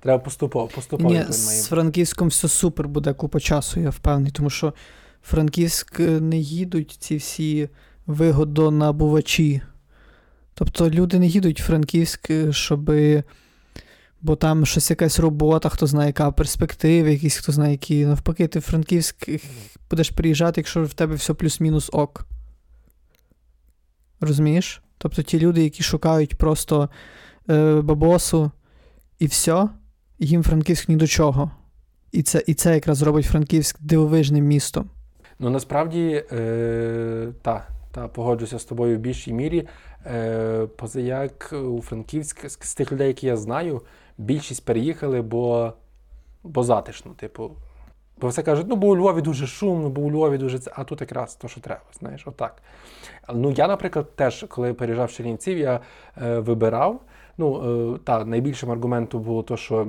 Треба 0.00 0.18
поступово, 0.18 0.68
поступово. 0.74 1.10
Ні, 1.10 1.24
з 1.28 1.66
Франківськом 1.66 2.28
все 2.28 2.48
супер 2.48 2.88
буде 2.88 3.12
купа 3.12 3.40
часу, 3.40 3.80
я 3.80 3.90
впевнений, 3.90 4.32
тому 4.32 4.50
що 4.50 4.74
Франківськ 5.22 6.00
е, 6.00 6.20
не 6.20 6.36
їдуть 6.36 6.96
ці 7.00 7.16
всі 7.16 7.68
вигодонабувачі. 8.06 9.62
Тобто 10.54 10.90
люди 10.90 11.18
не 11.18 11.26
їдуть 11.26 11.60
в 11.60 11.64
Франківськ, 11.64 12.30
щоб. 12.50 12.92
Бо 14.22 14.36
там 14.36 14.66
щось 14.66 14.90
якась 14.90 15.18
робота, 15.18 15.68
хто 15.68 15.86
знає, 15.86 16.06
яка 16.06 16.30
перспектива, 16.30 17.08
якісь 17.08 17.36
хто 17.36 17.52
знає, 17.52 17.72
які. 17.72 18.06
Навпаки, 18.06 18.46
ти 18.46 18.58
в 18.58 18.62
Франківськ 18.62 19.28
е, 19.28 19.38
будеш 19.90 20.10
приїжджати, 20.10 20.60
якщо 20.60 20.84
в 20.84 20.94
тебе 20.94 21.14
все 21.14 21.34
плюс-мінус 21.34 21.90
ок. 21.92 22.26
Розумієш? 24.20 24.82
Тобто 24.98 25.22
ті 25.22 25.40
люди, 25.40 25.64
які 25.64 25.82
шукають 25.82 26.34
просто 26.34 26.88
е, 27.50 27.80
бабосу 27.80 28.50
і 29.18 29.26
все, 29.26 29.68
їм 30.18 30.42
Франківськ 30.42 30.88
ні 30.88 30.96
до 30.96 31.06
чого. 31.06 31.50
І 32.12 32.22
це, 32.22 32.42
і 32.46 32.54
це 32.54 32.74
якраз 32.74 33.02
робить 33.02 33.26
Франківськ 33.26 33.76
дивовижним 33.80 34.44
містом. 34.44 34.90
Ну 35.38 35.50
насправді, 35.50 36.24
е, 36.32 37.28
та, 37.42 37.68
та, 37.92 38.08
погоджуся 38.08 38.58
з 38.58 38.64
тобою 38.64 38.96
в 38.96 39.00
більшій 39.00 39.32
мірі. 39.32 39.68
Е, 40.06 40.66
позаяк 40.76 41.52
у 41.52 41.82
Франківськ, 41.82 42.48
з, 42.48 42.58
з 42.60 42.74
тих 42.74 42.92
людей, 42.92 43.08
які 43.08 43.26
я 43.26 43.36
знаю, 43.36 43.82
більшість 44.18 44.64
переїхали, 44.64 45.22
бо, 45.22 45.72
бо 46.42 46.62
затишно. 46.62 47.12
Типу, 47.16 47.50
бо 48.20 48.28
все 48.28 48.42
кажуть, 48.42 48.66
ну 48.68 48.76
бо 48.76 48.88
у 48.88 48.96
Львові 48.96 49.20
дуже 49.20 49.46
шумно, 49.46 49.90
бо 49.90 50.02
у 50.02 50.10
Львові 50.10 50.38
дуже 50.38 50.58
це. 50.58 50.72
А 50.74 50.84
тут 50.84 51.00
якраз 51.00 51.34
то, 51.34 51.48
що 51.48 51.60
треба, 51.60 51.82
знаєш, 51.98 52.26
отак. 52.26 52.62
Ну, 53.34 53.50
я, 53.50 53.68
наприклад, 53.68 54.16
теж, 54.16 54.46
коли 54.48 54.74
переїжджав 54.74 55.10
з 55.10 55.14
Чернівців, 55.14 55.58
я 55.58 55.80
е, 56.22 56.38
вибирав. 56.38 57.00
Ну, 57.38 57.94
е, 57.94 57.98
та, 58.04 58.24
найбільшим 58.24 58.70
аргументом 58.70 59.22
було 59.22 59.42
то, 59.42 59.56
що 59.56 59.86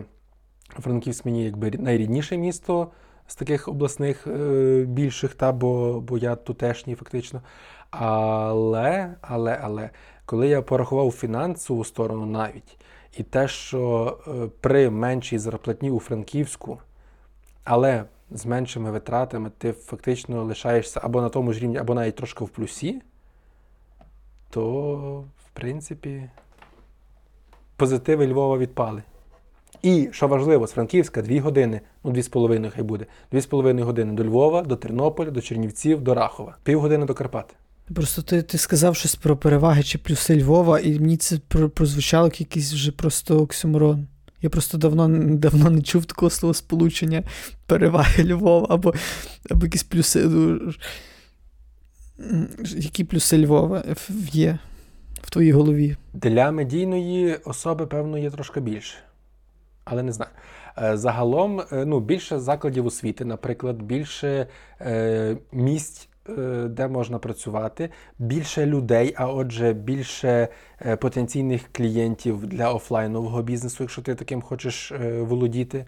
Франківськ 0.80 1.26
мені 1.26 1.46
якби 1.46 1.72
найрідніше 1.72 2.38
місто 2.38 2.88
з 3.28 3.36
таких 3.36 3.68
обласних 3.68 4.28
е, 4.28 4.84
більших, 4.88 5.34
та, 5.34 5.52
бо, 5.52 6.02
бо 6.02 6.18
я 6.18 6.36
тутешній 6.36 6.96
фактично. 6.96 7.42
Але, 7.90 9.16
але, 9.22 9.60
але, 9.64 9.90
коли 10.26 10.48
я 10.48 10.62
порахував 10.62 11.12
фінансову 11.12 11.86
сторону 11.86 12.26
навіть, 12.26 12.78
і 13.18 13.24
те, 13.24 13.48
що 13.48 14.18
е, 14.28 14.32
при 14.62 14.90
меншій 14.90 15.38
зарплатні 15.38 15.92
у 15.92 16.00
Франківську, 16.00 16.80
але 17.64 18.04
з 18.32 18.46
меншими 18.46 18.92
витратами 18.92 19.52
ти 19.58 19.72
фактично 19.72 20.44
лишаєшся 20.44 21.00
або 21.04 21.22
на 21.22 21.30
тому 21.30 21.54
ж 21.54 21.60
рівні, 21.60 21.78
або 21.78 21.94
навіть 21.94 22.16
трошки 22.16 22.44
в 22.44 22.50
плюсі, 22.50 23.02
то 24.50 25.26
в 25.46 25.50
принципі 25.54 26.30
позитиви 27.76 28.28
Львова 28.28 28.58
відпали. 28.58 29.04
І, 29.82 30.10
що 30.12 30.28
важливо, 30.28 30.68
з 30.68 30.72
Франківська 30.72 31.22
2 31.22 31.42
години, 31.42 31.82
ну 32.04 32.12
2,5 32.12 32.72
хай 32.76 32.84
буде. 32.84 33.06
2,5 33.34 33.84
години 33.84 34.14
до 34.14 34.24
Львова, 34.24 34.62
до 34.62 34.76
Тернополя, 34.76 35.32
до 35.32 35.42
Чернівців, 35.42 36.02
до 36.02 36.14
Рахова. 36.14 36.58
Півгодини 36.64 37.06
до 37.06 37.14
Карпат. 37.14 37.56
Просто 37.96 38.22
ти, 38.22 38.42
ти 38.42 38.58
сказав 38.58 38.96
щось 38.96 39.16
про 39.16 39.38
переваги 39.38 39.84
чи 39.84 39.98
плюси 39.98 40.44
Львова, 40.44 40.80
і 40.80 41.00
мені 41.00 41.18
це 41.18 41.38
прозвучало 41.76 42.26
як 42.26 42.40
якийсь 42.40 42.74
вже 42.74 42.92
просто 42.92 43.40
оксюморон. 43.42 44.08
Я 44.42 44.50
просто 44.50 44.78
давно, 44.78 45.08
давно 45.38 45.70
не 45.70 45.82
чув 45.82 46.06
такого 46.06 46.30
словосполучення 46.30 47.24
переваги 47.66 48.24
Львова 48.24 48.68
або, 48.70 48.94
або 49.50 49.66
якісь 49.66 49.84
плюси. 49.84 50.26
ну, 52.20 52.48
Які 52.76 53.04
плюси 53.04 53.46
Львова 53.46 53.84
є 54.32 54.60
в 55.22 55.30
твоїй 55.30 55.52
голові? 55.52 55.98
Для 56.14 56.52
медійної 56.52 57.36
особи, 57.36 57.86
певно, 57.86 58.18
є 58.18 58.32
трошки 58.32 58.60
більше. 58.60 58.96
Але 59.84 60.04
не 60.04 60.12
знаю. 60.12 60.32
Е, 60.78 60.98
Загалом, 60.98 61.60
е, 61.72 61.86
ну, 61.86 62.00
більше 62.00 62.40
закладів 62.40 62.86
освіти, 62.86 63.26
наприклад, 63.26 63.82
більше 63.82 64.48
е, 64.82 65.38
місць, 65.52 66.10
де 66.70 66.88
можна 66.88 67.20
працювати, 67.20 67.90
більше 68.20 68.66
людей, 68.66 69.14
а 69.18 69.28
отже, 69.28 69.74
більше 69.74 70.48
е, 70.86 70.96
потенційних 70.96 71.62
клієнтів 71.72 72.48
для 72.48 72.74
офлайнового 72.74 73.42
бізнесу, 73.42 73.84
якщо 73.84 74.02
ти 74.02 74.16
таким 74.16 74.42
хочеш 74.42 74.92
е, 74.92 75.22
володіти. 75.22 75.86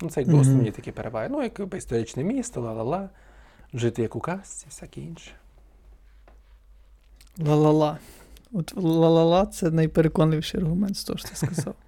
Ну, 0.00 0.10
це 0.10 0.20
якби 0.20 0.32
Мгм. 0.34 0.42
основні 0.42 0.70
такі 0.70 0.92
переваги. 0.92 1.28
Ну, 1.30 1.42
якби 1.42 1.78
історичне 1.78 2.24
місто, 2.24 2.60
ла-ла-ла, 2.60 3.08
жити 3.74 4.02
як 4.02 4.16
у 4.16 4.20
казці, 4.20 4.66
всяке 4.68 5.00
інше. 5.00 5.30
Ла-ла-ла. 7.38 7.98
От 8.52 8.76
ла-ла-ла 8.76 9.46
це 9.46 9.70
найпереконливіший 9.70 10.60
аргумент 10.60 10.96
з 10.96 11.04
того, 11.04 11.18
що 11.18 11.28
ти 11.28 11.36
сказав. 11.36 11.74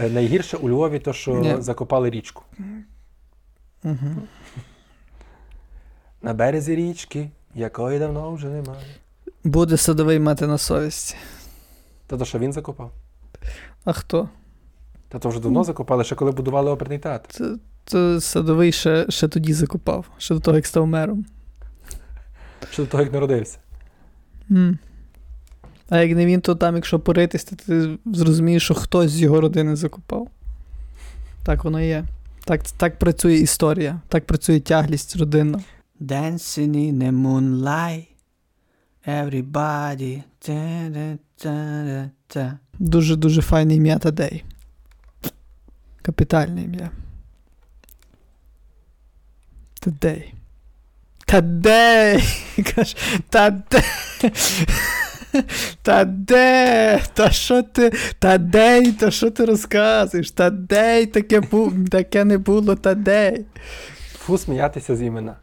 Е, 0.00 0.10
Найгірше 0.10 0.56
у 0.56 0.68
Львові, 0.68 0.98
то, 0.98 1.12
що 1.12 1.56
закопали 1.62 2.10
річку. 2.10 2.42
Угу. 3.84 3.96
На 6.22 6.34
березі 6.34 6.76
річки, 6.76 7.30
якої 7.54 7.98
давно 7.98 8.32
вже 8.32 8.46
немає. 8.46 8.82
Буде 9.44 9.76
садовий 9.76 10.18
мати 10.18 10.46
на 10.46 10.58
совісті. 10.58 11.16
Та 12.06 12.16
то, 12.16 12.24
що 12.24 12.38
він 12.38 12.52
закопав? 12.52 12.90
А 13.84 13.92
хто? 13.92 14.28
Та 15.08 15.18
то 15.18 15.28
вже 15.28 15.40
давно 15.40 15.64
закопали, 15.64 16.04
ще 16.04 16.14
коли 16.14 16.30
будували 16.32 16.70
оперний 16.70 16.98
театр. 16.98 17.28
Це, 17.30 17.56
це 17.86 18.20
садовий 18.20 18.72
ще, 18.72 19.06
ще 19.08 19.28
тоді 19.28 19.52
закопав, 19.52 20.06
ще 20.18 20.34
до 20.34 20.40
того, 20.40 20.56
як 20.56 20.66
став 20.66 20.86
мером. 20.86 21.24
Ще 22.70 22.82
до 22.82 22.88
того, 22.88 23.02
як 23.02 23.12
народився. 23.12 23.58
М. 24.50 24.78
А 25.88 25.98
як 25.98 26.16
не 26.16 26.26
він, 26.26 26.40
то 26.40 26.54
там, 26.54 26.74
якщо 26.74 27.00
поритись, 27.00 27.44
то 27.44 27.56
ти 27.56 27.98
зрозумієш, 28.06 28.62
що 28.64 28.74
хтось 28.74 29.10
з 29.10 29.20
його 29.20 29.40
родини 29.40 29.76
закопав. 29.76 30.28
Так 31.44 31.64
воно 31.64 31.80
є. 31.80 32.04
Так, 32.44 32.62
так 32.62 32.98
працює 32.98 33.34
історія, 33.34 34.00
так 34.08 34.26
працює 34.26 34.60
тяглість 34.60 35.16
родинна. 35.16 35.60
Dancing 36.00 36.74
in 36.74 36.98
the 36.98 37.12
moonlight. 37.12 38.06
Everybody. 39.06 40.22
Та-да-та-да-та. 40.38 42.08
Дуже-дуже 42.78 43.42
файне 43.42 43.74
ім'я 43.74 43.98
Тадей. 43.98 44.44
Капітальне 46.02 46.62
ім'я. 46.62 46.90
Тадей. 49.80 50.34
Тадей! 51.26 52.24
Каже, 52.74 52.96
Тадей! 53.28 53.82
Тадей! 55.82 57.00
Та 57.14 57.30
що 57.30 57.62
ти? 57.62 57.92
Тадей, 58.18 58.92
та 58.92 59.10
що 59.10 59.30
ти 59.30 59.44
розказуєш? 59.44 60.30
Тадей, 60.30 61.06
таке, 61.06 61.40
бу... 61.40 61.72
таке 61.90 62.24
не 62.24 62.38
було, 62.38 62.76
Тадей. 62.76 63.44
Фу, 64.18 64.38
сміятися 64.38 64.96
з 64.96 65.02
імена. 65.02 65.36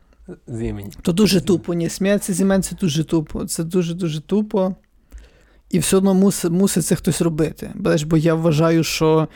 З 0.47 0.61
імені. 0.65 0.89
То 1.01 1.11
дуже 1.11 1.41
тупо, 1.41 1.73
ні, 1.73 1.89
сміятися 1.89 2.33
з 2.33 2.41
імен 2.41 2.63
це 2.63 2.75
дуже 2.75 3.03
тупо. 3.03 3.45
Це 3.45 3.63
дуже-дуже 3.63 4.21
тупо. 4.21 4.75
І 5.69 5.79
все 5.79 5.97
одно 5.97 6.13
мусить, 6.13 6.51
мусить 6.51 6.85
це 6.85 6.95
хтось 6.95 7.21
робити. 7.21 7.71
Бо 8.05 8.17
я 8.17 8.35
вважаю, 8.35 8.83
що 8.83 9.27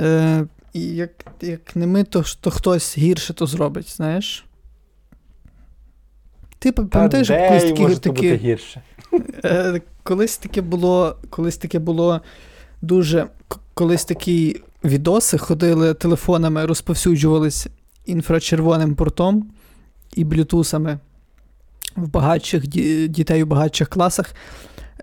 е, 0.00 0.46
як, 0.74 1.10
як 1.40 1.76
не 1.76 1.86
ми, 1.86 2.04
то, 2.04 2.24
то 2.40 2.50
хтось 2.50 2.98
гірше 2.98 3.34
то 3.34 3.46
зробить, 3.46 3.96
знаєш? 3.96 4.44
Ти 6.58 6.72
пам'ятаєш, 6.72 7.28
Та 7.28 7.48
колись 7.48 7.64
такі, 7.64 7.82
може 7.82 7.96
то 7.96 8.12
бути 8.12 8.36
гірше? 8.36 8.82
Е, 9.44 9.80
колись 10.02 10.36
таке 10.36 10.60
було, 10.60 11.16
колись 11.30 11.56
таке 11.56 11.78
було 11.78 12.20
дуже. 12.82 13.26
Колись 13.74 14.04
такі 14.04 14.62
відоси 14.84 15.38
ходили 15.38 15.94
телефонами, 15.94 16.66
розповсюджувались 16.66 17.66
інфрачервоним 18.06 18.94
портом 18.94 19.52
і 20.16 20.24
блютусами 20.24 20.98
в 21.96 22.08
багатших 22.08 22.66
дітей 23.08 23.42
у 23.42 23.46
багатших 23.46 23.88
класах, 23.88 24.34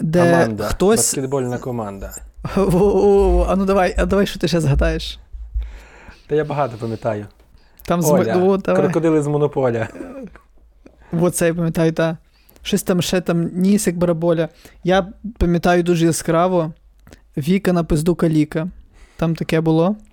де 0.02 0.32
Команда. 0.32 0.64
хтось. 0.64 1.00
Баскетбольна 1.00 1.58
команда. 1.58 2.12
О-о-о, 2.58 3.46
А 3.50 3.56
ну 3.56 3.66
давай, 3.66 3.96
а 3.98 4.06
давай, 4.06 4.28
що 4.28 4.40
ти 4.40 4.48
ще 4.48 4.62
згадаєш? 4.62 5.20
Та 6.28 6.36
я 6.36 6.46
багато 6.46 6.78
пам'ятаю. 6.78 7.26
Там 7.86 8.02
з 8.02 8.12
Оля, 8.12 8.36
О, 8.38 8.58
давай. 8.58 8.82
крокодили 8.84 9.22
з 9.22 9.28
монополя. 9.28 9.88
Оце 11.12 11.48
я 11.48 11.54
пам'ятаю, 11.54 11.92
та. 11.94 12.18
Щось 12.64 12.84
там 12.84 13.02
ще 13.02 13.22
там 13.22 13.50
ніс, 13.54 13.88
як 13.88 13.98
бараболя. 13.98 14.50
Я 14.84 15.08
пам'ятаю 15.38 15.84
дуже 15.84 16.06
яскраво 16.06 16.74
Віка 17.38 17.74
на 17.74 17.84
пизду 17.84 18.16
каліка. 18.16 18.68
Там 19.18 19.36
таке 19.36 19.62
було. 19.62 19.96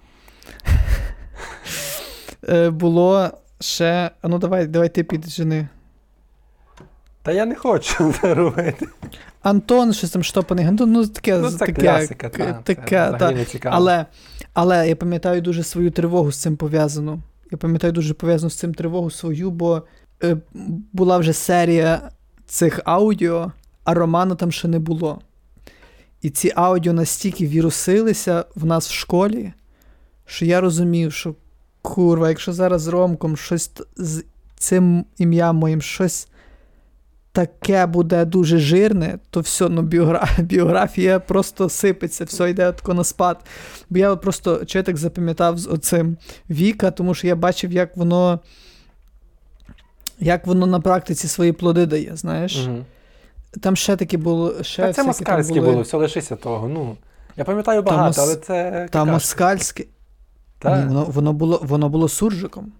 Е, 2.48 2.70
Було 2.70 3.30
ще. 3.60 4.10
А 4.22 4.28
ну 4.28 4.38
давай, 4.38 4.66
давай 4.66 4.88
ти 4.88 5.04
піджени. 5.04 5.68
Та 7.22 7.32
я 7.32 7.46
не 7.46 7.54
хочу 7.54 8.14
це 8.20 8.34
робити. 8.34 8.86
Антон, 9.42 9.92
щось 9.92 10.10
там 10.10 10.22
штопаний. 10.22 10.66
Антон, 10.66 10.92
ну 10.92 11.06
таке, 11.06 11.38
Ну, 11.38 11.50
це 11.50 11.58
таке, 11.58 11.72
класика, 11.72 12.28
та, 12.28 12.52
таке, 12.52 13.08
це 13.12 13.18
та. 13.18 13.30
не 13.30 13.44
цікаво. 13.44 13.76
Але, 13.76 14.06
але 14.54 14.88
я 14.88 14.96
пам'ятаю 14.96 15.40
дуже 15.40 15.62
свою 15.62 15.90
тривогу 15.90 16.32
з 16.32 16.36
цим 16.36 16.56
пов'язану. 16.56 17.22
Я 17.52 17.58
пам'ятаю 17.58 17.92
дуже 17.92 18.14
пов'язану 18.14 18.50
з 18.50 18.54
цим 18.54 18.74
тривогу 18.74 19.10
свою, 19.10 19.50
бо 19.50 19.82
е, 20.22 20.36
була 20.92 21.18
вже 21.18 21.32
серія 21.32 22.10
цих 22.46 22.80
аудіо, 22.84 23.52
а 23.84 23.94
роману 23.94 24.34
там 24.34 24.52
ще 24.52 24.68
не 24.68 24.78
було. 24.78 25.20
І 26.22 26.30
ці 26.30 26.52
аудіо 26.56 26.92
настільки 26.92 27.46
вірусилися 27.46 28.44
в 28.54 28.64
нас 28.66 28.88
в 28.88 28.92
школі, 28.92 29.52
що 30.26 30.44
я 30.44 30.60
розумів, 30.60 31.12
що 31.12 31.34
курва, 31.86 32.28
якщо 32.28 32.52
зараз 32.52 32.82
з 32.82 32.88
Ромком 32.88 33.36
щось 33.36 33.70
з 33.96 34.24
цим 34.58 35.04
ім'ям 35.18 35.56
моїм 35.56 35.82
щось 35.82 36.28
таке 37.32 37.86
буде 37.86 38.24
дуже 38.24 38.58
жирне, 38.58 39.18
то 39.30 39.40
все, 39.40 39.68
ну 39.68 39.82
біогра... 39.82 40.28
біографія 40.38 41.20
просто 41.20 41.68
сипеться, 41.68 42.24
все 42.24 42.50
йде 42.50 42.72
тако 42.72 42.94
на 42.94 43.04
спад. 43.04 43.38
Бо 43.90 43.98
я 43.98 44.16
просто 44.16 44.64
чи 44.64 44.78
я 44.78 44.82
так 44.82 44.96
запам'ятав 44.96 45.58
з 45.58 45.66
оцим 45.66 46.16
Віка, 46.50 46.90
тому 46.90 47.14
що 47.14 47.26
я 47.26 47.36
бачив, 47.36 47.72
як 47.72 47.96
воно. 47.96 48.40
Як 50.20 50.46
воно 50.46 50.66
на 50.66 50.80
практиці 50.80 51.28
свої 51.28 51.52
плоди 51.52 51.86
дає, 51.86 52.16
знаєш? 52.16 52.66
Мгм. 52.66 52.84
Там 53.60 53.76
ще 53.76 53.96
таке 53.96 54.16
було. 54.16 54.62
Ще 54.62 54.82
Та 54.82 54.92
це 54.92 55.04
москальське 55.04 55.60
було, 55.60 55.80
все 55.80 55.96
лишися 55.96 56.36
того. 56.36 56.68
Ну, 56.68 56.96
я 57.36 57.44
пам'ятаю 57.44 57.82
багато, 57.82 58.20
мос- 58.20 58.24
але 58.24 58.36
це. 58.36 58.88
Та 58.90 59.04
москальське. 59.04 59.84
Та? 60.58 60.78
Ні, 60.82 60.86
воно, 60.86 61.04
воно, 61.04 61.32
було, 61.32 61.60
воно 61.62 61.88
було 61.88 62.08
суржиком. 62.08 62.72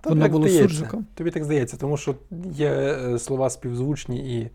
Та 0.00 0.10
воно 0.10 0.22
так 0.22 0.32
було 0.32 0.48
здається. 0.48 0.68
суржиком. 0.68 1.06
Тобі 1.14 1.30
так 1.30 1.44
здається, 1.44 1.76
тому 1.76 1.96
що 1.96 2.14
є 2.52 2.70
е, 2.70 3.18
слова 3.18 3.50
співзвучні 3.50 4.40
і, 4.40 4.50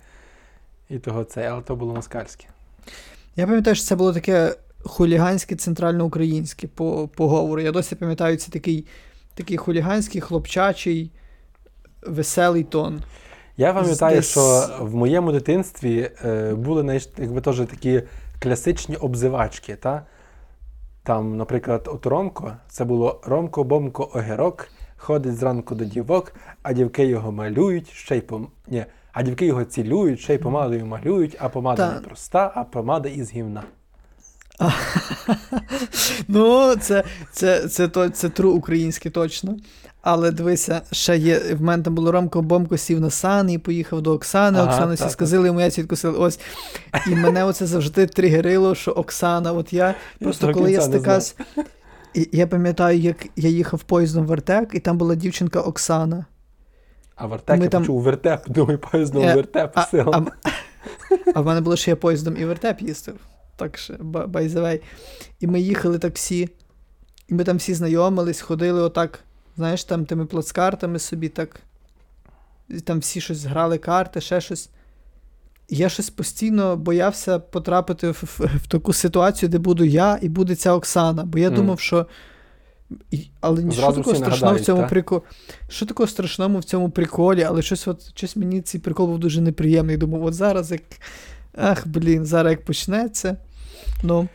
і 0.89 0.99
того 0.99 1.23
це, 1.23 1.47
але 1.47 1.61
то 1.61 1.75
було 1.75 1.93
москальське. 1.95 2.45
Я 3.35 3.45
пам'ятаю, 3.47 3.75
що 3.75 3.85
це 3.85 3.95
було 3.95 4.13
таке 4.13 4.55
хуліганське 4.83 5.55
центральноукраїнське 5.55 6.67
по, 6.67 7.09
по 7.15 7.27
говору. 7.29 7.61
Я 7.61 7.71
досі 7.71 7.95
пам'ятаю, 7.95 8.37
це 8.37 8.51
такий, 8.51 8.85
такий 9.33 9.57
хуліганський, 9.57 10.21
хлопчачий, 10.21 11.11
веселий 12.07 12.63
тон. 12.63 13.01
Я 13.57 13.73
пам'ятаю, 13.73 14.15
Десь- 14.15 14.31
що 14.31 14.69
в 14.81 14.95
моєму 14.95 15.31
дитинстві 15.31 16.11
е, 16.25 16.53
були 16.55 17.01
якби 17.17 17.41
теж 17.41 17.57
такі 17.57 18.03
класичні 18.39 18.95
обзивачки. 18.95 19.75
Та? 19.75 20.05
Там, 21.07 21.37
наприклад, 21.37 21.89
от 21.93 22.05
Ромко, 22.05 22.53
це 22.69 22.85
було 22.85 23.21
Ромко, 23.23 23.63
Бомко, 23.63 24.09
Огірок, 24.13 24.69
ходить 24.97 25.35
зранку 25.35 25.75
до 25.75 25.85
дівок, 25.85 26.33
а 26.63 26.73
дівки 26.73 27.05
його 27.05 27.31
малюють, 27.31 27.89
ще 27.89 28.17
й 28.17 28.21
пом... 28.21 28.47
Ні, 28.67 28.85
а 29.11 29.23
дівки 29.23 29.45
його 29.45 29.63
цілюють, 29.63 30.19
ще 30.19 30.33
й 30.33 30.37
помадою 30.37 30.85
малюють, 30.85 31.35
а 31.39 31.49
помада 31.49 31.87
Та. 31.87 31.93
не 31.93 32.01
проста, 32.01 32.51
а 32.55 32.63
помада 32.63 33.09
із 33.09 33.31
гівна. 33.31 33.63
Ну, 36.27 36.75
це, 36.75 37.03
це, 37.31 37.67
це, 37.67 37.87
це, 37.87 38.09
це 38.09 38.29
тру 38.29 38.51
українське 38.51 39.09
точно. 39.09 39.57
Але 40.09 40.31
дивися, 40.31 40.81
ще 40.91 41.17
є. 41.17 41.39
В 41.39 41.61
мене 41.61 41.83
там 41.83 41.95
було 41.95 42.11
Ромко 42.11 42.41
Бомко 42.41 42.77
сів 42.77 42.99
на 43.01 43.09
сан 43.09 43.49
і 43.49 43.57
поїхав 43.57 44.01
до 44.01 44.13
Оксани. 44.13 44.59
Ага, 44.59 44.71
Оксана 44.73 44.93
всі 44.93 45.09
сказали, 45.09 45.47
йому 45.47 45.59
яйця 45.61 45.81
відкусили. 45.81 46.17
Ось. 46.17 46.39
І 47.07 47.15
мене 47.15 47.43
оце 47.43 47.65
завжди 47.65 48.07
тригерило, 48.07 48.75
що 48.75 48.91
Оксана, 48.91 49.53
от 49.53 49.73
я 49.73 49.95
просто 50.19 50.47
до 50.47 50.53
коли 50.53 50.71
я 50.71 50.81
стикався. 50.81 51.33
І 52.13 52.29
я 52.31 52.47
пам'ятаю, 52.47 52.99
як 52.99 53.27
я 53.35 53.49
їхав 53.49 53.83
поїздом 53.83 54.25
в 54.25 54.33
Артек, 54.33 54.69
і 54.73 54.79
там 54.79 54.97
була 54.97 55.15
дівчинка 55.15 55.61
Оксана. 55.61 56.25
А 57.15 57.25
вертеп, 57.27 57.57
Ми 57.57 57.63
я 57.63 57.69
там- 57.69 57.81
почув 57.81 58.01
вертеп, 58.01 58.41
думаю, 58.49 58.79
поїздом 58.79 59.23
Е, 59.23 59.35
вертеп 59.35 59.71
А, 59.75 59.85
сила. 59.85 60.25
а, 60.29 60.49
а 61.35 61.41
в 61.41 61.45
мене 61.45 61.61
було 61.61 61.75
ще 61.75 61.91
я 61.91 61.95
поїздом 61.95 62.37
і 62.37 62.45
вертеп 62.45 62.81
їздив. 62.81 63.15
Так 63.55 63.77
що, 63.77 63.93
ба- 63.99 64.25
by 64.25 64.49
the 64.49 64.59
way. 64.61 64.79
І 65.39 65.47
ми 65.47 65.59
їхали 65.59 65.99
так 65.99 66.15
всі. 66.15 66.49
І 67.27 67.33
ми 67.33 67.43
там 67.43 67.57
всі 67.57 67.73
знайомились, 67.73 68.41
ходили 68.41 68.81
отак, 68.81 69.19
знаєш, 69.57 69.83
там 69.83 70.05
тими 70.05 70.25
плацкартами 70.25 70.99
собі 70.99 71.29
так. 71.29 71.59
І 72.69 72.79
там 72.79 72.99
всі 72.99 73.21
щось 73.21 73.43
грали 73.45 73.77
карти, 73.77 74.21
ще 74.21 74.41
щось. 74.41 74.69
Я 75.69 75.89
щось 75.89 76.09
постійно 76.09 76.77
боявся 76.77 77.39
потрапити 77.39 78.09
в, 78.09 78.23
в, 78.23 78.57
в 78.63 78.67
таку 78.67 78.93
ситуацію, 78.93 79.49
де 79.49 79.57
буду 79.57 79.85
я 79.85 80.19
і 80.21 80.29
буде 80.29 80.55
ця 80.55 80.73
Оксана. 80.73 81.23
Бо 81.23 81.39
я 81.39 81.47
Мгм. 81.47 81.55
думав, 81.55 81.79
що. 81.79 82.07
І, 83.11 83.27
але 83.41 83.71
що 83.71 83.91
такого 83.91 84.15
страшного 84.15 84.55
в 84.55 84.61
цьому 84.61 84.81
та? 84.81 84.87
приколі? 84.87 85.21
Що 85.69 85.85
такого 85.85 86.07
страшного 86.07 86.59
в 86.59 86.63
цьому 86.63 86.89
приколі? 86.89 87.43
Але 87.43 87.61
щось, 87.61 87.87
от, 87.87 88.17
щось 88.17 88.35
мені 88.35 88.61
цей 88.61 88.81
прикол 88.81 89.07
був 89.07 89.19
дуже 89.19 89.41
неприємний. 89.41 89.97
Думав, 89.97 90.23
от 90.23 90.33
зараз 90.33 90.71
як. 90.71 90.81
Ах, 91.57 91.87
блін, 91.87 92.25
зараз 92.25 92.51
як 92.51 92.65
почнеться. 92.65 93.37
Ну, 94.03 94.27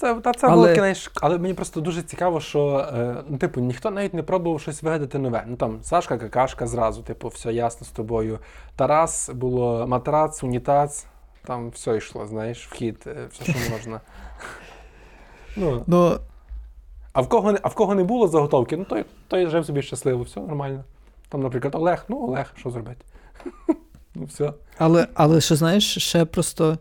Це, 0.00 0.14
та 0.14 0.32
це 0.32 0.46
Але- 0.46 0.56
було 0.56 0.74
кінець, 0.74 1.10
але 1.14 1.38
мені 1.38 1.54
просто 1.54 1.80
дуже 1.80 2.02
цікаво, 2.02 2.40
що 2.40 2.88
е, 2.94 3.16
ну, 3.28 3.38
типу, 3.38 3.60
ніхто 3.60 3.90
навіть 3.90 4.14
не 4.14 4.22
пробував 4.22 4.60
щось 4.60 4.82
вигадати 4.82 5.18
нове. 5.18 5.44
Ну 5.46 5.56
там 5.56 5.78
Сашка 5.82 6.18
Какашка 6.18 6.66
зразу, 6.66 7.02
типу, 7.02 7.28
все 7.28 7.52
ясно 7.52 7.86
з 7.86 7.90
тобою. 7.90 8.38
Тарас 8.76 9.30
було 9.34 9.86
матрац, 9.86 10.42
унітаз, 10.42 11.06
там 11.46 11.70
все 11.70 11.96
йшло, 11.96 12.26
знаєш, 12.26 12.68
вхід, 12.68 13.04
е, 13.06 13.28
все, 13.32 13.44
що 13.52 13.70
можна. 13.70 14.00
Ну, 15.56 15.82
ну, 15.86 16.18
а 17.12 17.20
в 17.20 17.28
кого 17.28 17.54
а 17.62 17.68
в 17.68 17.74
кого 17.74 17.94
не 17.94 18.04
було 18.04 18.28
заготовки, 18.28 18.76
ну 18.76 18.84
той, 18.84 19.04
той 19.28 19.46
жив 19.46 19.66
собі 19.66 19.82
щасливо, 19.82 20.22
все 20.22 20.40
нормально. 20.40 20.84
Там, 21.28 21.42
наприклад, 21.42 21.74
Олег, 21.74 22.04
ну 22.08 22.22
Олег, 22.22 22.52
що 22.56 22.70
зробити? 22.70 23.04
Ну 24.14 24.24
все. 24.24 24.52
але, 24.78 25.08
але 25.14 25.40
що 25.40 25.56
знаєш, 25.56 25.98
ще 25.98 26.24
просто 26.24 26.78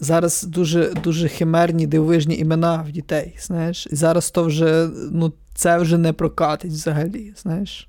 зараз 0.00 0.42
дуже, 0.42 0.94
дуже 1.04 1.28
химерні 1.28 1.86
дивовижні 1.86 2.38
імена 2.38 2.84
в 2.88 2.92
дітей, 2.92 3.36
знаєш. 3.40 3.88
І 3.90 3.96
зараз 3.96 4.30
то 4.30 4.44
вже, 4.44 4.88
ну, 5.10 5.32
це 5.54 5.78
вже 5.78 5.98
не 5.98 6.12
прокатить 6.12 6.72
взагалі, 6.72 7.34
знаєш. 7.36 7.88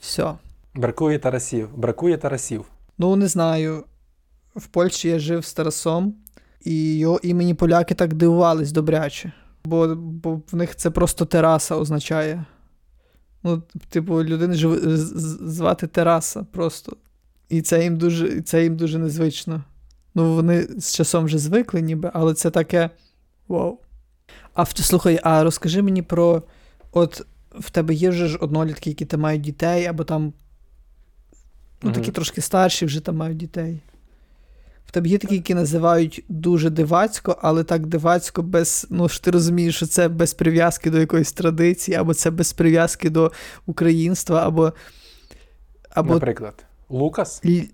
Все. 0.00 0.32
Бракує 0.74 1.18
Тарасів, 1.18 1.68
бракує 1.76 2.16
Тарасів. 2.16 2.64
Ну, 2.98 3.16
не 3.16 3.28
знаю. 3.28 3.84
В 4.56 4.66
Польщі 4.66 5.08
я 5.08 5.18
жив 5.18 5.44
з 5.44 5.54
Тарасом, 5.54 6.14
і 6.64 6.98
його 6.98 7.20
імені 7.22 7.54
поляки 7.54 7.94
так 7.94 8.14
дивувались 8.14 8.72
добряче. 8.72 9.32
Бо, 9.64 9.94
бо 9.96 10.40
в 10.52 10.56
них 10.56 10.76
це 10.76 10.90
просто 10.90 11.24
тераса 11.24 11.76
означає. 11.76 12.44
Ну, 13.42 13.62
типу, 13.88 14.24
людини 14.24 14.54
жив... 14.54 14.80
звати 15.48 15.86
Тераса 15.86 16.46
просто. 16.52 16.96
І 17.48 17.62
це 17.62 17.82
їм 17.82 17.96
дуже, 17.96 18.42
це 18.42 18.62
їм 18.62 18.76
дуже 18.76 18.98
незвично. 18.98 19.62
Ну, 20.16 20.34
вони 20.34 20.68
з 20.78 20.94
часом 20.94 21.24
вже 21.24 21.38
звикли, 21.38 21.80
ніби, 21.80 22.10
але 22.14 22.34
це 22.34 22.50
таке. 22.50 22.90
Вау. 23.48 23.78
А 24.54 24.66
слухай, 24.66 25.20
а 25.22 25.44
розкажи 25.44 25.82
мені 25.82 26.02
про. 26.02 26.42
От 26.92 27.26
в 27.50 27.70
тебе 27.70 27.94
є 27.94 28.10
вже 28.10 28.26
ж 28.26 28.38
однолітки, 28.38 28.90
які 28.90 29.04
там 29.04 29.20
мають 29.20 29.42
дітей, 29.42 29.86
або 29.86 30.04
там 30.04 30.32
Ну, 31.82 31.92
такі 31.92 32.06
Мгм. 32.06 32.12
трошки 32.12 32.40
старші 32.40 32.86
вже 32.86 33.00
там 33.00 33.16
мають 33.16 33.36
дітей. 33.36 33.78
В 34.86 34.90
тебе 34.90 35.08
є 35.08 35.18
такі, 35.18 35.34
які 35.34 35.54
називають 35.54 36.24
дуже 36.28 36.70
дивацько, 36.70 37.38
але 37.42 37.64
так 37.64 37.86
дивацько 37.86 38.42
без. 38.42 38.86
Ну 38.90 39.08
ж 39.08 39.22
ти 39.22 39.30
розумієш, 39.30 39.76
що 39.76 39.86
це 39.86 40.08
без 40.08 40.34
прив'язки 40.34 40.90
до 40.90 40.98
якоїсь 40.98 41.32
традиції, 41.32 41.96
або 41.96 42.14
це 42.14 42.30
без 42.30 42.52
прив'язки 42.52 43.10
до 43.10 43.32
українства, 43.66 44.46
або. 44.46 44.72
Або 45.90 46.14
Наприклад, 46.14 46.64
Лукас. 46.88 47.44
Лі... 47.44 47.70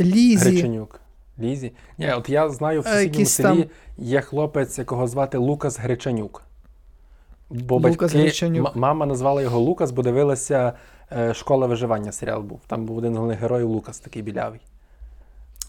Лізі. 0.00 0.50
Греченюк. 0.50 1.00
Лізі. 1.40 1.72
Ні, 1.98 2.12
от 2.12 2.28
я 2.28 2.48
знаю, 2.48 2.80
в 2.80 2.86
сусідньому 2.86 3.26
селі 3.26 3.62
там- 3.62 3.70
є 3.98 4.20
хлопець, 4.20 4.78
якого 4.78 5.06
звати 5.06 5.38
Лукас 5.38 5.78
Гречанюк. 5.78 6.42
Бо 7.50 7.74
Лукас 7.76 7.96
батьки, 7.96 8.18
Гречанюк. 8.18 8.66
м- 8.66 8.72
мама 8.80 9.06
назвала 9.06 9.42
його 9.42 9.58
Лукас, 9.58 9.90
бо 9.90 10.02
дивилася 10.02 10.72
е, 11.12 11.34
Школа 11.34 11.66
виживання 11.66 12.12
серіал 12.12 12.42
був. 12.42 12.60
Там 12.66 12.84
був 12.86 12.96
один 12.96 13.12
з 13.12 13.16
головних 13.16 13.40
героїв 13.40 13.68
Лукас, 13.68 13.98
такий 13.98 14.22
білявий. 14.22 14.60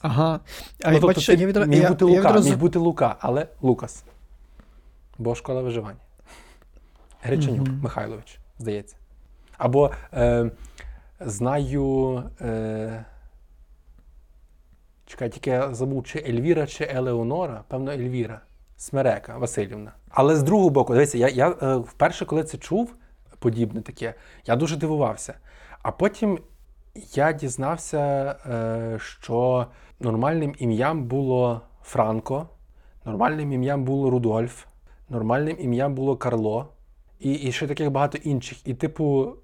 Ага. 0.02 0.40
А 0.84 0.88
ну, 0.88 0.94
я 0.94 1.00
тобто, 1.00 1.08
бачу, 1.08 1.32
я 1.32 1.48
відра... 1.48 1.66
міг 1.66 1.88
бути 1.90 2.06
я 2.06 2.12
Лука, 2.12 2.28
відразу... 2.30 2.50
міг 2.50 2.58
бути 2.58 2.80
Лука, 2.80 3.16
але 3.20 3.48
Лукас. 3.62 4.04
Бо 5.18 5.36
школа 5.36 5.62
виживання. 5.62 6.00
Гречанюк 7.22 7.68
Мгм. 7.68 7.80
Михайлович, 7.84 8.40
здається. 8.60 8.96
Або 9.58 9.92
е, 10.14 10.52
знаю. 11.20 12.24
Е, 12.42 13.06
чекай, 15.10 15.30
тільки 15.30 15.50
я 15.50 15.74
забув, 15.74 16.04
чи 16.04 16.20
Ельвіра, 16.20 16.68
чи 16.68 16.84
Елеонора, 16.84 17.64
певно, 17.68 17.92
Ельвіра. 17.92 18.42
Смерека 18.78 19.38
Васильівна. 19.38 19.92
Але 20.10 20.36
з 20.36 20.44
другого 20.44 20.70
боку, 20.70 20.94
дивіться, 20.94 21.18
я, 21.18 21.28
я 21.28 21.50
е, 21.50 21.76
вперше, 21.76 22.26
коли 22.26 22.44
це 22.44 22.58
чув, 22.58 22.96
подібне 23.40 23.82
таке, 23.82 24.14
я 24.46 24.56
дуже 24.56 24.78
дивувався. 24.78 25.34
А 25.82 25.92
потім 25.92 26.40
я 27.14 27.34
дізнався, 27.34 28.36
е, 28.46 29.00
що 29.00 29.68
нормальним 30.00 30.56
ім'ям 30.60 31.04
було 31.04 31.62
Франко, 31.84 32.50
нормальним 33.06 33.54
ім'ям 33.54 33.84
було 33.84 34.10
Рудольф, 34.10 34.66
нормальним 35.10 35.58
ім'ям 35.60 35.96
було 35.96 36.18
Карло, 36.18 36.68
і, 37.20 37.34
і 37.34 37.52
ще 37.52 37.68
таких 37.68 37.92
багато 37.92 38.18
інших. 38.18 38.68
І, 38.68 38.74
типу, 38.74 39.36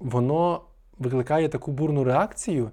воно 0.00 0.60
викликає 0.98 1.48
таку 1.48 1.72
бурну 1.72 2.04
реакцію 2.04 2.70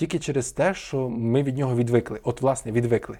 тільки 0.00 0.18
через 0.18 0.52
те, 0.52 0.74
що 0.74 1.08
ми 1.08 1.42
від 1.42 1.58
нього 1.58 1.76
відвикли. 1.76 2.20
От, 2.22 2.42
власне, 2.42 2.72
відвикли. 2.72 3.18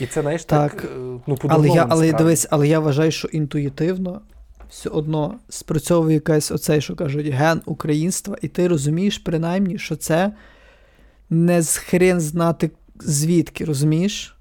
І 0.00 0.06
це, 0.06 0.22
знаєш, 0.22 0.44
так, 0.44 0.72
Так. 0.72 0.84
е, 0.84 0.88
ну, 1.26 1.36
по 1.36 1.48
Але 1.48 1.68
я, 1.68 1.86
але 1.88 2.12
дивись, 2.12 2.46
але 2.50 2.68
я 2.68 2.80
вважаю, 2.80 3.10
що 3.10 3.28
інтуїтивно 3.28 4.20
все 4.70 4.88
одно 4.88 5.34
спрацьовує 5.48 6.14
якась 6.14 6.50
оцей, 6.50 6.80
що 6.80 6.96
кажуть, 6.96 7.26
ген 7.26 7.60
українства, 7.64 8.36
і 8.42 8.48
ти 8.48 8.68
розумієш 8.68 9.18
принаймні, 9.18 9.78
що 9.78 9.96
це 9.96 10.32
не 11.30 11.62
з 11.62 11.76
хрен 11.76 12.20
знати 12.20 12.70
звідки, 13.00 13.64
розумієш? 13.64 14.36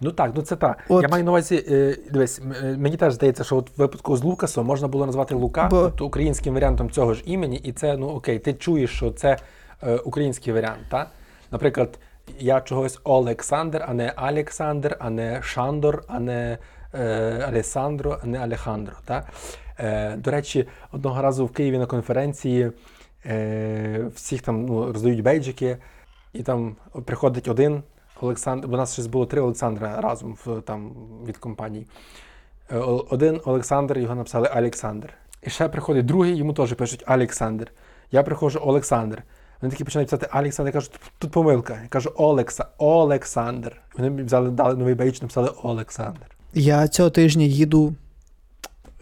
Ну 0.00 0.10
так, 0.10 0.32
ну 0.34 0.42
це 0.42 0.56
так. 0.56 0.78
От- 0.88 1.02
Я 1.02 1.08
маю 1.08 1.24
на 1.24 1.30
увазі, 1.30 1.64
е, 1.68 1.96
дивись, 2.10 2.40
е, 2.62 2.76
мені 2.78 2.96
теж 2.96 3.14
здається, 3.14 3.44
що 3.44 3.56
от 3.56 3.70
в 3.70 3.80
випадку 3.80 4.16
з 4.16 4.22
Лукасом 4.22 4.66
можна 4.66 4.88
було 4.88 5.06
назвати 5.06 5.34
Лука 5.34 5.68
Бо- 5.70 5.82
тобто 5.82 6.06
українським 6.06 6.54
варіантом 6.54 6.90
цього 6.90 7.14
ж 7.14 7.22
імені, 7.26 7.56
і 7.56 7.72
це, 7.72 7.96
ну 7.96 8.08
окей, 8.08 8.38
ти 8.38 8.54
чуєш, 8.54 8.90
що 8.90 9.10
це 9.10 9.38
е, 9.82 9.96
український 9.96 10.52
варіант, 10.52 10.80
так? 10.90 11.10
Наприклад, 11.52 11.98
я 12.38 12.60
чогось 12.60 13.00
Олександр, 13.04 13.84
а 13.88 13.94
не 13.94 14.12
Александр, 14.16 14.96
а 15.00 15.10
не 15.10 15.42
Шандор, 15.42 16.04
а 16.08 16.20
не 16.20 16.58
е, 16.94 17.44
Алесандро, 17.48 18.18
а 18.22 18.26
не 18.26 18.38
Алехандро. 18.38 18.94
Е, 19.78 20.16
до 20.16 20.30
речі, 20.30 20.68
одного 20.92 21.22
разу 21.22 21.46
в 21.46 21.52
Києві 21.52 21.78
на 21.78 21.86
конференції 21.86 22.70
е, 23.26 24.06
всіх 24.14 24.42
там 24.42 24.66
ну, 24.66 24.92
роздають 24.92 25.22
бейджики, 25.22 25.76
і 26.32 26.42
там 26.42 26.76
приходить 27.04 27.48
один 27.48 27.82
Олександр, 28.20 28.68
бо 28.68 28.74
у 28.74 28.76
нас 28.76 28.92
щось 28.92 29.06
було 29.06 29.26
три 29.26 29.40
Олександра 29.40 30.00
разом 30.00 30.38
в, 30.44 30.60
там, 30.60 30.92
від 31.26 31.36
компанії. 31.36 31.86
Е, 32.70 32.78
Один 33.10 33.40
Олександр, 33.44 33.98
його 33.98 34.14
написали 34.14 34.50
Олександр. 34.56 35.14
І 35.42 35.50
ще 35.50 35.68
приходить 35.68 36.06
другий, 36.06 36.36
йому 36.36 36.52
теж 36.52 36.72
пишуть 36.72 37.04
Олександр. 37.08 37.72
Я 38.10 38.22
приходжу 38.22 38.60
Олександр. 38.62 39.22
Вони 39.62 39.70
такі 39.72 39.84
починають 39.84 40.10
писати 40.10 40.38
Олександр, 40.38 40.68
я 40.68 40.72
кажу, 40.72 40.88
«Тут- 41.18 41.30
помилка. 41.30 41.78
Я 41.82 41.88
кажу 41.88 42.12
Олекса, 42.16 42.66
Олександр. 42.78 43.76
Вони 43.96 44.10
мені 44.10 44.22
взяли, 44.22 44.50
дали 44.50 44.76
новий 44.76 44.94
бейдж, 44.94 45.22
написали 45.22 45.52
Олександр. 45.62 46.26
Я 46.54 46.88
цього 46.88 47.10
тижня 47.10 47.44
їду 47.44 47.94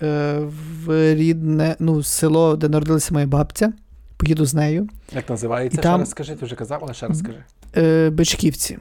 е, 0.03 0.39
в 0.85 1.15
рідне 1.15 1.77
ну, 1.79 2.03
село, 2.03 2.57
де 2.57 2.69
народилася 2.69 3.15
моя 3.15 3.27
бабця. 3.27 3.73
Поїду 4.17 4.45
з 4.47 4.55
нею. 4.55 4.89
Як 5.13 5.31
називається? 5.31 5.75
І 5.75 5.81
ще 5.81 5.83
там- 5.83 6.01
раз 6.01 6.11
скажи, 6.11 6.37
ти 6.37 6.45
вже 6.45 6.57
казав, 6.57 6.81
але 6.83 6.95
ще 6.95 7.07
раз 7.07 7.19
скажи. 7.19 7.45
Е, 7.77 8.11
Бичківці, 8.11 8.79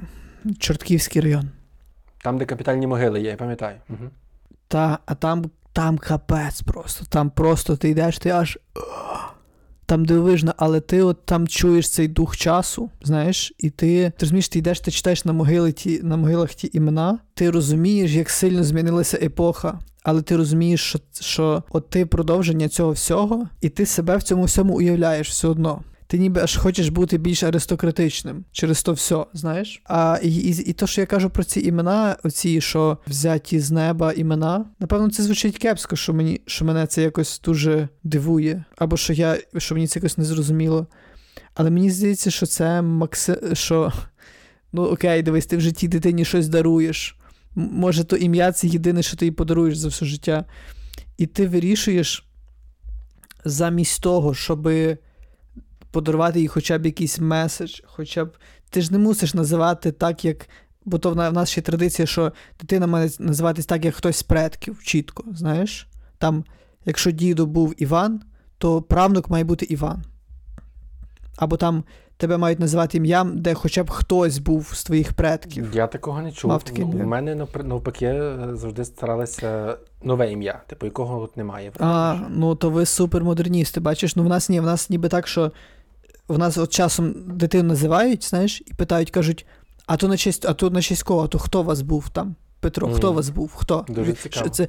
Чортківський 0.59 1.21
район. 1.21 1.49
Там, 2.23 2.37
де 2.37 2.45
капітальні 2.45 2.87
могили 2.87 3.21
є, 3.21 3.29
я 3.29 3.35
пам'ятаю. 3.35 3.75
Угу. 3.89 4.09
Та, 4.67 4.99
а 5.05 5.15
там, 5.15 5.45
там 5.73 5.97
капець 5.97 6.61
просто. 6.61 7.05
Там 7.09 7.29
просто 7.29 7.75
ти 7.75 7.89
йдеш, 7.89 8.17
ти 8.17 8.29
аж. 8.29 8.59
Там 9.89 10.05
дивовижна, 10.05 10.53
але 10.57 10.79
ти 10.79 11.03
от 11.03 11.25
там 11.25 11.47
чуєш 11.47 11.89
цей 11.89 12.07
дух 12.07 12.37
часу, 12.37 12.89
знаєш, 13.01 13.53
і 13.57 13.69
ти, 13.69 14.11
ти 14.17 14.25
розумієш, 14.25 14.49
ти 14.49 14.59
йдеш, 14.59 14.79
ти 14.79 14.91
читаєш 14.91 15.25
на 15.25 15.33
могили 15.33 15.71
ті, 15.71 15.99
на 16.03 16.17
могилах 16.17 16.53
ті 16.53 16.69
імена, 16.73 17.19
ти 17.33 17.51
розумієш, 17.51 18.11
як 18.11 18.29
сильно 18.29 18.63
змінилася 18.63 19.17
епоха. 19.21 19.79
Але 20.03 20.21
ти 20.21 20.35
розумієш, 20.35 20.81
що, 20.81 20.99
що 21.19 21.63
от 21.69 21.89
ти 21.89 22.05
продовження 22.05 22.69
цього 22.69 22.91
всього, 22.91 23.47
і 23.61 23.69
ти 23.69 23.85
себе 23.85 24.17
в 24.17 24.23
цьому 24.23 24.43
всьому 24.43 24.73
уявляєш 24.73 25.29
все 25.29 25.47
одно. 25.47 25.81
Ти 26.09 26.17
ніби 26.17 26.41
аж 26.41 26.57
хочеш 26.57 26.89
бути 26.89 27.17
більш 27.17 27.43
аристократичним 27.43 28.45
через 28.51 28.83
то 28.83 28.93
все, 28.93 29.25
знаєш? 29.33 29.81
А 29.85 30.19
і, 30.23 30.35
і, 30.35 30.69
і 30.69 30.73
то, 30.73 30.87
що 30.87 31.01
я 31.01 31.07
кажу 31.07 31.29
про 31.29 31.43
ці 31.43 31.59
імена, 31.59 32.17
оці, 32.23 32.61
що 32.61 32.97
взяті 33.07 33.59
з 33.59 33.71
неба 33.71 34.13
імена, 34.13 34.65
напевно, 34.79 35.09
це 35.09 35.23
звучить 35.23 35.57
кепсько, 35.57 35.95
що 35.95 36.13
мені 36.13 36.41
що 36.45 36.65
мене 36.65 36.87
це 36.87 37.01
якось 37.01 37.41
дуже 37.45 37.89
дивує, 38.03 38.63
або 38.77 38.97
що 38.97 39.13
я 39.13 39.37
що 39.57 39.75
мені 39.75 39.87
це 39.87 39.99
якось 39.99 40.17
не 40.17 40.25
зрозуміло. 40.25 40.87
Але 41.53 41.69
мені 41.69 41.91
здається, 41.91 42.31
що 42.31 42.45
це 42.45 42.81
макси... 42.81 43.39
що 43.53 43.91
ну 44.73 44.83
окей, 44.83 45.23
дивись, 45.23 45.45
ти 45.45 45.57
в 45.57 45.61
житті 45.61 45.87
дитині 45.87 46.25
щось 46.25 46.47
даруєш. 46.47 47.17
Може, 47.55 48.03
то 48.03 48.15
ім'я 48.15 48.51
це 48.51 48.67
єдине, 48.67 49.03
що 49.03 49.17
ти 49.17 49.25
їй 49.25 49.31
подаруєш 49.31 49.77
за 49.77 49.87
все 49.87 50.05
життя. 50.05 50.45
І 51.17 51.25
ти 51.25 51.47
вирішуєш 51.47 52.25
замість 53.45 54.03
того, 54.03 54.33
щоби 54.33 54.97
подарувати 55.91 56.39
їй 56.39 56.47
хоча 56.47 56.77
б 56.77 56.85
якийсь 56.85 57.19
меседж, 57.19 57.79
хоча 57.85 58.25
б. 58.25 58.37
Ти 58.69 58.81
ж 58.81 58.91
не 58.93 58.97
мусиш 58.99 59.33
називати 59.33 59.91
так, 59.91 60.25
як. 60.25 60.49
Бо 60.85 60.97
то 60.97 61.11
в 61.11 61.15
на- 61.15 61.29
в 61.29 61.33
нас 61.33 61.49
ще 61.49 61.61
традиція, 61.61 62.05
що 62.05 62.31
дитина 62.59 62.87
має 62.87 63.09
називатись 63.19 63.65
так, 63.65 63.85
як 63.85 63.95
хтось 63.95 64.17
з 64.17 64.23
предків, 64.23 64.79
чітко, 64.83 65.23
знаєш? 65.33 65.87
Там, 66.17 66.43
якщо 66.85 67.11
діду 67.11 67.45
був 67.45 67.73
Іван, 67.77 68.21
то 68.57 68.81
правнук 68.81 69.29
має 69.29 69.43
бути 69.43 69.65
Іван. 69.65 70.03
Або 71.37 71.57
там 71.57 71.83
тебе 72.17 72.37
мають 72.37 72.59
називати 72.59 72.97
ім'ям, 72.97 73.37
де 73.41 73.53
хоча 73.53 73.83
б 73.83 73.89
хтось 73.89 74.37
був 74.37 74.71
з 74.73 74.83
твоїх 74.83 75.13
предків. 75.13 75.71
Я 75.73 75.87
такого 75.87 76.21
не 76.21 76.31
чув. 76.31 76.51
Ну. 76.51 77.03
У 77.03 77.07
мене 77.07 77.35
напр- 77.35 77.63
навпаки 77.63 78.13
завжди 78.53 78.85
старалися 78.85 79.77
нове 80.03 80.31
ім'я, 80.31 80.61
типу 80.67 80.85
якого 80.85 81.21
от 81.21 81.37
немає. 81.37 81.71
А, 81.79 82.19
ну 82.29 82.55
то 82.55 82.69
ви 82.69 82.85
супермодерністи, 82.85 83.79
бачиш, 83.79 84.15
ну 84.15 84.23
в 84.23 84.27
нас 84.27 84.49
ні, 84.49 84.59
в 84.59 84.63
нас 84.63 84.89
ніби 84.89 85.09
так, 85.09 85.27
що 85.27 85.51
в 86.29 86.37
нас 86.37 86.57
от 86.57 86.69
часом 86.73 87.13
дитину 87.27 87.63
називають, 87.63 88.23
знаєш, 88.23 88.61
і 88.65 88.73
питають, 88.73 89.11
кажуть, 89.11 89.45
а 89.85 89.97
то 89.97 90.07
на 90.07 90.17
честь, 90.17 90.45
а 90.45 90.53
то 90.53 90.69
на 90.69 90.81
честь 90.81 91.03
кого, 91.03 91.23
а 91.23 91.27
то 91.27 91.39
хто 91.39 91.63
вас 91.63 91.81
був 91.81 92.09
там? 92.09 92.35
Петро, 92.61 92.89
хто 92.89 93.13
вас 93.13 93.29
був? 93.29 93.51
Хто? 93.55 93.85
Дуже 93.89 94.15
Що 94.29 94.49
це, 94.49 94.67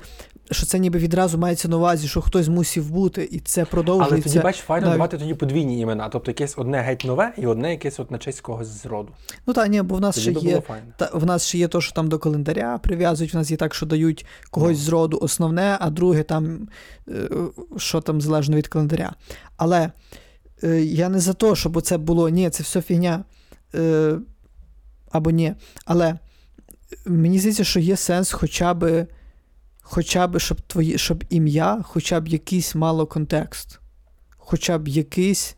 що 0.50 0.66
це 0.66 0.78
ніби 0.78 0.98
відразу 0.98 1.38
мається 1.38 1.68
на 1.68 1.76
увазі, 1.76 2.08
що 2.08 2.20
хтось 2.20 2.48
мусів 2.48 2.90
бути, 2.90 3.28
і 3.32 3.40
це 3.40 3.66
Але 3.72 4.20
тоді 4.20 4.38
бач, 4.38 4.56
файно 4.56 4.86
навіть- 4.86 4.98
давати 4.98 5.18
тоді 5.18 5.34
подвійні 5.34 5.80
імена, 5.80 6.08
тобто 6.08 6.30
якесь 6.30 6.54
одне 6.58 6.78
геть 6.80 7.04
нове 7.04 7.32
і 7.38 7.46
одне 7.46 7.70
якесь 7.70 8.00
от 8.00 8.10
на 8.10 8.18
честь 8.18 8.40
когось 8.40 8.68
з 8.68 8.86
роду. 8.86 9.08
Ну 9.46 9.52
так, 9.52 9.68
ні, 9.68 9.82
бо 9.82 9.94
в 9.94 10.00
нас 10.00 10.14
Тоді 10.14 10.38
ще 10.40 10.48
є. 10.48 10.62
Та 10.96 11.10
в 11.14 11.26
нас 11.26 11.46
ще 11.46 11.58
є 11.58 11.68
то, 11.68 11.80
що 11.80 11.92
там 11.92 12.08
до 12.08 12.18
календаря 12.18 12.78
прив'язують. 12.78 13.34
В 13.34 13.36
нас 13.36 13.50
є 13.50 13.56
так, 13.56 13.74
що 13.74 13.86
дають 13.86 14.26
когось 14.50 14.78
Ну. 14.78 14.84
з 14.84 14.88
роду 14.88 15.18
основне, 15.22 15.76
а 15.80 15.90
друге 15.90 16.22
там, 16.22 16.68
е, 17.08 17.28
що 17.76 18.00
там 18.00 18.20
залежно 18.20 18.56
від 18.56 18.68
календаря. 18.68 19.12
Але 19.56 19.90
е, 20.64 20.80
я 20.82 21.08
не 21.08 21.20
за 21.20 21.32
те, 21.32 21.54
щоб 21.54 21.82
це 21.82 21.98
було. 21.98 22.28
Ні, 22.28 22.50
це 22.50 22.62
все 22.62 22.82
фігня. 22.82 23.24
Е, 23.74 24.18
або 25.10 25.30
ні. 25.30 25.54
Але 25.84 26.18
мені 27.06 27.38
здається, 27.38 27.64
що 27.64 27.80
є 27.80 27.96
сенс 27.96 28.32
хоча 28.32 28.74
б, 28.74 29.06
хоча 29.82 30.26
б, 30.26 30.38
щоб 30.38 30.60
твої, 30.60 30.98
щоб 30.98 31.24
ім'я, 31.30 31.80
хоча 31.84 32.20
б 32.20 32.28
якийсь 32.28 32.74
мало 32.74 33.06
контекст. 33.06 33.80
Хоча 34.36 34.78
б 34.78 34.88
якийсь 34.88 35.56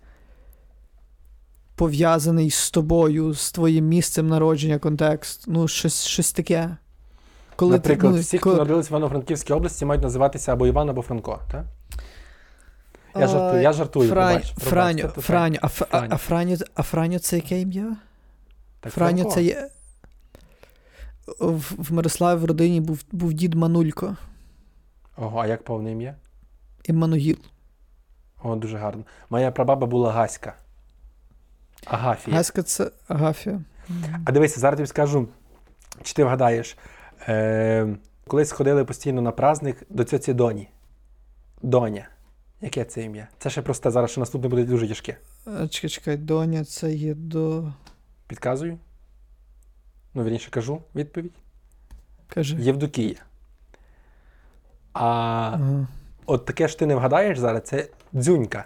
пов'язаний 1.75 2.51
з 2.51 2.71
тобою, 2.71 3.35
з 3.35 3.53
твоїм 3.53 3.89
місцем 3.89 4.29
народження 4.29 4.79
контекст. 4.79 5.45
Ну, 5.47 5.69
щось, 5.69 6.05
щось 6.05 6.33
таке. 6.33 6.77
Коли 7.57 7.71
ти- 7.73 7.77
Наприклад, 7.77 8.15
ну, 8.15 8.21
всі, 8.21 8.39
коли- 8.39 8.55
хто 8.55 8.63
народилися 8.63 8.89
в 8.89 8.91
Івано-Франківській 8.93 9.53
області, 9.53 9.85
мають 9.85 10.03
називатися 10.03 10.53
або 10.53 10.67
Іван, 10.67 10.91
або 10.91 11.03
Франко, 11.03 11.41
так? 11.53 11.65
Я 13.15 13.27
жартую, 13.27 13.63
я 13.63 13.73
жартую, 13.73 14.11
Франь, 14.11 14.43
Франю. 14.43 15.09
Франю, 15.09 15.59
а, 15.63 15.69
а, 15.91 16.17
Франю, 16.17 16.57
а 16.75 16.83
Франю 16.83 17.19
це 17.19 17.37
яке 17.37 17.61
ім'я? 17.61 17.97
Так, 18.81 18.93
Франю 18.93 19.25
це 19.25 19.43
є. 19.43 19.69
В, 21.41 21.75
в 21.79 21.93
Мирославі 21.93 22.39
в 22.39 22.45
родині 22.45 22.81
був, 22.81 23.05
був 23.13 23.33
дід 23.33 23.55
Манулько, 23.55 24.17
Ого, 25.17 25.41
а 25.41 25.47
як 25.47 25.65
повне 25.65 25.93
ім'я? 25.93 26.15
Іммануїл. 26.85 27.37
О, 28.43 28.57
дуже 28.57 28.79
гарно. 28.79 29.05
Моя 29.31 29.51
прабаба 29.51 29.87
була 29.87 30.13
Гаська. 30.13 30.55
Агафія. 31.87 32.37
Гаська 32.37 32.63
це 32.63 32.91
Агафія. 33.09 33.61
А 34.25 34.33
дивися, 34.33 34.61
зараз 34.61 34.77
тобі 34.77 34.87
скажу, 34.87 35.29
чи 36.03 36.15
ти 36.15 36.25
вгадаєш. 36.25 36.77
Е, 37.29 37.89
колись 38.27 38.53
ходили 38.53 38.85
постійно 38.85 39.23
на 39.23 39.33
праздник 39.33 39.83
до 39.91 40.05
цьоці 40.05 40.33
Доні. 40.35 40.69
Доня. 41.63 42.09
Яке 42.63 42.85
це 42.85 43.03
ім'я? 43.05 43.29
Це 43.39 43.51
ще 43.51 43.63
просте, 43.63 43.91
зараз 43.91 44.11
ще 44.11 44.21
наступне 44.21 44.49
буде 44.49 44.65
дуже 44.65 44.89
тяжке. 44.89 45.17
А, 45.45 45.69
Чекай, 45.69 45.91
чекай, 45.91 46.17
доня, 46.17 46.65
це 46.65 46.95
є 46.95 47.15
до. 47.15 47.73
Підказую? 48.27 48.79
Ну, 50.15 50.25
вірніше 50.25 50.51
кажу 50.51 50.83
відповідь. 50.95 51.33
Кажи. 52.29 52.57
Євдокія. 52.61 53.17
А 54.93 55.05
Ага. 55.55 55.87
от 56.27 56.45
таке 56.45 56.69
ж 56.69 56.79
ти 56.79 56.87
не 56.87 56.95
вгадаєш 56.95 57.39
зараз, 57.39 57.63
це 57.65 57.89
дзюнька. 58.15 58.65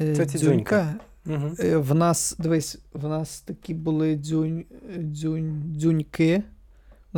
Е, 0.00 0.16
Це 0.16 0.26
ці 0.26 0.38
дзюнька. 0.38 0.96
дзюнька. 1.26 1.44
Угу. 1.46 1.54
Е, 1.58 1.76
В 1.76 1.94
нас, 1.94 2.36
дивись, 2.38 2.78
в 2.92 3.08
нас 3.08 3.40
такі 3.40 3.74
були 3.74 4.16
дзюнь, 4.16 4.64
дзюнь, 4.98 5.62
дзюньки. 5.76 6.42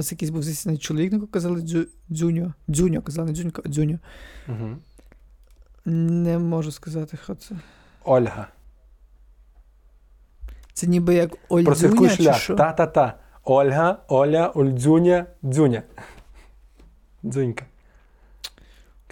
У 0.00 0.02
нас 0.02 0.12
якийсь 0.12 0.30
був 0.30 0.42
звісний 0.42 0.78
чоловік, 0.78 1.12
якого 1.12 1.32
казали 1.32 1.60
дзю, 1.60 1.86
дзюньо. 2.10 2.54
Дзюньо, 2.68 3.02
казали 3.02 3.28
не 3.28 3.34
дзюнько, 3.34 3.62
а 3.66 3.68
дзюньо. 3.68 3.98
Угу. 4.48 4.76
Не 5.84 6.38
можу 6.38 6.72
сказати, 6.72 7.18
що 7.24 7.34
це. 7.34 7.54
Ольга. 8.04 8.48
Це 10.72 10.86
ніби 10.86 11.14
як 11.14 11.36
Ольдзюня, 11.48 12.08
чи 12.08 12.16
шлях. 12.16 12.38
що? 12.38 12.54
Та-та-та. 12.54 13.18
Ольга, 13.44 13.98
Оля, 14.08 14.48
Ольдзюня, 14.54 15.26
Дзюня. 15.44 15.82
Дзюнька. 17.24 17.64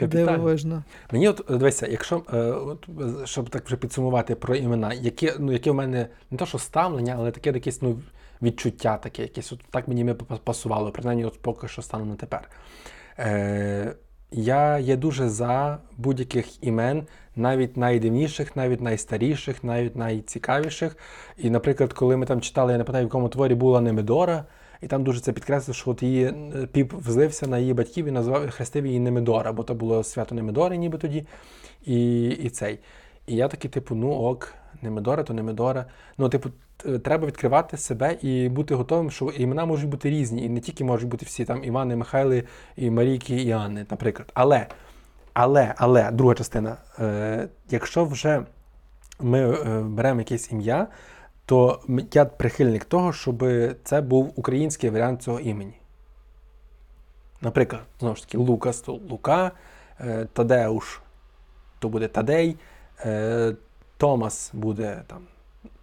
Дивовижно. 0.01 0.84
Мені 1.12 1.28
от 1.28 1.45
дивися, 1.49 1.86
якщо 1.86 2.22
е, 2.32 2.39
от, 2.41 2.89
щоб 3.24 3.51
так 3.51 3.66
вже 3.66 3.76
підсумувати 3.76 4.34
про 4.34 4.57
імена, 4.57 4.93
яке, 4.93 5.34
ну, 5.39 5.53
яке 5.53 5.70
в 5.70 5.74
мене 5.74 6.09
не 6.30 6.39
то, 6.39 6.47
що 6.47 6.59
ставлення, 6.59 7.14
але 7.18 7.30
таке 7.30 7.51
якесь 7.51 7.82
ну, 7.82 8.01
відчуття 8.43 8.97
таке, 8.97 9.22
якесь 9.22 9.53
от 9.53 9.61
так 9.70 9.89
мені 9.89 10.05
ми 10.05 10.14
па- 10.14 10.36
пасувало, 10.36 10.91
принаймні 10.91 11.24
от 11.24 11.43
поки 11.43 11.68
що 11.68 11.82
станом 11.82 12.09
на 12.09 12.14
тепер. 12.14 12.51
Е, 13.18 13.95
я 14.30 14.78
є 14.78 14.97
дуже 14.97 15.28
за 15.28 15.78
будь-яких 15.97 16.64
імен, 16.64 17.07
навіть 17.36 17.76
найдивніших, 17.76 18.57
навіть 18.57 18.80
найстаріших, 18.80 19.64
навіть 19.64 19.97
найцікавіших. 19.97 20.97
І, 21.36 21.51
наприклад, 21.51 21.93
коли 21.93 22.16
ми 22.16 22.26
там 22.26 22.41
читали, 22.41 22.72
я 22.72 22.78
не 22.78 22.84
пам'ятаю, 22.84 23.07
в 23.07 23.09
якому 23.09 23.28
творі 23.28 23.55
була 23.55 23.80
Немедора, 23.80 24.45
і 24.82 24.86
там 24.86 25.05
дуже 25.05 25.20
це 25.20 25.32
підкреслив, 25.32 25.74
що 25.74 25.91
от 25.91 26.03
її 26.03 26.24
е, 26.24 26.66
піп 26.72 26.93
взлився 26.93 27.47
на 27.47 27.59
її 27.59 27.74
батьків 27.74 28.07
і 28.07 28.11
назвав 28.11 28.51
хрестив 28.51 28.86
її 28.86 29.01
Немедора, 29.01 29.53
бо 29.53 29.62
то 29.62 29.74
було 29.74 30.05
свято 30.05 30.34
Немедори, 30.34 30.76
ніби 30.76 30.99
тоді. 30.99 31.26
І, 31.84 32.28
і 32.28 32.51
цей. 32.51 32.78
І 33.29 33.37
я 33.37 33.49
такий, 33.49 33.70
типу, 33.70 33.95
ну 33.95 34.11
ок, 34.11 34.55
Немедора, 34.83 35.22
то 35.22 35.35
Немедора. 35.35 35.85
Ну, 36.18 36.29
типу, 36.29 36.51
треба 37.03 37.26
відкривати 37.26 37.76
себе 37.76 38.12
і 38.12 38.49
бути 38.49 38.74
готовим, 38.74 39.11
що 39.11 39.24
імена 39.24 39.66
можуть 39.66 39.89
бути 39.89 40.11
різні, 40.11 40.45
і 40.45 40.49
не 40.49 40.61
тільки 40.61 40.85
можуть 40.85 41.09
бути 41.09 41.26
всі 41.26 41.45
там 41.45 41.64
Івани, 41.64 41.97
Михайли, 41.97 42.45
і 42.76 42.91
Марійки, 42.91 43.37
і 43.37 43.51
Анни, 43.51 43.87
наприклад. 43.91 44.31
Але, 44.35 44.66
але, 45.33 45.74
але, 45.76 46.11
друга 46.11 46.35
частина, 46.35 46.76
е, 46.99 47.49
якщо 47.70 48.05
вже 48.05 48.43
ми 49.20 49.51
е, 49.51 49.81
беремо 49.81 50.20
якесь 50.20 50.53
ім'я, 50.53 50.87
то 51.47 51.81
я 52.12 52.24
прихильник 52.24 52.85
того, 52.85 53.12
щоб 53.12 53.45
це 53.85 54.01
був 54.01 54.33
український 54.37 54.91
варіант 54.91 55.22
цього 55.22 55.41
імені. 55.41 55.74
Наприклад, 57.41 57.83
знову 58.01 58.16
ж 58.16 58.22
таки, 58.22 58.39
Лукас 58.39 58.81
то 58.81 58.93
Лука, 58.93 59.51
е, 60.01 60.26
Тадеуш 60.33 61.01
то 61.79 61.89
буде 61.89 62.09
Тадей, 62.09 62.57
е, 63.05 63.55
Томас 63.96 64.51
буде 64.55 65.03
там 65.07 65.22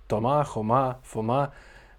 Тома, 0.07 0.43
Хома, 0.43 0.95
Фома 1.03 1.51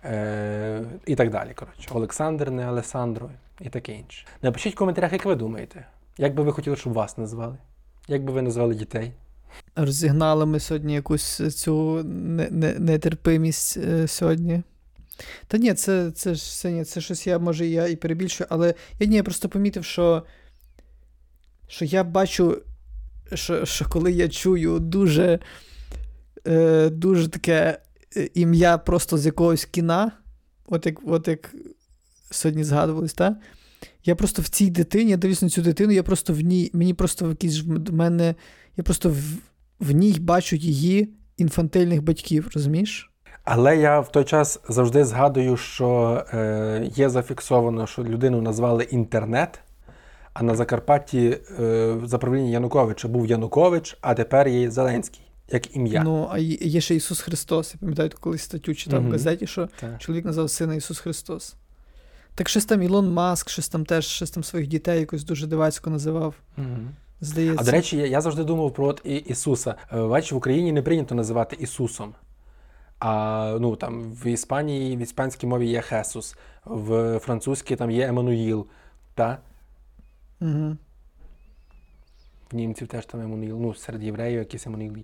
е, 0.04 0.82
і 1.06 1.14
так 1.14 1.30
далі. 1.30 1.54
Коротше. 1.54 1.88
Олександр, 1.92 2.50
не 2.50 2.64
Алесандро 2.66 3.30
і 3.60 3.68
таке 3.68 3.92
інше. 3.92 4.26
Напишіть 4.42 4.74
в 4.74 4.78
коментарях, 4.78 5.12
як 5.12 5.24
ви 5.24 5.34
думаєте, 5.34 5.86
як 6.18 6.34
би 6.34 6.42
ви 6.42 6.52
хотіли, 6.52 6.76
щоб 6.76 6.92
вас 6.92 7.18
назвали? 7.18 7.56
Як 8.08 8.24
би 8.24 8.32
ви 8.32 8.42
назвали 8.42 8.74
дітей? 8.74 9.12
Розігнали 9.76 10.46
ми 10.46 10.60
сьогодні 10.60 10.94
якусь 10.94 11.56
цю 11.56 12.02
не- 12.04 12.50
не- 12.50 12.78
нетерпимість 12.78 13.76
е, 13.76 14.08
сьогодні. 14.08 14.62
Та 15.46 15.58
ні, 15.58 15.74
це, 15.74 16.10
це 16.10 16.34
ж 16.34 16.60
це, 16.60 16.84
це 16.84 17.00
щось 17.00 17.26
я, 17.26 17.38
може, 17.38 17.66
я 17.66 17.86
і 17.88 17.96
перебільшую, 17.96 18.48
але 18.50 18.74
я 18.98 19.06
ні, 19.06 19.16
я 19.16 19.22
просто 19.22 19.48
помітив, 19.48 19.84
що, 19.84 20.22
що 21.68 21.84
я 21.84 22.04
бачу 22.04 22.62
що, 23.34 23.64
що 23.64 23.88
коли 23.88 24.12
я 24.12 24.28
чую 24.28 24.78
дуже, 24.78 25.38
е, 26.46 26.90
дуже 26.90 27.28
таке 27.28 27.78
е, 28.16 28.30
ім'я 28.34 28.78
просто 28.78 29.18
з 29.18 29.26
якогось 29.26 29.64
кіна, 29.64 30.12
от 30.66 30.86
як, 30.86 31.00
от 31.06 31.28
як 31.28 31.54
сьогодні 32.30 32.64
згадувались, 32.64 33.14
та? 33.14 33.36
Я 34.04 34.14
просто 34.16 34.42
в 34.42 34.48
цій 34.48 34.70
дитині, 34.70 35.10
я 35.10 35.16
дивлюсь 35.16 35.42
на 35.42 35.48
цю 35.48 35.62
дитину, 35.62 35.92
я 35.92 36.02
просто 36.02 36.32
в 36.32 36.40
ній, 36.40 36.70
мені 36.72 36.94
просто 36.94 37.26
в 37.26 37.28
якийсь 37.28 37.62
в 37.62 37.92
мене, 37.92 38.34
я 38.76 38.84
просто 38.84 39.10
в, 39.10 39.22
в 39.80 39.90
ній 39.90 40.16
бачу 40.20 40.56
її 40.56 41.08
інфантильних 41.36 42.02
батьків, 42.02 42.50
розумієш? 42.54 43.10
Але 43.44 43.76
я 43.76 44.00
в 44.00 44.12
той 44.12 44.24
час 44.24 44.60
завжди 44.68 45.04
згадую, 45.04 45.56
що 45.56 46.24
е, 46.32 46.90
є 46.94 47.08
зафіксовано, 47.08 47.86
що 47.86 48.04
людину 48.04 48.42
назвали 48.42 48.84
інтернет, 48.84 49.60
а 50.38 50.42
на 50.42 50.54
Закарпатті 50.54 51.38
е, 51.60 51.96
за 52.04 52.18
правління 52.18 52.50
Януковича 52.50 53.08
був 53.08 53.26
Янукович, 53.26 53.98
а 54.00 54.14
тепер 54.14 54.48
є 54.48 54.70
Зеленський, 54.70 55.20
як 55.48 55.76
ім'я. 55.76 56.02
Ну, 56.04 56.28
а 56.30 56.38
є 56.38 56.80
ще 56.80 56.94
Ісус 56.94 57.20
Христос. 57.20 57.74
Я 57.74 57.80
пам'ятаю, 57.80 58.10
колись 58.20 58.42
статтю 58.42 58.74
читав 58.74 59.00
Мгм. 59.00 59.08
в 59.08 59.12
газеті, 59.12 59.46
що 59.46 59.68
Так. 59.80 59.98
чоловік 59.98 60.24
назвав 60.24 60.50
сина 60.50 60.74
Ісус 60.74 60.98
Христос. 60.98 61.54
Так 62.34 62.48
щось 62.48 62.64
там 62.64 62.82
Ілон 62.82 63.12
Маск, 63.12 63.48
щось 63.50 63.68
там 63.68 63.84
теж, 63.84 64.06
щось 64.06 64.30
там 64.30 64.44
своїх 64.44 64.68
дітей 64.68 65.00
якось 65.00 65.24
дуже 65.24 65.46
дивацько 65.46 65.90
називав. 65.90 66.34
Мгм. 66.56 66.88
Здається. 67.20 67.58
А 67.60 67.64
до 67.64 67.70
речі, 67.70 67.96
я, 67.96 68.06
я 68.06 68.20
завжди 68.20 68.44
думав 68.44 68.74
про 68.74 68.86
от 68.86 69.00
і- 69.04 69.14
Ісуса. 69.16 69.74
Е, 69.92 70.00
Бачиш, 70.06 70.32
в 70.32 70.36
Україні 70.36 70.72
не 70.72 70.82
прийнято 70.82 71.14
називати 71.14 71.56
Ісусом. 71.60 72.14
А 72.98 73.56
ну 73.60 73.76
там 73.76 74.12
в 74.12 74.26
Іспанії, 74.26 74.96
в 74.96 75.00
іспанській 75.00 75.46
мові 75.46 75.66
є 75.68 75.80
Хесус, 75.80 76.36
в 76.64 77.18
французькій 77.18 77.76
там 77.76 77.90
є 77.90 78.06
Еммануїл, 78.06 78.66
та? 79.14 79.38
Угу. 80.40 80.76
Німців 82.52 82.88
теж 82.88 83.06
там 83.06 83.20
Еммануїл, 83.20 83.60
ну 83.60 83.74
серед 83.74 84.02
євреїв 84.02 84.38
якийсь 84.38 84.66
Еммануїл. 84.66 84.94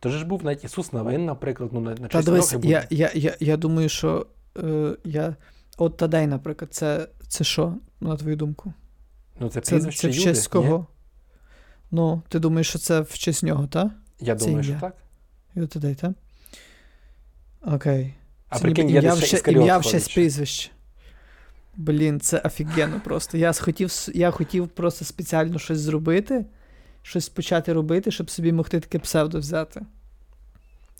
Тож 0.00 0.12
ж 0.12 0.24
був 0.24 0.44
навіть 0.44 0.64
Ісус 0.64 0.92
Навин, 0.92 1.24
наприклад, 1.24 1.70
ну 1.72 1.80
на, 1.80 1.90
на 1.90 1.96
Та 1.96 2.08
честь 2.08 2.26
дивись, 2.26 2.56
я, 2.62 2.86
я, 2.90 3.10
я, 3.14 3.36
я 3.40 3.56
думаю, 3.56 3.88
що 3.88 4.26
е, 4.56 4.96
я. 5.04 5.36
От 5.78 5.96
Тадей, 5.96 6.26
наприклад, 6.26 6.74
це, 6.74 7.08
це 7.28 7.44
що, 7.44 7.74
на 8.00 8.16
твою 8.16 8.36
думку? 8.36 8.72
Ну 9.40 9.48
це 9.48 9.60
Це, 9.60 9.72
прізвище 9.72 10.00
це 10.00 10.08
в 10.08 10.10
Юди, 10.10 10.24
честь 10.24 10.54
ні? 10.54 10.84
Ну, 11.90 12.22
ти 12.28 12.38
думаєш, 12.38 12.68
що 12.68 12.78
це 12.78 13.00
в 13.00 13.18
честь 13.18 13.42
нього, 13.42 13.66
так? 13.66 13.88
Я 14.20 14.36
Це 14.36 14.46
думаю, 14.46 14.64
що 14.64 14.74
так. 14.80 14.96
Тадей, 15.68 15.94
так? 15.94 16.12
Окей. 17.74 18.14
А 18.48 18.56
Це 18.56 18.62
прикинь, 18.62 18.90
ім'я 18.90 19.14
в 19.14 19.48
ім'я 19.48 19.80
честь 19.82 20.14
прізвище. 20.14 20.70
Блін, 21.82 22.20
це 22.20 22.38
офігенно 22.38 23.00
просто. 23.04 23.38
Я 23.38 23.52
хотів, 23.52 23.90
я 24.14 24.30
хотів 24.30 24.68
просто 24.68 25.04
спеціально 25.04 25.58
щось 25.58 25.78
зробити, 25.80 26.44
щось 27.02 27.28
почати 27.28 27.72
робити, 27.72 28.10
щоб 28.10 28.30
собі 28.30 28.52
могти 28.52 28.80
таке 28.80 28.98
псевдо 28.98 29.38
взяти. 29.38 29.80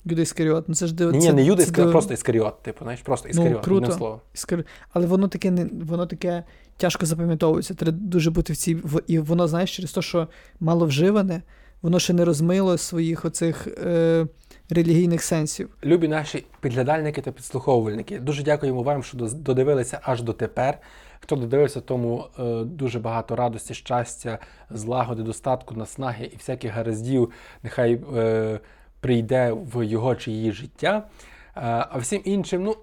Юда 0.04 0.22
Іскаріот. 0.22 0.68
Ну 0.68 0.74
це 0.74 0.86
ж 0.86 0.94
диво- 0.94 1.12
Ні, 1.12 1.20
це- 1.26 1.32
не 1.32 1.44
Юда, 1.44 1.62
Іскаріот, 1.62 1.88
диво- 1.88 1.92
просто 1.92 2.14
Іскаріот, 2.14 2.62
типу, 2.62 2.84
знаєш, 2.84 3.00
просто 3.00 3.28
Іскаріот, 3.28 3.52
Ну, 3.54 3.60
круто. 3.62 3.84
одне 3.84 3.96
слово. 3.96 4.20
Іскар- 4.34 4.64
Але 4.92 5.06
воно 5.06 5.28
таке 5.28 5.50
не 5.50 5.64
воно 5.84 6.06
таке 6.06 6.44
тяжко 6.76 7.06
запам'ятовується. 7.06 7.74
Треба 7.74 7.98
дуже 8.00 8.30
бути 8.30 8.52
в 8.52 8.56
цій. 8.56 8.78
І 9.06 9.18
воно, 9.18 9.48
знаєш, 9.48 9.76
через 9.76 9.92
те, 9.92 10.02
що 10.02 10.28
мало 10.60 10.86
вживане, 10.86 11.42
воно 11.82 11.98
ще 11.98 12.12
не 12.12 12.24
розмило 12.24 12.78
своїх 12.78 13.24
оцих 13.24 13.66
е, 13.66 14.26
релігійних 14.70 15.22
сенсів. 15.22 15.70
Любі 15.84 16.08
наші 16.08 16.44
підглядальники 16.60 17.20
та 17.20 17.32
підслуховувальники, 17.32 18.18
дуже 18.18 18.42
дякуємо 18.42 18.82
вам, 18.82 19.02
що 19.02 19.16
додивилися 19.18 20.00
аж 20.02 20.22
до 20.22 20.32
тепер. 20.32 20.78
Хто 21.20 21.36
додивився, 21.36 21.80
тому 21.80 22.24
е, 22.38 22.64
дуже 22.64 22.98
багато 22.98 23.36
радості, 23.36 23.74
щастя, 23.74 24.38
злагоди, 24.70 25.22
достатку, 25.22 25.74
наснаги 25.74 26.30
і 26.32 26.36
всяких 26.36 26.72
гараздів 26.72 27.30
нехай 27.62 28.00
е, 28.16 28.60
прийде 29.00 29.52
в 29.52 29.86
його 29.86 30.14
чи 30.14 30.30
її 30.30 30.52
життя. 30.52 30.96
Е, 30.96 31.60
а 31.90 31.98
всім 31.98 32.22
іншим, 32.24 32.62
ну, 32.64 32.76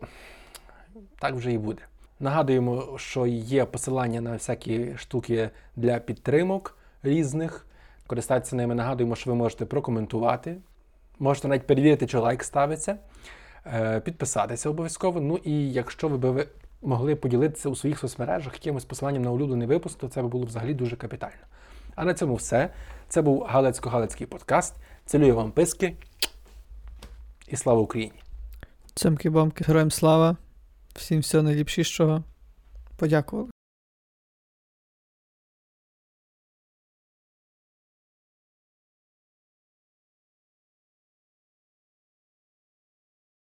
так 1.20 1.36
вже 1.36 1.52
і 1.52 1.58
буде. 1.58 1.82
Нагадуємо, 2.20 2.98
що 2.98 3.26
є 3.28 3.66
посилання 3.66 4.22
на 4.22 4.32
всякі 4.32 4.98
штуки 4.98 5.50
для 5.76 6.00
підтримок 6.00 6.78
різних. 7.04 7.66
Користатися 8.08 8.56
ними. 8.56 8.76
Нагадуємо, 8.76 9.16
що 9.16 9.30
ви 9.30 9.36
можете 9.36 9.66
прокоментувати. 9.66 10.58
Можете 11.20 11.48
навіть 11.48 11.68
перевірити, 11.68 12.08
чи 12.08 12.18
лайк 12.18 12.44
ставиться, 12.44 12.98
е, 13.66 14.00
підписатися 14.00 14.70
обов'язково. 14.70 15.22
Ну 15.22 15.40
і 15.44 15.72
якщо 15.72 16.08
ви 16.08 16.18
би 16.18 16.48
могли 16.82 17.16
поділитися 17.16 17.70
у 17.70 17.76
своїх 17.76 18.00
соцмережах 18.00 18.54
якимось 18.54 18.86
посиланням 18.86 19.24
на 19.24 19.32
улюблений 19.32 19.68
випуск, 19.68 20.00
то 20.00 20.08
це 20.08 20.22
було 20.22 20.46
взагалі 20.46 20.74
дуже 20.74 20.96
капітально. 20.96 21.44
А 21.96 22.06
на 22.06 22.14
цьому 22.14 22.36
все. 22.36 22.70
Це 23.10 23.22
був 23.22 23.44
Галецько-Галицький 23.44 24.26
подкаст. 24.26 24.76
Цілюю 25.06 25.36
вам 25.36 25.52
писки 25.52 25.96
і 27.48 27.56
слава 27.56 27.82
Україні! 27.82 28.22
Цьомки 28.96 29.30
бомки, 29.30 29.64
героям 29.68 29.92
слава. 29.92 30.38
Всім 30.96 31.20
всього 31.20 31.44
найліпшішого. 31.44 32.24
Подякували. 32.98 33.55